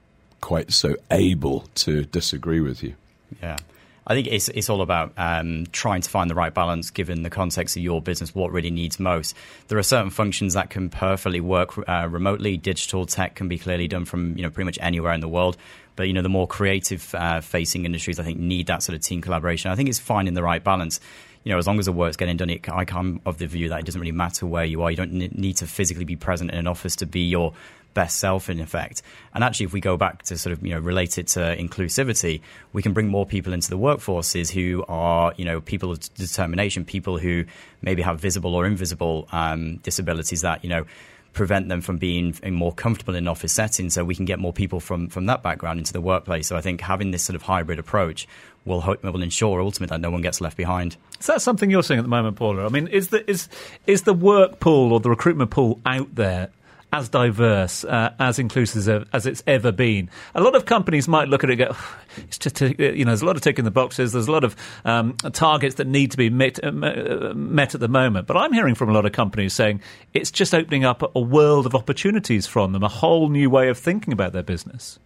quite 0.41 0.73
so 0.73 0.95
able 1.09 1.61
to 1.75 2.03
disagree 2.05 2.59
with 2.59 2.83
you. 2.83 2.95
Yeah. 3.41 3.57
I 4.05 4.13
think 4.13 4.27
it's 4.27 4.49
it's 4.49 4.69
all 4.69 4.81
about 4.81 5.13
um, 5.15 5.65
trying 5.71 6.01
to 6.01 6.09
find 6.09 6.29
the 6.29 6.35
right 6.35 6.53
balance 6.53 6.91
given 6.91 7.23
the 7.23 7.29
context 7.29 7.77
of 7.77 7.83
your 7.83 8.01
business, 8.01 8.35
what 8.35 8.51
really 8.51 8.69
needs 8.69 8.99
most. 8.99 9.35
There 9.69 9.77
are 9.77 9.83
certain 9.83 10.09
functions 10.09 10.55
that 10.55 10.69
can 10.69 10.89
perfectly 10.89 11.39
work 11.39 11.77
uh, 11.87 12.07
remotely. 12.09 12.57
Digital 12.57 13.05
tech 13.05 13.35
can 13.35 13.47
be 13.47 13.57
clearly 13.57 13.87
done 13.87 14.03
from 14.03 14.35
you 14.35 14.43
know 14.43 14.49
pretty 14.49 14.65
much 14.65 14.77
anywhere 14.81 15.13
in 15.13 15.21
the 15.21 15.29
world. 15.29 15.55
But 15.95 16.07
you 16.07 16.13
know 16.13 16.21
the 16.21 16.29
more 16.29 16.47
creative 16.47 17.15
uh, 17.15 17.39
facing 17.39 17.85
industries, 17.85 18.19
I 18.19 18.23
think, 18.23 18.39
need 18.39 18.67
that 18.67 18.83
sort 18.83 18.97
of 18.97 19.01
team 19.01 19.21
collaboration. 19.21 19.71
I 19.71 19.75
think 19.75 19.87
it's 19.87 19.99
finding 19.99 20.33
the 20.33 20.43
right 20.43 20.63
balance. 20.63 20.99
You 21.43 21.51
know, 21.51 21.57
as 21.57 21.67
long 21.67 21.79
as 21.79 21.85
the 21.85 21.91
work's 21.91 22.17
getting 22.17 22.37
done, 22.37 22.49
it, 22.49 22.69
I 22.69 22.85
come 22.85 23.21
of 23.25 23.37
the 23.37 23.47
view 23.47 23.69
that 23.69 23.79
it 23.79 23.85
doesn't 23.85 23.99
really 23.99 24.11
matter 24.11 24.45
where 24.45 24.65
you 24.65 24.81
are. 24.81 24.91
You 24.91 24.97
don't 24.97 25.13
need 25.13 25.57
to 25.57 25.67
physically 25.67 26.05
be 26.05 26.15
present 26.15 26.51
in 26.51 26.57
an 26.57 26.67
office 26.67 26.95
to 26.97 27.05
be 27.05 27.21
your 27.21 27.53
best 27.93 28.19
self 28.19 28.49
in 28.49 28.59
effect. 28.59 29.01
And 29.33 29.43
actually, 29.43 29.65
if 29.65 29.73
we 29.73 29.79
go 29.79 29.97
back 29.97 30.23
to 30.23 30.37
sort 30.37 30.53
of, 30.53 30.65
you 30.65 30.71
know, 30.71 30.79
relate 30.79 31.17
it 31.17 31.27
to 31.27 31.55
inclusivity, 31.55 32.41
we 32.71 32.81
can 32.81 32.93
bring 32.93 33.07
more 33.07 33.25
people 33.25 33.53
into 33.53 33.69
the 33.69 33.77
workforces 33.77 34.51
who 34.51 34.83
are, 34.87 35.33
you 35.37 35.45
know, 35.45 35.61
people 35.61 35.91
of 35.91 35.99
determination, 36.15 36.85
people 36.85 37.17
who 37.17 37.45
maybe 37.81 38.01
have 38.01 38.19
visible 38.19 38.55
or 38.55 38.65
invisible 38.65 39.27
um, 39.31 39.77
disabilities 39.77 40.41
that, 40.41 40.63
you 40.63 40.69
know, 40.69 40.85
prevent 41.33 41.67
them 41.67 41.81
from 41.81 41.97
being 41.97 42.35
more 42.51 42.71
comfortable 42.71 43.15
in 43.15 43.27
office 43.27 43.51
settings 43.51 43.95
so 43.95 44.05
we 44.05 44.15
can 44.15 44.25
get 44.25 44.39
more 44.39 44.53
people 44.53 44.79
from, 44.79 45.09
from 45.09 45.25
that 45.25 45.43
background 45.43 45.79
into 45.79 45.91
the 45.91 46.01
workplace. 46.01 46.47
So 46.47 46.55
I 46.55 46.61
think 46.61 46.81
having 46.81 47.11
this 47.11 47.23
sort 47.23 47.35
of 47.35 47.41
hybrid 47.41 47.79
approach 47.79 48.27
will, 48.65 48.81
hope, 48.81 49.03
will 49.03 49.23
ensure 49.23 49.61
ultimately 49.61 49.95
that 49.95 50.01
no 50.01 50.11
one 50.11 50.21
gets 50.21 50.41
left 50.41 50.55
behind. 50.55 50.95
Is 51.19 51.25
that 51.25 51.41
something 51.41 51.69
you're 51.69 51.83
seeing 51.83 51.99
at 51.99 52.03
the 52.03 52.09
moment, 52.09 52.35
Paula? 52.35 52.65
I 52.65 52.69
mean, 52.69 52.87
is 52.87 53.09
the, 53.09 53.29
is, 53.29 53.49
is 53.87 54.03
the 54.03 54.13
work 54.13 54.59
pool 54.59 54.93
or 54.93 54.99
the 54.99 55.09
recruitment 55.09 55.49
pool 55.51 55.81
out 55.85 56.13
there 56.15 56.49
as 56.93 57.09
diverse, 57.09 57.83
uh, 57.83 58.13
as 58.19 58.37
inclusive 58.37 59.09
as 59.11 59.25
it's 59.25 59.41
ever 59.47 59.71
been. 59.71 60.09
A 60.35 60.41
lot 60.41 60.55
of 60.55 60.65
companies 60.65 61.07
might 61.07 61.27
look 61.27 61.43
at 61.43 61.49
it 61.49 61.59
and 61.59 61.69
go, 61.71 61.77
it's 62.17 62.37
just, 62.37 62.61
uh, 62.61 62.67
you 62.77 63.03
know, 63.03 63.09
there's 63.09 63.23
a 63.23 63.25
lot 63.25 63.35
of 63.35 63.41
ticking 63.41 63.65
the 63.65 63.71
boxes, 63.71 64.13
there's 64.13 64.27
a 64.27 64.31
lot 64.31 64.43
of 64.43 64.55
um, 64.85 65.13
targets 65.33 65.75
that 65.75 65.87
need 65.87 66.11
to 66.11 66.17
be 66.17 66.29
met, 66.29 66.63
uh, 66.63 66.67
uh, 66.67 67.33
met 67.35 67.73
at 67.73 67.81
the 67.81 67.87
moment. 67.87 68.27
But 68.27 68.37
I'm 68.37 68.53
hearing 68.53 68.75
from 68.75 68.89
a 68.89 68.93
lot 68.93 69.07
of 69.07 69.11
companies 69.11 69.53
saying 69.53 69.81
it's 70.13 70.29
just 70.29 70.53
opening 70.53 70.85
up 70.85 71.01
a 71.15 71.19
world 71.19 71.65
of 71.65 71.73
opportunities 71.73 72.45
from 72.45 72.73
them, 72.73 72.83
a 72.83 72.89
whole 72.89 73.27
new 73.27 73.49
way 73.49 73.69
of 73.69 73.77
thinking 73.79 74.13
about 74.13 74.33
their 74.33 74.43
business. 74.43 74.99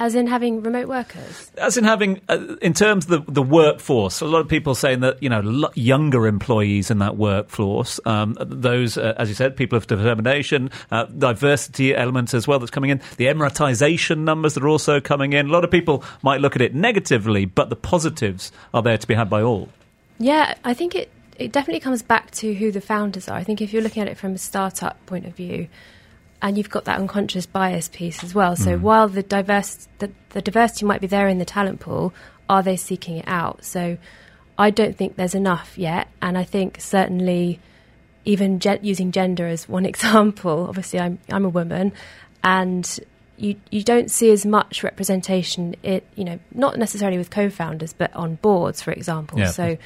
As 0.00 0.14
in 0.14 0.26
having 0.26 0.62
remote 0.62 0.88
workers? 0.88 1.52
As 1.58 1.76
in 1.76 1.84
having, 1.84 2.22
uh, 2.30 2.56
in 2.62 2.72
terms 2.72 3.04
of 3.04 3.26
the, 3.26 3.32
the 3.32 3.42
workforce, 3.42 4.22
a 4.22 4.24
lot 4.24 4.40
of 4.40 4.48
people 4.48 4.74
saying 4.74 5.00
that, 5.00 5.22
you 5.22 5.28
know, 5.28 5.70
younger 5.74 6.26
employees 6.26 6.90
in 6.90 7.00
that 7.00 7.18
workforce, 7.18 8.00
um, 8.06 8.34
those, 8.40 8.96
uh, 8.96 9.12
as 9.18 9.28
you 9.28 9.34
said, 9.34 9.56
people 9.56 9.76
of 9.76 9.86
determination, 9.86 10.70
uh, 10.90 11.04
diversity 11.04 11.94
elements 11.94 12.32
as 12.32 12.48
well 12.48 12.58
that's 12.58 12.70
coming 12.70 12.88
in, 12.88 12.98
the 13.18 13.26
Emiratization 13.26 14.20
numbers 14.20 14.54
that 14.54 14.64
are 14.64 14.68
also 14.68 15.00
coming 15.00 15.34
in. 15.34 15.50
A 15.50 15.52
lot 15.52 15.64
of 15.64 15.70
people 15.70 16.02
might 16.22 16.40
look 16.40 16.56
at 16.56 16.62
it 16.62 16.74
negatively, 16.74 17.44
but 17.44 17.68
the 17.68 17.76
positives 17.76 18.50
are 18.72 18.82
there 18.82 18.96
to 18.96 19.06
be 19.06 19.14
had 19.14 19.28
by 19.28 19.42
all. 19.42 19.68
Yeah, 20.18 20.54
I 20.64 20.72
think 20.72 20.94
it, 20.94 21.10
it 21.38 21.52
definitely 21.52 21.80
comes 21.80 22.00
back 22.00 22.30
to 22.32 22.54
who 22.54 22.72
the 22.72 22.80
founders 22.80 23.28
are. 23.28 23.36
I 23.36 23.44
think 23.44 23.60
if 23.60 23.70
you're 23.74 23.82
looking 23.82 24.00
at 24.00 24.08
it 24.08 24.16
from 24.16 24.32
a 24.32 24.38
startup 24.38 25.04
point 25.04 25.26
of 25.26 25.36
view, 25.36 25.68
and 26.42 26.56
you've 26.56 26.70
got 26.70 26.84
that 26.86 26.98
unconscious 26.98 27.46
bias 27.46 27.88
piece 27.88 28.24
as 28.24 28.34
well. 28.34 28.56
So 28.56 28.76
mm. 28.76 28.80
while 28.80 29.08
the 29.08 29.22
diverse 29.22 29.88
the, 29.98 30.10
the 30.30 30.42
diversity 30.42 30.86
might 30.86 31.00
be 31.00 31.06
there 31.06 31.28
in 31.28 31.38
the 31.38 31.44
talent 31.44 31.80
pool, 31.80 32.14
are 32.48 32.62
they 32.62 32.76
seeking 32.76 33.18
it 33.18 33.28
out? 33.28 33.64
So 33.64 33.98
I 34.58 34.70
don't 34.70 34.96
think 34.96 35.16
there's 35.16 35.34
enough 35.34 35.76
yet, 35.76 36.08
and 36.20 36.36
I 36.36 36.44
think 36.44 36.80
certainly 36.80 37.60
even 38.24 38.60
ge- 38.60 38.82
using 38.82 39.12
gender 39.12 39.46
as 39.46 39.68
one 39.68 39.86
example. 39.94 40.66
Obviously, 40.68 41.00
I'm 41.00 41.18
I'm 41.30 41.44
a 41.44 41.48
woman, 41.48 41.92
and 42.42 43.00
you 43.36 43.56
you 43.70 43.82
don't 43.82 44.10
see 44.10 44.30
as 44.30 44.44
much 44.46 44.82
representation. 44.82 45.76
It 45.82 46.06
you 46.14 46.24
know 46.24 46.38
not 46.52 46.78
necessarily 46.78 47.18
with 47.18 47.30
co-founders, 47.30 47.92
but 47.92 48.14
on 48.14 48.36
boards, 48.36 48.82
for 48.82 48.92
example. 48.92 49.38
Yeah. 49.38 49.50
So 49.50 49.76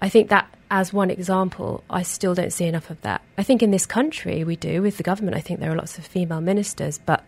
I 0.00 0.08
think 0.08 0.30
that 0.30 0.52
as 0.70 0.92
one 0.92 1.10
example, 1.10 1.82
I 1.88 2.02
still 2.02 2.34
don't 2.34 2.52
see 2.52 2.66
enough 2.66 2.90
of 2.90 3.00
that. 3.02 3.22
I 3.36 3.42
think 3.42 3.62
in 3.62 3.70
this 3.70 3.86
country 3.86 4.44
we 4.44 4.56
do 4.56 4.82
with 4.82 4.96
the 4.96 5.02
government. 5.02 5.36
I 5.36 5.40
think 5.40 5.60
there 5.60 5.72
are 5.72 5.76
lots 5.76 5.98
of 5.98 6.06
female 6.06 6.40
ministers, 6.40 6.98
but 6.98 7.24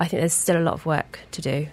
I 0.00 0.06
think 0.08 0.20
there's 0.20 0.32
still 0.32 0.58
a 0.58 0.64
lot 0.64 0.74
of 0.74 0.86
work 0.86 1.20
to 1.32 1.42
do 1.42 1.68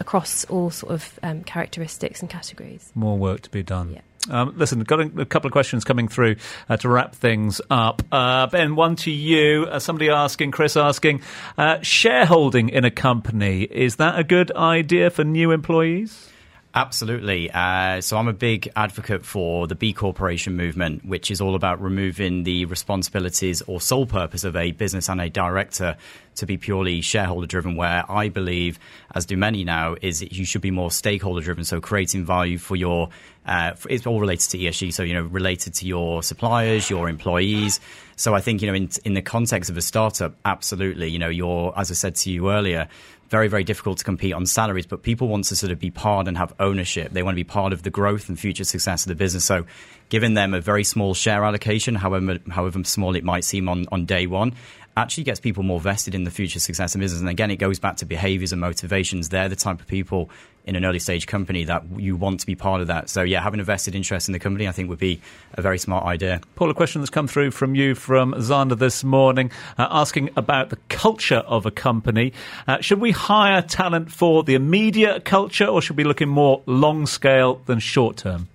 across 0.00 0.44
all 0.46 0.70
sort 0.70 0.92
of 0.92 1.18
um, 1.22 1.42
characteristics 1.44 2.20
and 2.20 2.30
categories. 2.30 2.90
More 2.94 3.18
work 3.18 3.42
to 3.42 3.50
be 3.50 3.62
done. 3.62 3.92
Yeah. 3.92 4.00
Um, 4.30 4.54
listen, 4.56 4.80
got 4.80 5.00
a, 5.00 5.20
a, 5.20 5.26
couple 5.26 5.48
of 5.48 5.52
questions 5.52 5.84
coming 5.84 6.08
through 6.08 6.36
uh, 6.70 6.78
to 6.78 6.88
wrap 6.88 7.14
things 7.14 7.60
up. 7.68 8.02
Uh, 8.10 8.46
ben, 8.46 8.74
one 8.74 8.96
to 8.96 9.10
you. 9.10 9.66
Uh, 9.70 9.78
somebody 9.78 10.08
asking, 10.08 10.50
Chris 10.50 10.78
asking, 10.78 11.20
uh, 11.58 11.78
shareholding 11.82 12.70
in 12.70 12.86
a 12.86 12.90
company, 12.90 13.62
is 13.64 13.96
that 13.96 14.18
a 14.18 14.24
good 14.24 14.50
idea 14.52 15.10
for 15.10 15.24
new 15.24 15.50
employees? 15.50 16.30
Absolutely. 16.76 17.52
Uh, 17.52 18.00
so 18.00 18.16
I'm 18.16 18.26
a 18.26 18.32
big 18.32 18.68
advocate 18.74 19.24
for 19.24 19.68
the 19.68 19.76
B 19.76 19.92
Corporation 19.92 20.56
movement, 20.56 21.04
which 21.04 21.30
is 21.30 21.40
all 21.40 21.54
about 21.54 21.80
removing 21.80 22.42
the 22.42 22.64
responsibilities 22.64 23.62
or 23.68 23.80
sole 23.80 24.06
purpose 24.06 24.42
of 24.42 24.56
a 24.56 24.72
business 24.72 25.08
and 25.08 25.20
a 25.20 25.30
director 25.30 25.96
to 26.34 26.46
be 26.46 26.56
purely 26.56 27.00
shareholder 27.00 27.46
driven, 27.46 27.76
where 27.76 28.04
I 28.10 28.28
believe, 28.28 28.80
as 29.14 29.24
do 29.24 29.36
many 29.36 29.62
now, 29.62 29.94
is 30.02 30.20
you 30.20 30.44
should 30.44 30.62
be 30.62 30.72
more 30.72 30.90
stakeholder 30.90 31.40
driven. 31.40 31.62
So 31.62 31.80
creating 31.80 32.24
value 32.24 32.58
for 32.58 32.74
your, 32.74 33.10
uh, 33.46 33.74
it's 33.88 34.04
all 34.04 34.18
related 34.18 34.50
to 34.50 34.58
ESG. 34.58 34.92
So, 34.94 35.04
you 35.04 35.14
know, 35.14 35.22
related 35.22 35.74
to 35.74 35.86
your 35.86 36.24
suppliers, 36.24 36.90
your 36.90 37.08
employees. 37.08 37.78
So 38.16 38.34
I 38.34 38.40
think, 38.40 38.62
you 38.62 38.68
know, 38.68 38.74
in, 38.74 38.88
in 39.04 39.14
the 39.14 39.22
context 39.22 39.70
of 39.70 39.76
a 39.76 39.82
startup, 39.82 40.34
absolutely, 40.44 41.08
you 41.08 41.20
know, 41.20 41.28
you're, 41.28 41.72
as 41.78 41.92
I 41.92 41.94
said 41.94 42.16
to 42.16 42.32
you 42.32 42.50
earlier, 42.50 42.88
very, 43.34 43.48
very 43.48 43.64
difficult 43.64 43.98
to 43.98 44.04
compete 44.04 44.32
on 44.32 44.46
salaries, 44.46 44.86
but 44.86 45.02
people 45.02 45.26
want 45.26 45.42
to 45.42 45.56
sort 45.56 45.72
of 45.72 45.80
be 45.80 45.90
part 45.90 46.28
and 46.28 46.38
have 46.38 46.54
ownership. 46.60 47.10
They 47.10 47.24
want 47.24 47.34
to 47.34 47.36
be 47.36 47.42
part 47.42 47.72
of 47.72 47.82
the 47.82 47.90
growth 47.90 48.28
and 48.28 48.38
future 48.38 48.62
success 48.62 49.02
of 49.02 49.08
the 49.08 49.16
business. 49.16 49.44
So 49.44 49.66
giving 50.08 50.34
them 50.34 50.54
a 50.54 50.60
very 50.60 50.84
small 50.84 51.14
share 51.14 51.42
allocation, 51.42 51.96
however, 51.96 52.38
however 52.48 52.84
small 52.84 53.16
it 53.16 53.24
might 53.24 53.42
seem 53.42 53.68
on, 53.68 53.86
on 53.90 54.04
day 54.04 54.28
one, 54.28 54.54
actually 54.96 55.24
gets 55.24 55.40
people 55.40 55.62
more 55.62 55.80
vested 55.80 56.14
in 56.14 56.24
the 56.24 56.30
future 56.30 56.60
success 56.60 56.94
of 56.94 57.00
business. 57.00 57.20
And 57.20 57.28
again, 57.28 57.50
it 57.50 57.56
goes 57.56 57.78
back 57.78 57.96
to 57.96 58.06
behaviors 58.06 58.52
and 58.52 58.60
motivations. 58.60 59.28
They're 59.28 59.48
the 59.48 59.56
type 59.56 59.80
of 59.80 59.86
people 59.86 60.30
in 60.64 60.76
an 60.76 60.84
early 60.84 60.98
stage 60.98 61.26
company 61.26 61.64
that 61.64 61.82
you 61.96 62.16
want 62.16 62.40
to 62.40 62.46
be 62.46 62.54
part 62.54 62.80
of 62.80 62.86
that. 62.86 63.10
So 63.10 63.22
yeah, 63.22 63.42
having 63.42 63.60
a 63.60 63.64
vested 63.64 63.94
interest 63.94 64.28
in 64.28 64.32
the 64.32 64.38
company, 64.38 64.66
I 64.66 64.72
think 64.72 64.88
would 64.88 64.98
be 64.98 65.20
a 65.54 65.62
very 65.62 65.78
smart 65.78 66.04
idea. 66.04 66.40
Paul, 66.54 66.70
a 66.70 66.74
question 66.74 67.02
that's 67.02 67.10
come 67.10 67.26
through 67.26 67.50
from 67.50 67.74
you 67.74 67.94
from 67.94 68.32
Zander 68.34 68.78
this 68.78 69.04
morning, 69.04 69.50
uh, 69.76 69.88
asking 69.90 70.30
about 70.36 70.70
the 70.70 70.78
culture 70.88 71.42
of 71.46 71.66
a 71.66 71.70
company. 71.70 72.32
Uh, 72.66 72.80
should 72.80 73.00
we 73.00 73.10
hire 73.10 73.62
talent 73.62 74.10
for 74.10 74.42
the 74.42 74.54
immediate 74.54 75.24
culture, 75.24 75.66
or 75.66 75.82
should 75.82 75.96
we 75.96 76.04
be 76.04 76.08
looking 76.08 76.28
more 76.28 76.62
long 76.66 77.06
scale 77.06 77.60
than 77.66 77.78
short 77.78 78.16
term? 78.16 78.48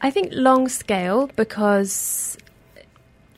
I 0.00 0.12
think 0.12 0.28
long 0.30 0.68
scale 0.68 1.28
because 1.34 2.38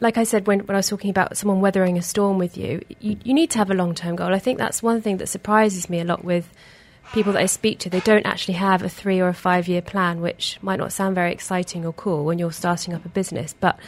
like 0.01 0.17
I 0.17 0.25
said 0.25 0.47
when, 0.47 0.61
when 0.61 0.75
I 0.75 0.79
was 0.79 0.89
talking 0.89 1.11
about 1.11 1.37
someone 1.37 1.61
weathering 1.61 1.99
a 1.99 2.03
storm 2.03 2.39
with 2.39 2.57
you, 2.57 2.83
you, 3.01 3.19
you 3.23 3.35
need 3.35 3.51
to 3.51 3.59
have 3.59 3.71
a 3.71 3.75
long 3.75 3.95
term 3.95 4.17
goal. 4.17 4.35
I 4.35 4.39
think 4.39 4.59
that's 4.59 4.83
one 4.83 5.03
thing 5.03 5.19
that 5.19 5.29
surprises 5.29 5.91
me 5.91 6.01
a 6.01 6.05
lot 6.05 6.25
with 6.25 6.51
people 7.13 7.35
that 7.35 7.43
I 7.43 7.47
speak 7.47 7.79
to. 7.81 7.91
They 7.91 8.01
don't 8.01 8.27
actually 8.27 8.55
have 8.55 8.83
a 8.83 8.89
three 8.89 9.21
or 9.21 9.29
a 9.29 9.35
five 9.35 9.69
year 9.69 9.83
plan, 9.83 10.21
which 10.21 10.59
might 10.63 10.79
not 10.79 10.93
sound 10.93 11.15
very 11.15 11.33
exciting 11.33 11.85
or 11.85 11.93
cool 11.93 12.25
when 12.25 12.39
you're 12.39 12.53
starting 12.53 12.95
up 12.95 13.05
a 13.05 13.11
business, 13.11 13.55
but 13.61 13.79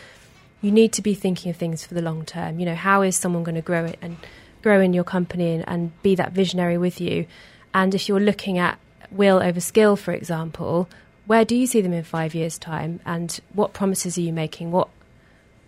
you 0.61 0.71
need 0.71 0.93
to 0.93 1.03
be 1.03 1.15
thinking 1.15 1.51
of 1.51 1.57
things 1.57 1.85
for 1.85 1.95
the 1.95 2.03
long 2.03 2.25
term. 2.25 2.61
You 2.61 2.67
know, 2.67 2.75
how 2.75 3.03
is 3.03 3.17
someone 3.17 3.43
going 3.43 3.55
to 3.55 3.63
grow 3.63 3.85
it 3.85 3.99
and 4.03 4.17
grow 4.63 4.81
in 4.81 4.93
your 4.93 5.05
company 5.05 5.55
and, 5.55 5.65
and 5.67 6.03
be 6.03 6.15
that 6.17 6.33
visionary 6.33 6.77
with 6.77 7.01
you? 7.01 7.27
And 7.73 7.95
if 7.95 8.09
you're 8.09 8.21
looking 8.21 8.59
at 8.59 8.79
will 9.11 9.43
over 9.43 9.61
skill, 9.61 9.97
for 9.97 10.13
example, 10.13 10.89
where 11.27 11.45
do 11.45 11.57
you 11.57 11.67
see 11.67 11.81
them 11.81 11.93
in 11.93 12.05
five 12.05 12.35
years' 12.35 12.59
time? 12.59 13.01
And 13.07 13.39
what 13.55 13.73
promises 13.73 14.19
are 14.19 14.23
you 14.23 14.33
making? 14.33 14.73
What 14.73 14.89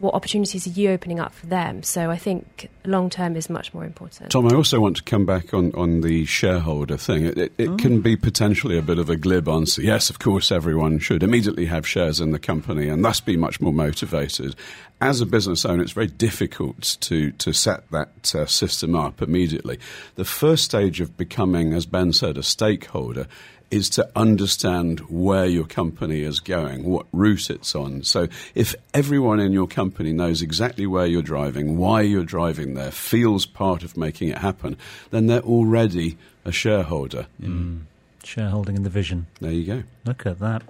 what 0.00 0.14
opportunities 0.14 0.66
are 0.66 0.70
you 0.70 0.90
opening 0.90 1.20
up 1.20 1.33
for 1.33 1.46
them? 1.46 1.83
So 1.83 2.11
I 2.11 2.16
think 2.16 2.68
long 2.85 3.09
term 3.09 3.37
is 3.37 3.48
much 3.48 3.72
more 3.72 3.85
important. 3.85 4.30
Tom, 4.30 4.46
I 4.46 4.54
also 4.54 4.80
want 4.80 4.96
to 4.96 5.02
come 5.02 5.24
back 5.24 5.54
on, 5.54 5.72
on 5.74 6.00
the 6.00 6.24
shareholder 6.24 6.96
thing. 6.96 7.24
It, 7.24 7.38
it, 7.38 7.52
it 7.59 7.68
oh. 7.68 7.76
can 7.76 8.00
be 8.00 8.16
potentially 8.16 8.76
a 8.76 8.83
bit 8.83 8.98
of 8.98 9.09
a 9.09 9.16
glib 9.16 9.48
answer. 9.48 9.83
Yes, 9.83 10.11
of 10.11 10.18
course, 10.18 10.50
everyone 10.50 10.98
should 10.98 11.22
immediately 11.22 11.66
have 11.66 11.87
shares 11.87 12.20
in 12.20 12.33
the 12.33 12.38
company 12.38 12.88
and 12.88 13.04
thus 13.04 13.20
be 13.20 13.37
much 13.37 13.61
more 13.61 13.72
motivated. 13.72 14.57
As 15.00 15.20
a 15.20 15.26
business 15.26 15.64
owner, 15.64 15.83
it's 15.83 15.92
very 15.92 16.07
difficult 16.07 16.96
to, 17.00 17.30
to 17.33 17.52
set 17.52 17.88
that 17.90 18.35
uh, 18.35 18.46
system 18.46 18.96
up 18.96 19.22
immediately. 19.22 19.78
The 20.16 20.24
first 20.24 20.64
stage 20.64 21.00
of 21.00 21.16
becoming, 21.16 21.72
as 21.72 21.87
Ben 21.87 22.12
said, 22.12 22.37
a 22.37 22.42
stakeholder 22.42 23.26
is 23.74 23.90
to 23.90 24.08
understand 24.14 25.00
where 25.10 25.46
your 25.46 25.64
company 25.64 26.22
is 26.22 26.38
going, 26.38 26.84
what 26.84 27.06
route 27.10 27.50
it's 27.50 27.74
on. 27.74 28.04
So 28.04 28.28
if 28.54 28.76
everyone 28.94 29.40
in 29.40 29.52
your 29.52 29.66
company 29.66 30.12
knows 30.12 30.42
exactly 30.42 30.87
where 30.87 31.06
you're 31.06 31.22
driving, 31.22 31.76
why 31.76 32.02
you're 32.02 32.24
driving 32.24 32.74
there, 32.74 32.92
feels 32.92 33.46
part 33.46 33.82
of 33.82 33.96
making 33.96 34.28
it 34.28 34.38
happen, 34.38 34.76
then 35.10 35.26
they're 35.26 35.42
already 35.42 36.16
a 36.44 36.52
shareholder. 36.52 37.27
Mm. 37.42 37.81
Shareholding 38.22 38.77
in 38.77 38.85
the 38.85 38.90
vision. 38.90 39.27
There 39.40 39.50
you 39.50 39.66
go. 39.66 39.83
Look 40.04 40.25
at 40.25 40.38
that. 40.38 40.62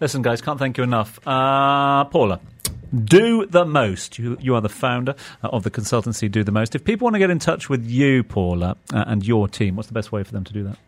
Listen, 0.00 0.22
guys, 0.22 0.40
can't 0.40 0.60
thank 0.60 0.78
you 0.78 0.84
enough. 0.84 1.18
Uh, 1.26 2.04
Paula, 2.04 2.38
do 2.94 3.44
the 3.44 3.64
most. 3.64 4.20
You, 4.20 4.38
you, 4.40 4.54
are 4.54 4.60
the 4.60 4.68
founder 4.68 5.16
of 5.42 5.64
the 5.64 5.70
consultancy 5.70 6.30
Do 6.30 6.44
the 6.44 6.52
Most. 6.52 6.76
If 6.76 6.84
people 6.84 7.06
want 7.06 7.16
to 7.16 7.18
get 7.18 7.30
in 7.30 7.40
touch 7.40 7.68
with 7.68 7.84
you, 7.84 8.22
Paula, 8.22 8.76
uh, 8.94 9.04
and 9.08 9.26
your 9.26 9.48
team, 9.48 9.74
what's 9.74 9.88
the 9.88 9.94
best 9.94 10.12
way 10.12 10.22
for 10.22 10.30
them 10.30 10.44
to 10.44 10.52
do 10.52 10.62
that? 10.62 10.78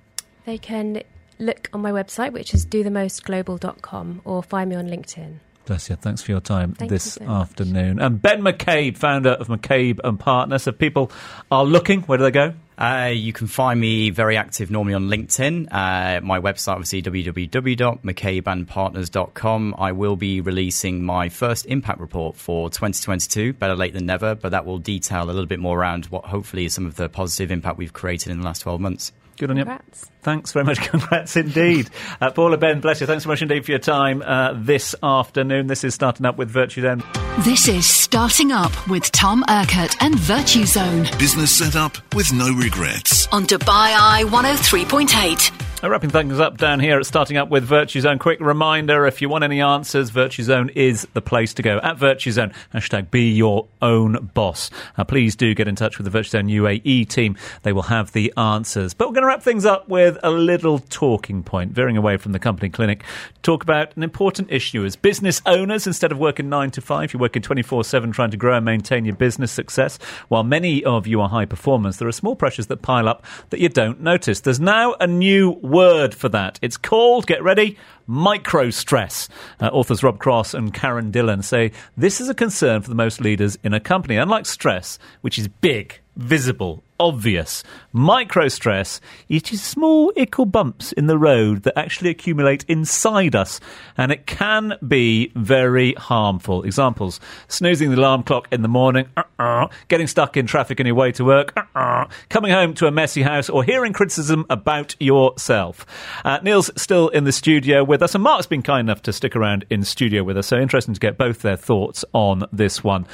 They 0.46 0.56
can 0.56 1.02
look 1.38 1.68
on 1.72 1.80
my 1.80 1.92
website, 1.92 2.32
which 2.32 2.54
is 2.54 2.66
dothemostglobal.com, 2.66 4.22
or 4.24 4.42
find 4.42 4.70
me 4.70 4.76
on 4.76 4.88
LinkedIn. 4.88 5.38
Bless 5.66 5.88
you. 5.88 5.96
Thanks 5.96 6.20
for 6.20 6.30
your 6.30 6.40
time 6.40 6.74
Thank 6.74 6.90
you 6.90 6.96
this 6.96 7.14
so 7.14 7.24
much. 7.24 7.48
afternoon. 7.48 7.98
And 7.98 8.20
Ben 8.20 8.42
McCabe, 8.42 8.98
founder 8.98 9.30
of 9.30 9.48
McCabe 9.48 9.98
and 10.04 10.20
Partners. 10.20 10.66
If 10.66 10.76
people 10.78 11.10
are 11.50 11.64
looking, 11.64 12.02
where 12.02 12.18
do 12.18 12.24
they 12.24 12.30
go? 12.30 12.52
Uh, 12.76 13.12
you 13.14 13.32
can 13.32 13.46
find 13.46 13.80
me 13.80 14.10
very 14.10 14.36
active 14.36 14.68
normally 14.70 14.92
on 14.94 15.08
LinkedIn. 15.08 15.68
Uh, 15.72 16.20
my 16.20 16.38
website, 16.40 16.72
obviously, 16.72 17.00
www.mccabeandpartners.com. 17.02 19.74
I 19.78 19.92
will 19.92 20.16
be 20.16 20.40
releasing 20.40 21.04
my 21.04 21.28
first 21.28 21.66
impact 21.66 22.00
report 22.00 22.34
for 22.36 22.68
2022, 22.68 23.52
better 23.54 23.76
late 23.76 23.92
than 23.94 24.06
never, 24.06 24.34
but 24.34 24.50
that 24.50 24.66
will 24.66 24.78
detail 24.78 25.22
a 25.24 25.30
little 25.32 25.46
bit 25.46 25.60
more 25.60 25.78
around 25.78 26.06
what 26.06 26.24
hopefully 26.26 26.64
is 26.64 26.74
some 26.74 26.86
of 26.86 26.96
the 26.96 27.08
positive 27.08 27.52
impact 27.52 27.78
we've 27.78 27.92
created 27.92 28.32
in 28.32 28.40
the 28.40 28.44
last 28.44 28.62
12 28.62 28.80
months. 28.80 29.12
Good 29.38 29.50
on 29.50 29.56
you. 29.56 29.64
Congrats. 29.64 30.10
Thanks 30.24 30.52
very 30.52 30.64
much. 30.64 30.80
Congrats 30.90 31.36
indeed. 31.36 31.90
Uh, 32.20 32.30
Paula, 32.30 32.56
Ben, 32.56 32.80
bless 32.80 33.00
you. 33.00 33.06
Thanks 33.06 33.24
so 33.24 33.28
much 33.28 33.42
indeed 33.42 33.64
for 33.64 33.70
your 33.70 33.78
time 33.78 34.22
uh, 34.22 34.54
this 34.56 34.94
afternoon. 35.02 35.66
This 35.68 35.84
is 35.84 35.94
starting 35.94 36.26
up 36.26 36.36
with 36.36 36.52
Virtuzone. 36.52 37.02
This 37.44 37.68
is 37.68 37.86
Starting 37.86 38.52
Up 38.52 38.72
with 38.88 39.10
Tom 39.12 39.44
Urquhart 39.48 39.96
and 40.00 40.14
Virtuzone 40.14 41.18
Business 41.18 41.56
set 41.56 41.74
up 41.76 41.96
with 42.14 42.32
no 42.32 42.52
regrets. 42.54 43.26
on 43.32 43.44
Dubai 43.44 43.66
Eye 43.94 44.22
103.8. 44.26 45.50
Uh, 45.82 45.90
wrapping 45.90 46.08
things 46.08 46.40
up 46.40 46.56
down 46.56 46.80
here 46.80 46.98
at 46.98 47.04
starting 47.04 47.36
up 47.36 47.50
with 47.50 47.68
Virtuzone. 47.68 48.18
Quick 48.18 48.40
reminder 48.40 49.04
if 49.06 49.20
you 49.20 49.28
want 49.28 49.44
any 49.44 49.60
answers, 49.60 50.10
Virtuzone 50.10 50.70
is 50.74 51.06
the 51.12 51.20
place 51.20 51.52
to 51.54 51.62
go. 51.62 51.78
At 51.82 51.98
Virtuzone, 51.98 52.54
hashtag 52.72 53.10
be 53.10 53.30
your 53.32 53.66
own 53.82 54.30
boss. 54.32 54.70
Uh, 54.96 55.04
please 55.04 55.36
do 55.36 55.54
get 55.54 55.68
in 55.68 55.76
touch 55.76 55.98
with 55.98 56.10
the 56.10 56.18
Virtuzone 56.18 56.50
UAE 56.50 57.08
team. 57.08 57.36
They 57.64 57.72
will 57.74 57.82
have 57.82 58.12
the 58.12 58.32
answers. 58.36 58.94
But 58.94 59.08
we're 59.08 59.14
going 59.14 59.22
to 59.24 59.28
wrap 59.28 59.42
things 59.42 59.66
up 59.66 59.88
with 59.88 60.13
a 60.22 60.30
little 60.30 60.78
talking 60.78 61.42
point, 61.42 61.72
veering 61.72 61.96
away 61.96 62.16
from 62.16 62.32
the 62.32 62.38
company 62.38 62.68
clinic. 62.68 63.04
Talk 63.42 63.62
about 63.62 63.96
an 63.96 64.02
important 64.02 64.50
issue 64.50 64.84
as 64.84 64.96
business 64.96 65.42
owners. 65.46 65.86
Instead 65.86 66.12
of 66.12 66.18
working 66.18 66.48
nine 66.48 66.70
to 66.72 66.80
five, 66.80 67.12
you're 67.12 67.20
working 67.20 67.42
24 67.42 67.84
7 67.84 68.12
trying 68.12 68.30
to 68.30 68.36
grow 68.36 68.56
and 68.56 68.64
maintain 68.64 69.04
your 69.04 69.16
business 69.16 69.52
success. 69.52 69.98
While 70.28 70.44
many 70.44 70.84
of 70.84 71.06
you 71.06 71.20
are 71.20 71.28
high 71.28 71.44
performers, 71.44 71.98
there 71.98 72.08
are 72.08 72.12
small 72.12 72.36
pressures 72.36 72.66
that 72.68 72.82
pile 72.82 73.08
up 73.08 73.24
that 73.50 73.60
you 73.60 73.68
don't 73.68 74.00
notice. 74.00 74.40
There's 74.40 74.60
now 74.60 74.94
a 75.00 75.06
new 75.06 75.50
word 75.50 76.14
for 76.14 76.28
that. 76.30 76.58
It's 76.62 76.76
called, 76.76 77.26
get 77.26 77.42
ready, 77.42 77.76
micro 78.06 78.70
stress. 78.70 79.28
Uh, 79.60 79.68
authors 79.68 80.02
Rob 80.02 80.18
Cross 80.18 80.54
and 80.54 80.72
Karen 80.72 81.10
Dillon 81.10 81.42
say 81.42 81.72
this 81.96 82.20
is 82.20 82.28
a 82.28 82.34
concern 82.34 82.82
for 82.82 82.88
the 82.88 82.94
most 82.94 83.20
leaders 83.20 83.56
in 83.64 83.74
a 83.74 83.80
company. 83.80 84.16
Unlike 84.16 84.46
stress, 84.46 84.98
which 85.22 85.38
is 85.38 85.48
big, 85.48 86.00
visible, 86.16 86.82
obvious, 86.98 87.64
micro 87.92 88.48
stress, 88.48 89.00
it 89.28 89.52
is 89.52 89.62
small 89.62 90.12
ickle 90.16 90.46
bumps 90.46 90.92
in 90.92 91.06
the 91.06 91.18
road 91.18 91.62
that 91.64 91.78
actually 91.78 92.10
accumulate 92.10 92.64
inside 92.68 93.34
us, 93.34 93.60
and 93.96 94.12
it 94.12 94.26
can 94.26 94.74
be 94.86 95.32
very 95.34 95.92
harmful. 95.94 96.62
Examples 96.62 97.20
snoozing 97.48 97.90
the 97.90 97.96
alarm 97.96 98.22
clock 98.22 98.46
in 98.52 98.62
the 98.62 98.68
morning, 98.68 99.06
uh-uh, 99.16 99.68
getting 99.88 100.06
stuck 100.06 100.36
in 100.36 100.46
traffic 100.46 100.78
on 100.78 100.86
your 100.86 100.94
way 100.94 101.10
to 101.12 101.24
work, 101.24 101.52
uh-uh, 101.56 102.06
coming 102.28 102.52
home 102.52 102.74
to 102.74 102.86
a 102.86 102.90
messy 102.90 103.22
house, 103.22 103.48
or 103.48 103.64
hearing 103.64 103.92
criticism 103.92 104.46
about 104.48 104.94
yourself. 105.00 105.84
Uh, 106.24 106.38
Neil's 106.42 106.70
still 106.76 107.08
in 107.08 107.24
the 107.24 107.32
studio 107.32 107.82
with 107.82 108.02
us, 108.02 108.14
and 108.14 108.22
Mark's 108.22 108.46
been 108.46 108.62
kind 108.62 108.88
enough 108.88 109.02
to 109.02 109.12
stick 109.12 109.34
around 109.34 109.64
in 109.68 109.82
studio 109.84 110.22
with 110.22 110.38
us, 110.38 110.46
so 110.46 110.58
interesting 110.58 110.94
to 110.94 111.00
get 111.00 111.18
both 111.18 111.42
their 111.42 111.56
thoughts 111.56 112.04
on 112.12 112.44
this 112.52 112.84
one. 112.84 113.06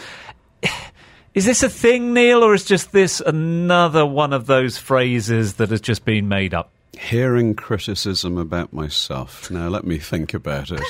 Is 1.32 1.44
this 1.44 1.62
a 1.62 1.68
thing, 1.68 2.12
Neil, 2.12 2.42
or 2.42 2.54
is 2.54 2.64
just 2.64 2.90
this 2.90 3.20
another 3.20 4.04
one 4.04 4.32
of 4.32 4.46
those 4.46 4.78
phrases 4.78 5.54
that 5.54 5.70
has 5.70 5.80
just 5.80 6.04
been 6.04 6.28
made 6.28 6.54
up? 6.54 6.72
Hearing 6.98 7.54
criticism 7.54 8.36
about 8.36 8.72
myself. 8.72 9.48
Now, 9.48 9.68
let 9.68 9.84
me 9.84 9.98
think 9.98 10.34
about 10.34 10.72
it. 10.72 10.82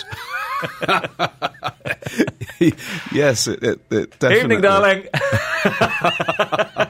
yes, 3.12 3.47
it, 3.47 3.62
it, 3.62 3.80
it 3.91 4.18
definitely. 4.18 4.41
Evening, 4.41 4.61
darling. 4.62 5.07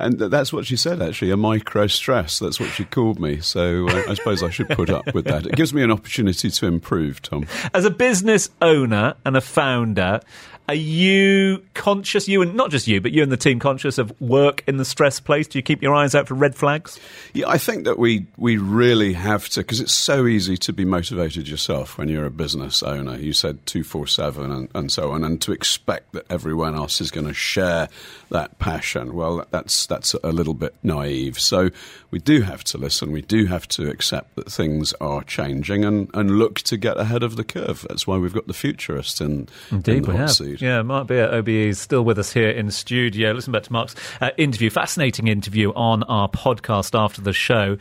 And 0.00 0.16
that's 0.18 0.52
what 0.52 0.64
she 0.64 0.76
said, 0.76 1.02
actually, 1.02 1.32
a 1.32 1.36
micro 1.36 1.88
stress. 1.88 2.38
That's 2.38 2.60
what 2.60 2.70
she 2.70 2.84
called 2.84 3.18
me. 3.18 3.40
So 3.40 3.88
uh, 3.88 4.04
I 4.08 4.14
suppose 4.14 4.44
I 4.44 4.50
should 4.50 4.68
put 4.68 4.90
up 4.90 5.12
with 5.12 5.24
that. 5.24 5.44
It 5.44 5.56
gives 5.56 5.74
me 5.74 5.82
an 5.82 5.90
opportunity 5.90 6.50
to 6.50 6.66
improve, 6.66 7.20
Tom. 7.20 7.46
As 7.74 7.84
a 7.84 7.90
business 7.90 8.48
owner 8.62 9.14
and 9.24 9.36
a 9.36 9.40
founder, 9.40 10.20
are 10.68 10.74
you 10.74 11.64
conscious, 11.72 12.28
you 12.28 12.42
and 12.42 12.54
not 12.54 12.70
just 12.70 12.86
you, 12.86 13.00
but 13.00 13.10
you 13.10 13.22
and 13.22 13.32
the 13.32 13.38
team 13.38 13.58
conscious 13.58 13.96
of 13.96 14.18
work 14.20 14.62
in 14.66 14.76
the 14.76 14.84
stress 14.84 15.18
place? 15.18 15.48
Do 15.48 15.58
you 15.58 15.62
keep 15.62 15.80
your 15.80 15.94
eyes 15.94 16.14
out 16.14 16.28
for 16.28 16.34
red 16.34 16.54
flags? 16.54 17.00
Yeah, 17.32 17.48
I 17.48 17.56
think 17.56 17.84
that 17.84 17.98
we, 17.98 18.26
we 18.36 18.58
really 18.58 19.14
have 19.14 19.48
to, 19.50 19.60
because 19.60 19.80
it's 19.80 19.94
so 19.94 20.26
easy 20.26 20.58
to 20.58 20.72
be 20.74 20.84
motivated 20.84 21.48
yourself 21.48 21.96
when 21.96 22.10
you're 22.10 22.26
a 22.26 22.30
business 22.30 22.82
owner. 22.82 23.16
You 23.16 23.32
said 23.32 23.64
247 23.64 24.50
and, 24.50 24.68
and 24.74 24.92
so 24.92 25.12
on, 25.12 25.24
and 25.24 25.40
to 25.40 25.52
expect 25.52 26.12
that 26.12 26.26
everyone 26.28 26.74
else 26.74 27.00
is 27.00 27.10
going 27.10 27.26
to 27.26 27.34
share 27.34 27.88
that 28.30 28.58
passion. 28.58 29.14
Well, 29.14 29.46
that's, 29.50 29.86
that's 29.86 30.12
a 30.22 30.32
little 30.32 30.52
bit 30.52 30.74
naive. 30.82 31.40
So 31.40 31.70
we 32.10 32.18
do 32.18 32.42
have 32.42 32.62
to 32.64 32.78
listen. 32.78 33.10
We 33.10 33.22
do 33.22 33.46
have 33.46 33.66
to 33.68 33.88
accept 33.88 34.36
that 34.36 34.52
things 34.52 34.92
are 35.00 35.24
changing 35.24 35.86
and, 35.86 36.10
and 36.12 36.38
look 36.38 36.56
to 36.60 36.76
get 36.76 36.98
ahead 36.98 37.22
of 37.22 37.36
the 37.36 37.44
curve. 37.44 37.86
That's 37.88 38.06
why 38.06 38.18
we've 38.18 38.34
got 38.34 38.46
the 38.46 38.52
futurists 38.52 39.22
in, 39.22 39.48
in 39.70 40.02
the 40.02 40.12
hot 40.12 40.28
seat. 40.28 40.57
Yeah, 40.60 40.82
Mark 40.82 41.06
Beer, 41.06 41.32
OBE, 41.32 41.48
is 41.48 41.78
still 41.78 42.04
with 42.04 42.18
us 42.18 42.32
here 42.32 42.50
in 42.50 42.70
studio. 42.70 43.32
Listen 43.32 43.52
back 43.52 43.62
to 43.64 43.72
Mark's 43.72 43.94
uh, 44.20 44.30
interview, 44.36 44.70
fascinating 44.70 45.28
interview 45.28 45.72
on 45.74 46.02
our 46.04 46.28
podcast 46.28 46.98
after 46.98 47.20
the 47.20 47.32
show. 47.32 47.78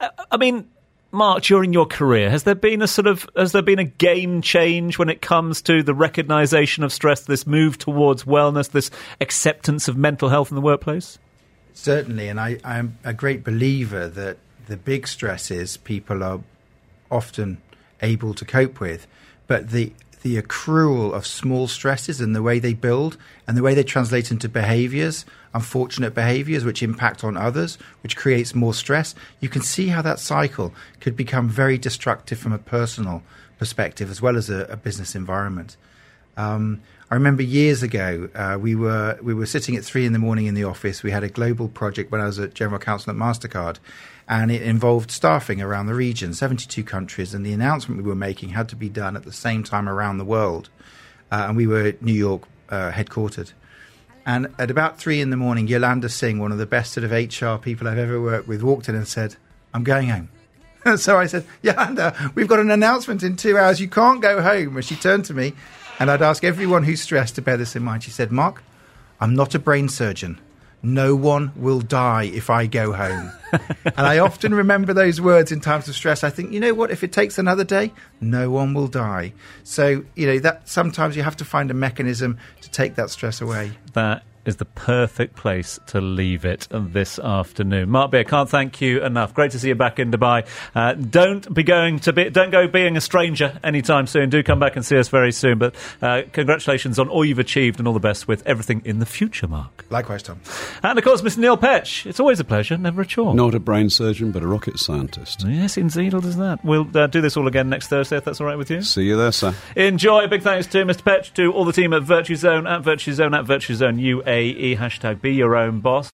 Uh, 0.00 0.08
I 0.30 0.38
mean, 0.38 0.68
Mark, 1.12 1.42
during 1.42 1.72
your 1.72 1.86
career, 1.86 2.30
has 2.30 2.44
there 2.44 2.54
been 2.54 2.82
a 2.82 2.88
sort 2.88 3.06
of 3.06 3.28
has 3.36 3.52
there 3.52 3.62
been 3.62 3.78
a 3.78 3.84
game 3.84 4.42
change 4.42 4.98
when 4.98 5.08
it 5.08 5.20
comes 5.20 5.62
to 5.62 5.82
the 5.82 5.94
recognition 5.94 6.82
of 6.82 6.92
stress, 6.92 7.20
this 7.20 7.46
move 7.46 7.78
towards 7.78 8.24
wellness, 8.24 8.70
this 8.70 8.90
acceptance 9.20 9.86
of 9.86 9.96
mental 9.96 10.28
health 10.28 10.50
in 10.50 10.54
the 10.54 10.60
workplace? 10.60 11.18
Certainly, 11.74 12.28
and 12.28 12.40
I, 12.40 12.58
I'm 12.64 12.98
a 13.04 13.12
great 13.12 13.44
believer 13.44 14.08
that 14.08 14.38
the 14.66 14.76
big 14.76 15.06
stresses 15.06 15.76
people 15.76 16.24
are 16.24 16.40
often 17.10 17.60
able 18.00 18.34
to 18.34 18.44
cope 18.44 18.80
with, 18.80 19.06
but 19.46 19.70
the 19.70 19.92
the 20.24 20.40
accrual 20.40 21.12
of 21.12 21.26
small 21.26 21.68
stresses 21.68 22.18
and 22.18 22.34
the 22.34 22.42
way 22.42 22.58
they 22.58 22.72
build 22.72 23.18
and 23.46 23.58
the 23.58 23.62
way 23.62 23.74
they 23.74 23.84
translate 23.84 24.30
into 24.30 24.48
behaviors, 24.48 25.26
unfortunate 25.52 26.14
behaviors 26.14 26.64
which 26.64 26.82
impact 26.82 27.22
on 27.22 27.36
others, 27.36 27.76
which 28.02 28.16
creates 28.16 28.54
more 28.54 28.72
stress, 28.72 29.14
you 29.40 29.50
can 29.50 29.60
see 29.60 29.88
how 29.88 30.00
that 30.00 30.18
cycle 30.18 30.72
could 30.98 31.14
become 31.14 31.46
very 31.46 31.76
destructive 31.76 32.38
from 32.38 32.54
a 32.54 32.58
personal 32.58 33.22
perspective 33.58 34.10
as 34.10 34.22
well 34.22 34.38
as 34.38 34.48
a, 34.48 34.64
a 34.70 34.78
business 34.78 35.14
environment. 35.14 35.76
Um, 36.38 36.80
I 37.10 37.14
remember 37.14 37.42
years 37.42 37.82
ago, 37.82 38.28
uh, 38.34 38.56
we 38.58 38.74
were 38.74 39.18
we 39.22 39.34
were 39.34 39.46
sitting 39.46 39.76
at 39.76 39.84
three 39.84 40.06
in 40.06 40.14
the 40.14 40.18
morning 40.18 40.46
in 40.46 40.54
the 40.54 40.64
office. 40.64 41.02
We 41.02 41.10
had 41.10 41.22
a 41.22 41.28
global 41.28 41.68
project 41.68 42.10
when 42.10 42.20
I 42.20 42.26
was 42.26 42.38
at 42.38 42.54
general 42.54 42.78
counsel 42.78 43.10
at 43.10 43.16
Mastercard, 43.16 43.78
and 44.26 44.50
it 44.50 44.62
involved 44.62 45.10
staffing 45.10 45.60
around 45.60 45.86
the 45.86 45.94
region, 45.94 46.32
seventy-two 46.32 46.82
countries, 46.82 47.34
and 47.34 47.44
the 47.44 47.52
announcement 47.52 48.02
we 48.02 48.08
were 48.08 48.14
making 48.14 48.50
had 48.50 48.70
to 48.70 48.76
be 48.76 48.88
done 48.88 49.16
at 49.16 49.24
the 49.24 49.32
same 49.32 49.62
time 49.62 49.88
around 49.88 50.16
the 50.16 50.24
world, 50.24 50.70
uh, 51.30 51.44
and 51.46 51.56
we 51.56 51.66
were 51.66 51.92
New 52.00 52.14
York 52.14 52.44
uh, 52.70 52.90
headquartered. 52.90 53.52
And 54.26 54.54
at 54.58 54.70
about 54.70 54.98
three 54.98 55.20
in 55.20 55.28
the 55.28 55.36
morning, 55.36 55.68
Yolanda 55.68 56.08
Singh, 56.08 56.38
one 56.38 56.52
of 56.52 56.58
the 56.58 56.64
best 56.64 56.94
sort 56.94 57.04
of 57.04 57.12
HR 57.12 57.62
people 57.62 57.86
I've 57.86 57.98
ever 57.98 58.18
worked 58.18 58.48
with, 58.48 58.62
walked 58.62 58.88
in 58.88 58.94
and 58.94 59.06
said, 59.06 59.36
"I'm 59.74 59.84
going 59.84 60.08
home." 60.08 60.30
so 60.96 61.18
I 61.18 61.26
said, 61.26 61.46
Yolanda, 61.62 62.32
we've 62.34 62.48
got 62.48 62.58
an 62.60 62.70
announcement 62.70 63.22
in 63.22 63.36
two 63.36 63.56
hours. 63.56 63.80
You 63.80 63.88
can't 63.88 64.20
go 64.20 64.42
home. 64.42 64.76
And 64.76 64.84
she 64.84 64.96
turned 64.96 65.24
to 65.26 65.34
me, 65.34 65.54
and 65.98 66.10
I'd 66.10 66.22
ask 66.22 66.44
everyone 66.44 66.84
who's 66.84 67.00
stressed 67.00 67.34
to 67.36 67.42
bear 67.42 67.56
this 67.56 67.76
in 67.76 67.82
mind. 67.82 68.02
She 68.02 68.10
said, 68.10 68.32
Mark, 68.32 68.62
I'm 69.20 69.34
not 69.34 69.54
a 69.54 69.58
brain 69.58 69.88
surgeon. 69.88 70.40
No 70.82 71.16
one 71.16 71.50
will 71.56 71.80
die 71.80 72.24
if 72.24 72.50
I 72.50 72.66
go 72.66 72.92
home. 72.92 73.32
and 73.84 74.06
I 74.06 74.18
often 74.18 74.54
remember 74.54 74.92
those 74.92 75.18
words 75.18 75.50
in 75.50 75.60
times 75.60 75.88
of 75.88 75.94
stress. 75.94 76.22
I 76.22 76.28
think, 76.28 76.52
you 76.52 76.60
know 76.60 76.74
what? 76.74 76.90
If 76.90 77.02
it 77.02 77.10
takes 77.10 77.38
another 77.38 77.64
day, 77.64 77.90
no 78.20 78.50
one 78.50 78.74
will 78.74 78.88
die. 78.88 79.32
So, 79.62 80.04
you 80.14 80.26
know, 80.26 80.38
that 80.40 80.68
sometimes 80.68 81.16
you 81.16 81.22
have 81.22 81.36
to 81.38 81.44
find 81.44 81.70
a 81.70 81.74
mechanism 81.74 82.38
to 82.60 82.70
take 82.70 82.96
that 82.96 83.08
stress 83.08 83.40
away. 83.40 83.72
That 83.94 84.24
is 84.46 84.56
the 84.56 84.64
perfect 84.64 85.36
place 85.36 85.78
to 85.86 86.00
leave 86.00 86.44
it 86.44 86.68
this 86.70 87.18
afternoon. 87.18 87.90
Mark 87.90 88.10
Beer, 88.10 88.24
can't 88.24 88.48
thank 88.48 88.80
you 88.80 89.02
enough. 89.02 89.34
Great 89.34 89.52
to 89.52 89.58
see 89.58 89.68
you 89.68 89.74
back 89.74 89.98
in 89.98 90.10
Dubai. 90.10 90.46
Uh, 90.74 90.92
don't 90.94 91.52
be 91.52 91.62
going 91.62 91.98
to 92.00 92.12
be, 92.12 92.30
don't 92.30 92.50
go 92.50 92.66
being 92.68 92.96
a 92.96 93.00
stranger 93.00 93.58
anytime 93.62 94.06
soon. 94.06 94.30
Do 94.30 94.42
come 94.42 94.58
back 94.58 94.76
and 94.76 94.84
see 94.84 94.96
us 94.96 95.08
very 95.08 95.32
soon. 95.32 95.58
But 95.58 95.74
uh, 96.02 96.22
congratulations 96.32 96.98
on 96.98 97.08
all 97.08 97.24
you've 97.24 97.38
achieved 97.38 97.78
and 97.78 97.88
all 97.88 97.94
the 97.94 98.00
best 98.00 98.28
with 98.28 98.46
everything 98.46 98.82
in 98.84 98.98
the 98.98 99.06
future, 99.06 99.48
Mark. 99.48 99.84
Likewise, 99.90 100.22
Tom. 100.22 100.40
And 100.82 100.98
of 100.98 101.04
course, 101.04 101.22
Mr. 101.22 101.38
Neil 101.38 101.56
Petch. 101.56 102.06
It's 102.06 102.20
always 102.20 102.40
a 102.40 102.44
pleasure, 102.44 102.76
never 102.76 103.02
a 103.02 103.06
chore. 103.06 103.34
Not 103.34 103.54
a 103.54 103.60
brain 103.60 103.90
surgeon, 103.90 104.30
but 104.32 104.42
a 104.42 104.46
rocket 104.46 104.78
scientist. 104.78 105.44
Yes, 105.46 105.76
indeed, 105.76 106.14
it 106.14 106.24
is 106.24 106.36
that. 106.36 106.64
We'll 106.64 106.88
uh, 106.96 107.06
do 107.06 107.20
this 107.20 107.36
all 107.36 107.46
again 107.46 107.68
next 107.68 107.88
Thursday, 107.88 108.16
if 108.16 108.24
that's 108.24 108.40
all 108.40 108.46
right 108.46 108.58
with 108.58 108.70
you. 108.70 108.82
See 108.82 109.04
you 109.04 109.16
there, 109.16 109.32
sir. 109.32 109.54
Enjoy. 109.76 110.26
Big 110.26 110.42
thanks 110.42 110.66
to 110.68 110.84
Mr. 110.84 111.02
Petch, 111.02 111.32
to 111.34 111.52
all 111.52 111.64
the 111.64 111.72
team 111.72 111.92
at 111.92 112.02
Virtuzone, 112.02 112.68
at 112.70 112.82
Virtuzone, 112.82 113.38
at 113.38 113.44
Virtuzone 113.44 114.00
UAE. 114.34 114.78
Hashtag 114.78 115.20
be 115.20 115.32
your 115.32 115.56
own 115.56 115.80
boss. 115.80 116.10